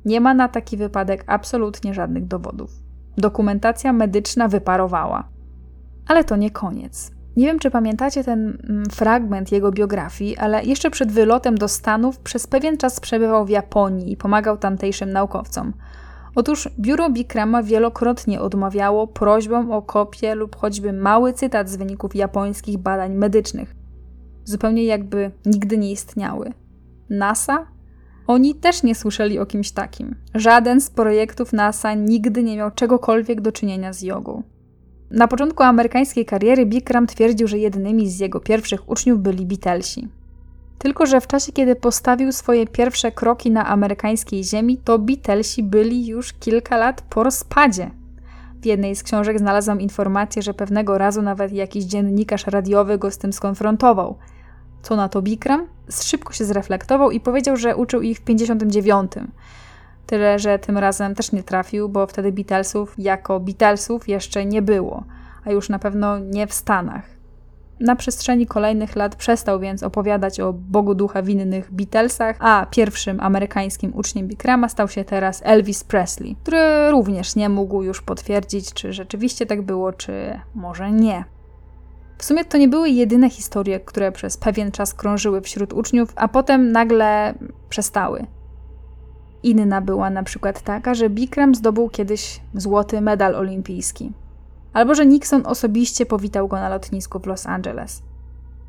Nie 0.04 0.20
ma 0.20 0.34
na 0.34 0.48
taki 0.48 0.76
wypadek 0.76 1.24
absolutnie 1.26 1.94
żadnych 1.94 2.26
dowodów. 2.26 2.70
Dokumentacja 3.16 3.92
medyczna 3.92 4.48
wyparowała. 4.48 5.28
Ale 6.09 6.24
to 6.24 6.36
nie 6.36 6.50
koniec. 6.50 7.11
Nie 7.36 7.46
wiem, 7.46 7.58
czy 7.58 7.70
pamiętacie 7.70 8.24
ten 8.24 8.58
mm, 8.68 8.84
fragment 8.90 9.52
jego 9.52 9.72
biografii, 9.72 10.36
ale 10.36 10.64
jeszcze 10.64 10.90
przed 10.90 11.12
wylotem 11.12 11.58
do 11.58 11.68
Stanów 11.68 12.18
przez 12.18 12.46
pewien 12.46 12.76
czas 12.76 13.00
przebywał 13.00 13.46
w 13.46 13.50
Japonii 13.50 14.12
i 14.12 14.16
pomagał 14.16 14.56
tamtejszym 14.56 15.12
naukowcom. 15.12 15.72
Otóż 16.34 16.68
biuro 16.78 17.10
Bikrama 17.10 17.62
wielokrotnie 17.62 18.40
odmawiało 18.40 19.06
prośbom 19.06 19.72
o 19.72 19.82
kopię 19.82 20.34
lub 20.34 20.56
choćby 20.56 20.92
mały 20.92 21.32
cytat 21.32 21.68
z 21.68 21.76
wyników 21.76 22.16
japońskich 22.16 22.78
badań 22.78 23.14
medycznych. 23.14 23.74
Zupełnie 24.44 24.84
jakby 24.84 25.30
nigdy 25.46 25.78
nie 25.78 25.92
istniały. 25.92 26.52
NASA? 27.10 27.66
Oni 28.26 28.54
też 28.54 28.82
nie 28.82 28.94
słyszeli 28.94 29.38
o 29.38 29.46
kimś 29.46 29.70
takim. 29.70 30.16
Żaden 30.34 30.80
z 30.80 30.90
projektów 30.90 31.52
NASA 31.52 31.94
nigdy 31.94 32.42
nie 32.42 32.56
miał 32.56 32.70
czegokolwiek 32.70 33.40
do 33.40 33.52
czynienia 33.52 33.92
z 33.92 34.02
jogą. 34.02 34.42
Na 35.11 35.28
początku 35.28 35.62
amerykańskiej 35.62 36.24
kariery 36.24 36.66
Bikram 36.66 37.06
twierdził, 37.06 37.48
że 37.48 37.59
jednymi 37.59 38.11
z 38.11 38.18
jego 38.18 38.40
pierwszych 38.40 38.90
uczniów 38.90 39.20
byli 39.20 39.46
Beatlesi. 39.46 40.09
Tylko, 40.78 41.06
że 41.06 41.20
w 41.20 41.26
czasie, 41.26 41.52
kiedy 41.52 41.76
postawił 41.76 42.32
swoje 42.32 42.66
pierwsze 42.66 43.12
kroki 43.12 43.50
na 43.50 43.66
amerykańskiej 43.66 44.44
ziemi, 44.44 44.78
to 44.84 44.98
Beatlesi 44.98 45.62
byli 45.62 46.06
już 46.06 46.32
kilka 46.32 46.76
lat 46.76 47.02
po 47.02 47.22
rozpadzie. 47.22 47.90
W 48.62 48.66
jednej 48.66 48.96
z 48.96 49.02
książek 49.02 49.38
znalazłam 49.38 49.80
informację, 49.80 50.42
że 50.42 50.54
pewnego 50.54 50.98
razu 50.98 51.22
nawet 51.22 51.52
jakiś 51.52 51.84
dziennikarz 51.84 52.46
radiowy 52.46 52.98
go 52.98 53.11
z 53.11 53.18
tym 53.18 53.32
skonfrontował. 53.32 54.16
Co 54.82 54.96
na 54.96 55.09
to 55.09 55.22
Bikram? 55.22 55.66
Szybko 55.90 56.32
się 56.32 56.44
zreflektował 56.44 57.11
i 57.11 57.20
powiedział, 57.20 57.56
że 57.56 57.76
uczył 57.76 58.02
ich 58.02 58.18
w 58.18 58.20
59. 58.20 59.12
Tyle, 60.09 60.38
że 60.38 60.59
tym 60.59 60.78
razem 60.78 61.14
też 61.14 61.32
nie 61.32 61.42
trafił, 61.42 61.88
bo 61.88 62.06
wtedy 62.06 62.32
Beatlesów 62.32 62.94
jako 62.98 63.40
Beatlesów 63.40 64.09
jeszcze 64.09 64.46
nie 64.46 64.62
było, 64.62 65.04
a 65.44 65.50
już 65.50 65.68
na 65.68 65.78
pewno 65.78 66.18
nie 66.18 66.46
w 66.46 66.54
Stanach. 66.54 67.04
Na 67.80 67.96
przestrzeni 67.96 68.46
kolejnych 68.46 68.96
lat 68.96 69.16
przestał 69.16 69.61
więc 69.61 69.82
opowiadać 69.82 70.40
o 70.40 70.52
Bogu 70.52 70.94
Ducha 70.94 71.22
winnych 71.22 71.72
Beatlesach, 71.72 72.36
a 72.40 72.66
pierwszym 72.70 73.20
amerykańskim 73.20 73.92
uczniem 73.94 74.28
Bikrama 74.28 74.68
stał 74.68 74.88
się 74.88 75.04
teraz 75.04 75.40
Elvis 75.44 75.84
Presley, 75.84 76.36
który 76.42 76.90
również 76.90 77.36
nie 77.36 77.48
mógł 77.48 77.82
już 77.82 78.02
potwierdzić, 78.02 78.72
czy 78.72 78.92
rzeczywiście 78.92 79.46
tak 79.46 79.62
było, 79.62 79.92
czy 79.92 80.40
może 80.54 80.90
nie. 80.92 81.24
W 82.18 82.24
sumie 82.24 82.44
to 82.44 82.59
nie 82.59 82.68
były 82.68 82.90
jedyne 82.90 83.30
historie, 83.30 83.80
które 83.80 84.12
przez 84.12 84.36
pewien 84.36 84.70
czas 84.70 84.94
krążyły 84.94 85.40
wśród 85.40 85.72
uczniów, 85.72 86.12
a 86.16 86.28
potem 86.28 86.72
nagle 86.72 87.34
przestały. 87.68 88.26
Inna 89.43 89.80
była 89.80 90.11
na 90.11 90.22
przykład 90.22 90.62
taka, 90.62 90.95
że 90.95 91.11
Bikram 91.11 91.55
zdobył 91.55 91.89
kiedyś 91.89 92.41
złoty 92.55 93.01
medal 93.01 93.34
olimpijski. 93.34 94.12
Albo 94.72 94.95
że 94.95 95.07
Nixon 95.07 95.47
osobiście 95.47 96.07
powitał 96.07 96.49
go 96.49 96.57
na 96.57 96.68
lotnisku 96.68 97.18
w 97.18 97.26
Los 97.26 97.47
Angeles. 97.47 98.03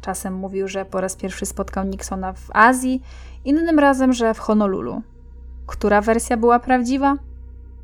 Czasem 0.02 0.34
mówił, 0.34 0.68
że 0.68 0.86
po 0.86 1.02
raz 1.02 1.16
pierwszy 1.16 1.46
spotkał 1.46 1.86
Nixona 1.86 2.34
w 2.34 2.50
Azji, 2.54 3.04
innym 3.46 3.80
razem, 3.80 4.14
że 4.14 4.34
w 4.34 4.40
Honolulu. 4.40 5.02
Która 5.68 6.02
wersja 6.02 6.38
była 6.38 6.60
prawdziwa? 6.60 7.16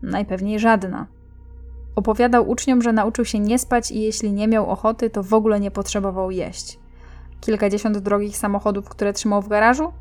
Najpewniej 0.01 0.59
żadna. 0.59 1.07
Opowiadał 1.95 2.49
uczniom, 2.49 2.81
że 2.81 2.93
nauczył 2.93 3.25
się 3.25 3.39
nie 3.39 3.59
spać 3.59 3.91
i 3.91 4.01
jeśli 4.01 4.31
nie 4.31 4.47
miał 4.47 4.69
ochoty, 4.69 5.09
to 5.09 5.23
w 5.23 5.33
ogóle 5.33 5.59
nie 5.59 5.71
potrzebował 5.71 6.31
jeść. 6.31 6.79
Kilkadziesiąt 7.41 7.97
drogich 7.97 8.37
samochodów, 8.37 8.89
które 8.89 9.13
trzymał 9.13 9.41
w 9.41 9.47
garażu? 9.47 9.93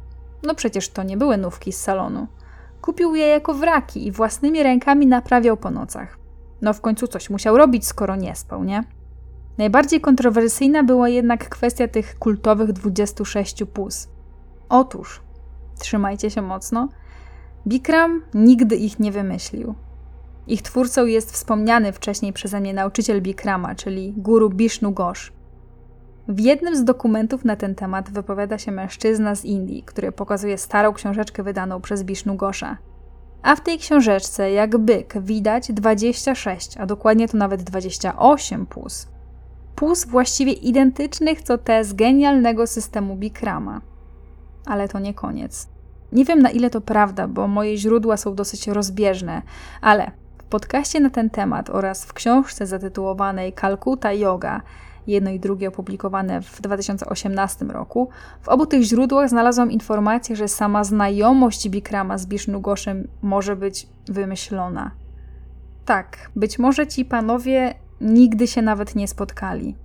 No 0.42 0.54
przecież 0.54 0.88
to 0.88 1.02
nie 1.02 1.16
były 1.16 1.36
nówki 1.36 1.72
z 1.72 1.80
salonu. 1.80 2.26
Kupił 2.84 3.14
je 3.14 3.26
jako 3.26 3.54
wraki 3.54 4.06
i 4.06 4.12
własnymi 4.12 4.62
rękami 4.62 5.06
naprawiał 5.06 5.56
po 5.56 5.70
nocach. 5.70 6.18
No 6.62 6.72
w 6.72 6.80
końcu 6.80 7.06
coś 7.06 7.30
musiał 7.30 7.56
robić, 7.56 7.86
skoro 7.86 8.16
nie 8.16 8.36
spał, 8.36 8.64
nie? 8.64 8.84
Najbardziej 9.58 10.00
kontrowersyjna 10.00 10.82
była 10.82 11.08
jednak 11.08 11.48
kwestia 11.48 11.88
tych 11.88 12.18
kultowych 12.18 12.72
26 12.72 13.64
pus. 13.72 14.08
Otóż, 14.68 15.22
trzymajcie 15.78 16.30
się 16.30 16.42
mocno, 16.42 16.88
Bikram 17.66 18.22
nigdy 18.34 18.76
ich 18.76 19.00
nie 19.00 19.12
wymyślił. 19.12 19.74
Ich 20.46 20.62
twórcą 20.62 21.06
jest 21.06 21.32
wspomniany 21.32 21.92
wcześniej 21.92 22.32
przeze 22.32 22.60
mnie 22.60 22.74
nauczyciel 22.74 23.22
Bikrama, 23.22 23.74
czyli 23.74 24.12
guru 24.16 24.50
Bishnu 24.50 24.92
Ghosh. 24.92 25.32
W 26.28 26.40
jednym 26.40 26.76
z 26.76 26.84
dokumentów 26.84 27.44
na 27.44 27.56
ten 27.56 27.74
temat 27.74 28.10
wypowiada 28.10 28.58
się 28.58 28.72
mężczyzna 28.72 29.34
z 29.34 29.44
Indii, 29.44 29.82
który 29.82 30.12
pokazuje 30.12 30.58
starą 30.58 30.92
książeczkę 30.92 31.42
wydaną 31.42 31.80
przez 31.80 32.02
Bishnu 32.02 32.36
Gosha. 32.36 32.78
A 33.42 33.56
w 33.56 33.60
tej 33.60 33.78
książeczce, 33.78 34.52
jak 34.52 34.78
byk, 34.78 35.22
widać 35.22 35.72
26, 35.72 36.76
a 36.78 36.86
dokładnie 36.86 37.28
to 37.28 37.36
nawet 37.36 37.62
28 37.62 38.66
pus. 38.66 39.08
Pus 39.76 40.04
właściwie 40.04 40.52
identycznych 40.52 41.42
co 41.42 41.58
te 41.58 41.84
z 41.84 41.92
genialnego 41.92 42.66
systemu 42.66 43.16
Bikrama. 43.16 43.80
Ale 44.66 44.88
to 44.88 44.98
nie 44.98 45.14
koniec. 45.14 45.68
Nie 46.12 46.24
wiem 46.24 46.42
na 46.42 46.50
ile 46.50 46.70
to 46.70 46.80
prawda, 46.80 47.28
bo 47.28 47.48
moje 47.48 47.76
źródła 47.76 48.16
są 48.16 48.34
dosyć 48.34 48.68
rozbieżne, 48.68 49.42
ale 49.80 50.10
w 50.38 50.44
podcaście 50.44 51.00
na 51.00 51.10
ten 51.10 51.30
temat 51.30 51.70
oraz 51.70 52.04
w 52.04 52.12
książce 52.12 52.66
zatytułowanej 52.66 53.52
Kalkuta 53.52 54.12
Yoga 54.12 54.60
jedno 55.06 55.30
i 55.30 55.40
drugie 55.40 55.68
opublikowane 55.68 56.42
w 56.42 56.60
2018 56.60 57.64
roku. 57.64 58.08
W 58.42 58.48
obu 58.48 58.66
tych 58.66 58.82
źródłach 58.82 59.28
znalazłam 59.28 59.70
informację, 59.70 60.36
że 60.36 60.48
sama 60.48 60.84
znajomość 60.84 61.68
Bikrama 61.68 62.18
z 62.18 62.26
Bishnugoszem 62.26 63.08
może 63.22 63.56
być 63.56 63.88
wymyślona. 64.08 64.90
Tak, 65.84 66.30
być 66.36 66.58
może 66.58 66.86
ci 66.86 67.04
panowie 67.04 67.74
nigdy 68.00 68.46
się 68.46 68.62
nawet 68.62 68.94
nie 68.94 69.08
spotkali. 69.08 69.76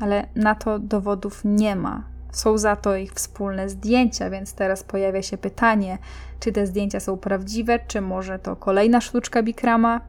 Ale 0.00 0.26
na 0.34 0.54
to 0.54 0.78
dowodów 0.78 1.40
nie 1.44 1.76
ma. 1.76 2.04
Są 2.32 2.58
za 2.58 2.76
to 2.76 2.96
ich 2.96 3.12
wspólne 3.12 3.68
zdjęcia, 3.68 4.30
więc 4.30 4.54
teraz 4.54 4.82
pojawia 4.82 5.22
się 5.22 5.38
pytanie, 5.38 5.98
czy 6.40 6.52
te 6.52 6.66
zdjęcia 6.66 7.00
są 7.00 7.16
prawdziwe, 7.16 7.78
czy 7.86 8.00
może 8.00 8.38
to 8.38 8.56
kolejna 8.56 9.00
sztuczka 9.00 9.42
Bikrama? 9.42 10.00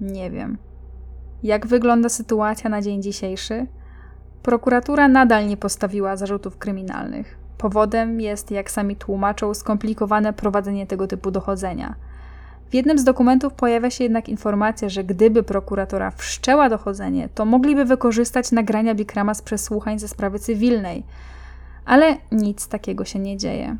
Nie 0.00 0.30
wiem. 0.30 0.58
Jak 1.44 1.66
wygląda 1.66 2.08
sytuacja 2.08 2.70
na 2.70 2.82
dzień 2.82 3.02
dzisiejszy? 3.02 3.66
Prokuratura 4.42 5.08
nadal 5.08 5.46
nie 5.46 5.56
postawiła 5.56 6.16
zarzutów 6.16 6.58
kryminalnych. 6.58 7.38
Powodem 7.58 8.20
jest, 8.20 8.50
jak 8.50 8.70
sami 8.70 8.96
tłumaczą, 8.96 9.54
skomplikowane 9.54 10.32
prowadzenie 10.32 10.86
tego 10.86 11.06
typu 11.06 11.30
dochodzenia. 11.30 11.94
W 12.70 12.74
jednym 12.74 12.98
z 12.98 13.04
dokumentów 13.04 13.52
pojawia 13.52 13.90
się 13.90 14.04
jednak 14.04 14.28
informacja, 14.28 14.88
że 14.88 15.04
gdyby 15.04 15.42
prokuratora 15.42 16.10
wszczęła 16.10 16.68
dochodzenie, 16.68 17.28
to 17.34 17.44
mogliby 17.44 17.84
wykorzystać 17.84 18.52
nagrania 18.52 18.94
Bikrama 18.94 19.34
z 19.34 19.42
przesłuchań 19.42 19.98
ze 19.98 20.08
sprawy 20.08 20.38
cywilnej. 20.38 21.04
Ale 21.84 22.16
nic 22.32 22.68
takiego 22.68 23.04
się 23.04 23.18
nie 23.18 23.36
dzieje. 23.36 23.76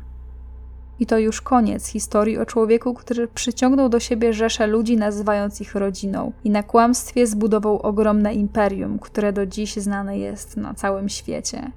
I 0.99 1.05
to 1.05 1.17
już 1.17 1.41
koniec 1.41 1.87
historii 1.87 2.37
o 2.37 2.45
człowieku, 2.45 2.93
który 2.93 3.27
przyciągnął 3.27 3.89
do 3.89 3.99
siebie 3.99 4.33
rzesze 4.33 4.67
ludzi, 4.67 4.97
nazywając 4.97 5.61
ich 5.61 5.75
rodziną, 5.75 6.31
i 6.43 6.49
na 6.49 6.63
kłamstwie 6.63 7.27
zbudował 7.27 7.79
ogromne 7.81 8.33
imperium, 8.33 8.99
które 8.99 9.33
do 9.33 9.45
dziś 9.45 9.75
znane 9.75 10.17
jest 10.17 10.57
na 10.57 10.73
całym 10.73 11.09
świecie. 11.09 11.71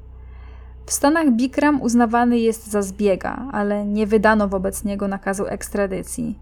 W 0.86 0.92
Stanach 0.92 1.30
Bikram 1.30 1.82
uznawany 1.82 2.38
jest 2.38 2.66
za 2.70 2.82
zbiega, 2.82 3.48
ale 3.52 3.86
nie 3.86 4.06
wydano 4.06 4.48
wobec 4.48 4.84
niego 4.84 5.08
nakazu 5.08 5.46
ekstradycji. 5.46 6.38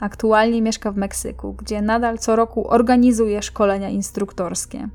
Aktualnie 0.00 0.62
mieszka 0.62 0.92
w 0.92 0.96
Meksyku, 0.96 1.52
gdzie 1.52 1.82
nadal 1.82 2.18
co 2.18 2.36
roku 2.36 2.70
organizuje 2.70 3.42
szkolenia 3.42 3.88
instruktorskie. 3.88 4.88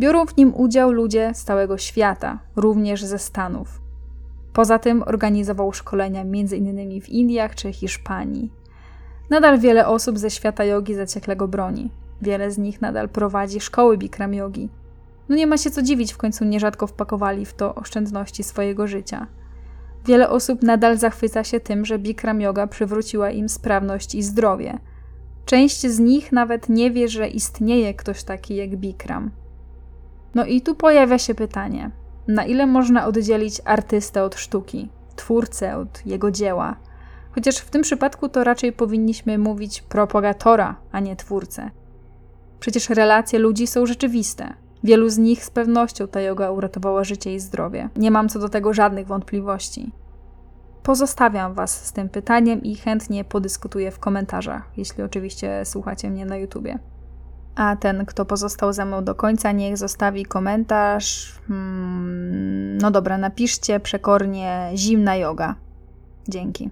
Biorą 0.00 0.26
w 0.26 0.36
nim 0.36 0.54
udział 0.54 0.92
ludzie 0.92 1.30
z 1.34 1.44
całego 1.44 1.78
świata, 1.78 2.38
również 2.56 3.04
ze 3.04 3.18
Stanów. 3.18 3.81
Poza 4.52 4.78
tym 4.78 5.02
organizował 5.06 5.72
szkolenia 5.72 6.20
m.in. 6.20 7.00
w 7.00 7.08
Indiach 7.08 7.54
czy 7.54 7.72
Hiszpanii. 7.72 8.50
Nadal 9.30 9.58
wiele 9.58 9.86
osób 9.86 10.18
ze 10.18 10.30
świata 10.30 10.64
jogi 10.64 10.94
zaciekle 10.94 11.36
go 11.36 11.48
broni. 11.48 11.90
Wiele 12.22 12.50
z 12.50 12.58
nich 12.58 12.80
nadal 12.80 13.08
prowadzi 13.08 13.60
szkoły 13.60 13.98
Bikram 13.98 14.34
jogi. 14.34 14.68
No 15.28 15.36
nie 15.36 15.46
ma 15.46 15.56
się 15.56 15.70
co 15.70 15.82
dziwić, 15.82 16.12
w 16.12 16.16
końcu 16.16 16.44
nierzadko 16.44 16.86
wpakowali 16.86 17.46
w 17.46 17.54
to 17.54 17.74
oszczędności 17.74 18.42
swojego 18.42 18.86
życia. 18.86 19.26
Wiele 20.06 20.28
osób 20.28 20.62
nadal 20.62 20.98
zachwyca 20.98 21.44
się 21.44 21.60
tym, 21.60 21.84
że 21.84 21.98
Bikram 21.98 22.40
yoga 22.40 22.66
przywróciła 22.66 23.30
im 23.30 23.48
sprawność 23.48 24.14
i 24.14 24.22
zdrowie. 24.22 24.78
Część 25.46 25.86
z 25.86 25.98
nich 25.98 26.32
nawet 26.32 26.68
nie 26.68 26.90
wie, 26.90 27.08
że 27.08 27.28
istnieje 27.28 27.94
ktoś 27.94 28.24
taki 28.24 28.56
jak 28.56 28.76
Bikram. 28.76 29.30
No 30.34 30.44
i 30.44 30.60
tu 30.60 30.74
pojawia 30.74 31.18
się 31.18 31.34
pytanie: 31.34 31.90
na 32.28 32.44
ile 32.44 32.66
można 32.66 33.06
oddzielić 33.06 33.60
artystę 33.64 34.24
od 34.24 34.34
sztuki, 34.34 34.88
twórcę 35.16 35.76
od 35.76 36.06
jego 36.06 36.30
dzieła? 36.30 36.76
Chociaż 37.34 37.56
w 37.56 37.70
tym 37.70 37.82
przypadku 37.82 38.28
to 38.28 38.44
raczej 38.44 38.72
powinniśmy 38.72 39.38
mówić 39.38 39.82
propagatora, 39.82 40.76
a 40.92 41.00
nie 41.00 41.16
twórcę. 41.16 41.70
Przecież 42.60 42.88
relacje 42.88 43.38
ludzi 43.38 43.66
są 43.66 43.86
rzeczywiste. 43.86 44.54
Wielu 44.84 45.08
z 45.08 45.18
nich 45.18 45.44
z 45.44 45.50
pewnością 45.50 46.08
ta 46.08 46.20
yoga 46.20 46.50
uratowała 46.50 47.04
życie 47.04 47.34
i 47.34 47.40
zdrowie. 47.40 47.88
Nie 47.96 48.10
mam 48.10 48.28
co 48.28 48.38
do 48.38 48.48
tego 48.48 48.74
żadnych 48.74 49.06
wątpliwości. 49.06 49.92
Pozostawiam 50.82 51.54
Was 51.54 51.86
z 51.86 51.92
tym 51.92 52.08
pytaniem 52.08 52.62
i 52.62 52.76
chętnie 52.76 53.24
podyskutuję 53.24 53.90
w 53.90 53.98
komentarzach, 53.98 54.70
jeśli 54.76 55.02
oczywiście 55.02 55.62
słuchacie 55.64 56.10
mnie 56.10 56.26
na 56.26 56.36
YouTubie. 56.36 56.78
A 57.54 57.76
ten, 57.76 58.06
kto 58.06 58.24
pozostał 58.24 58.72
ze 58.72 58.84
mną 58.84 59.04
do 59.04 59.14
końca, 59.14 59.52
niech 59.52 59.76
zostawi 59.78 60.24
komentarz. 60.24 61.38
Hmm, 61.48 62.78
no 62.78 62.90
dobra, 62.90 63.18
napiszcie 63.18 63.80
przekornie 63.80 64.70
zimna 64.74 65.16
yoga. 65.16 65.54
Dzięki. 66.28 66.70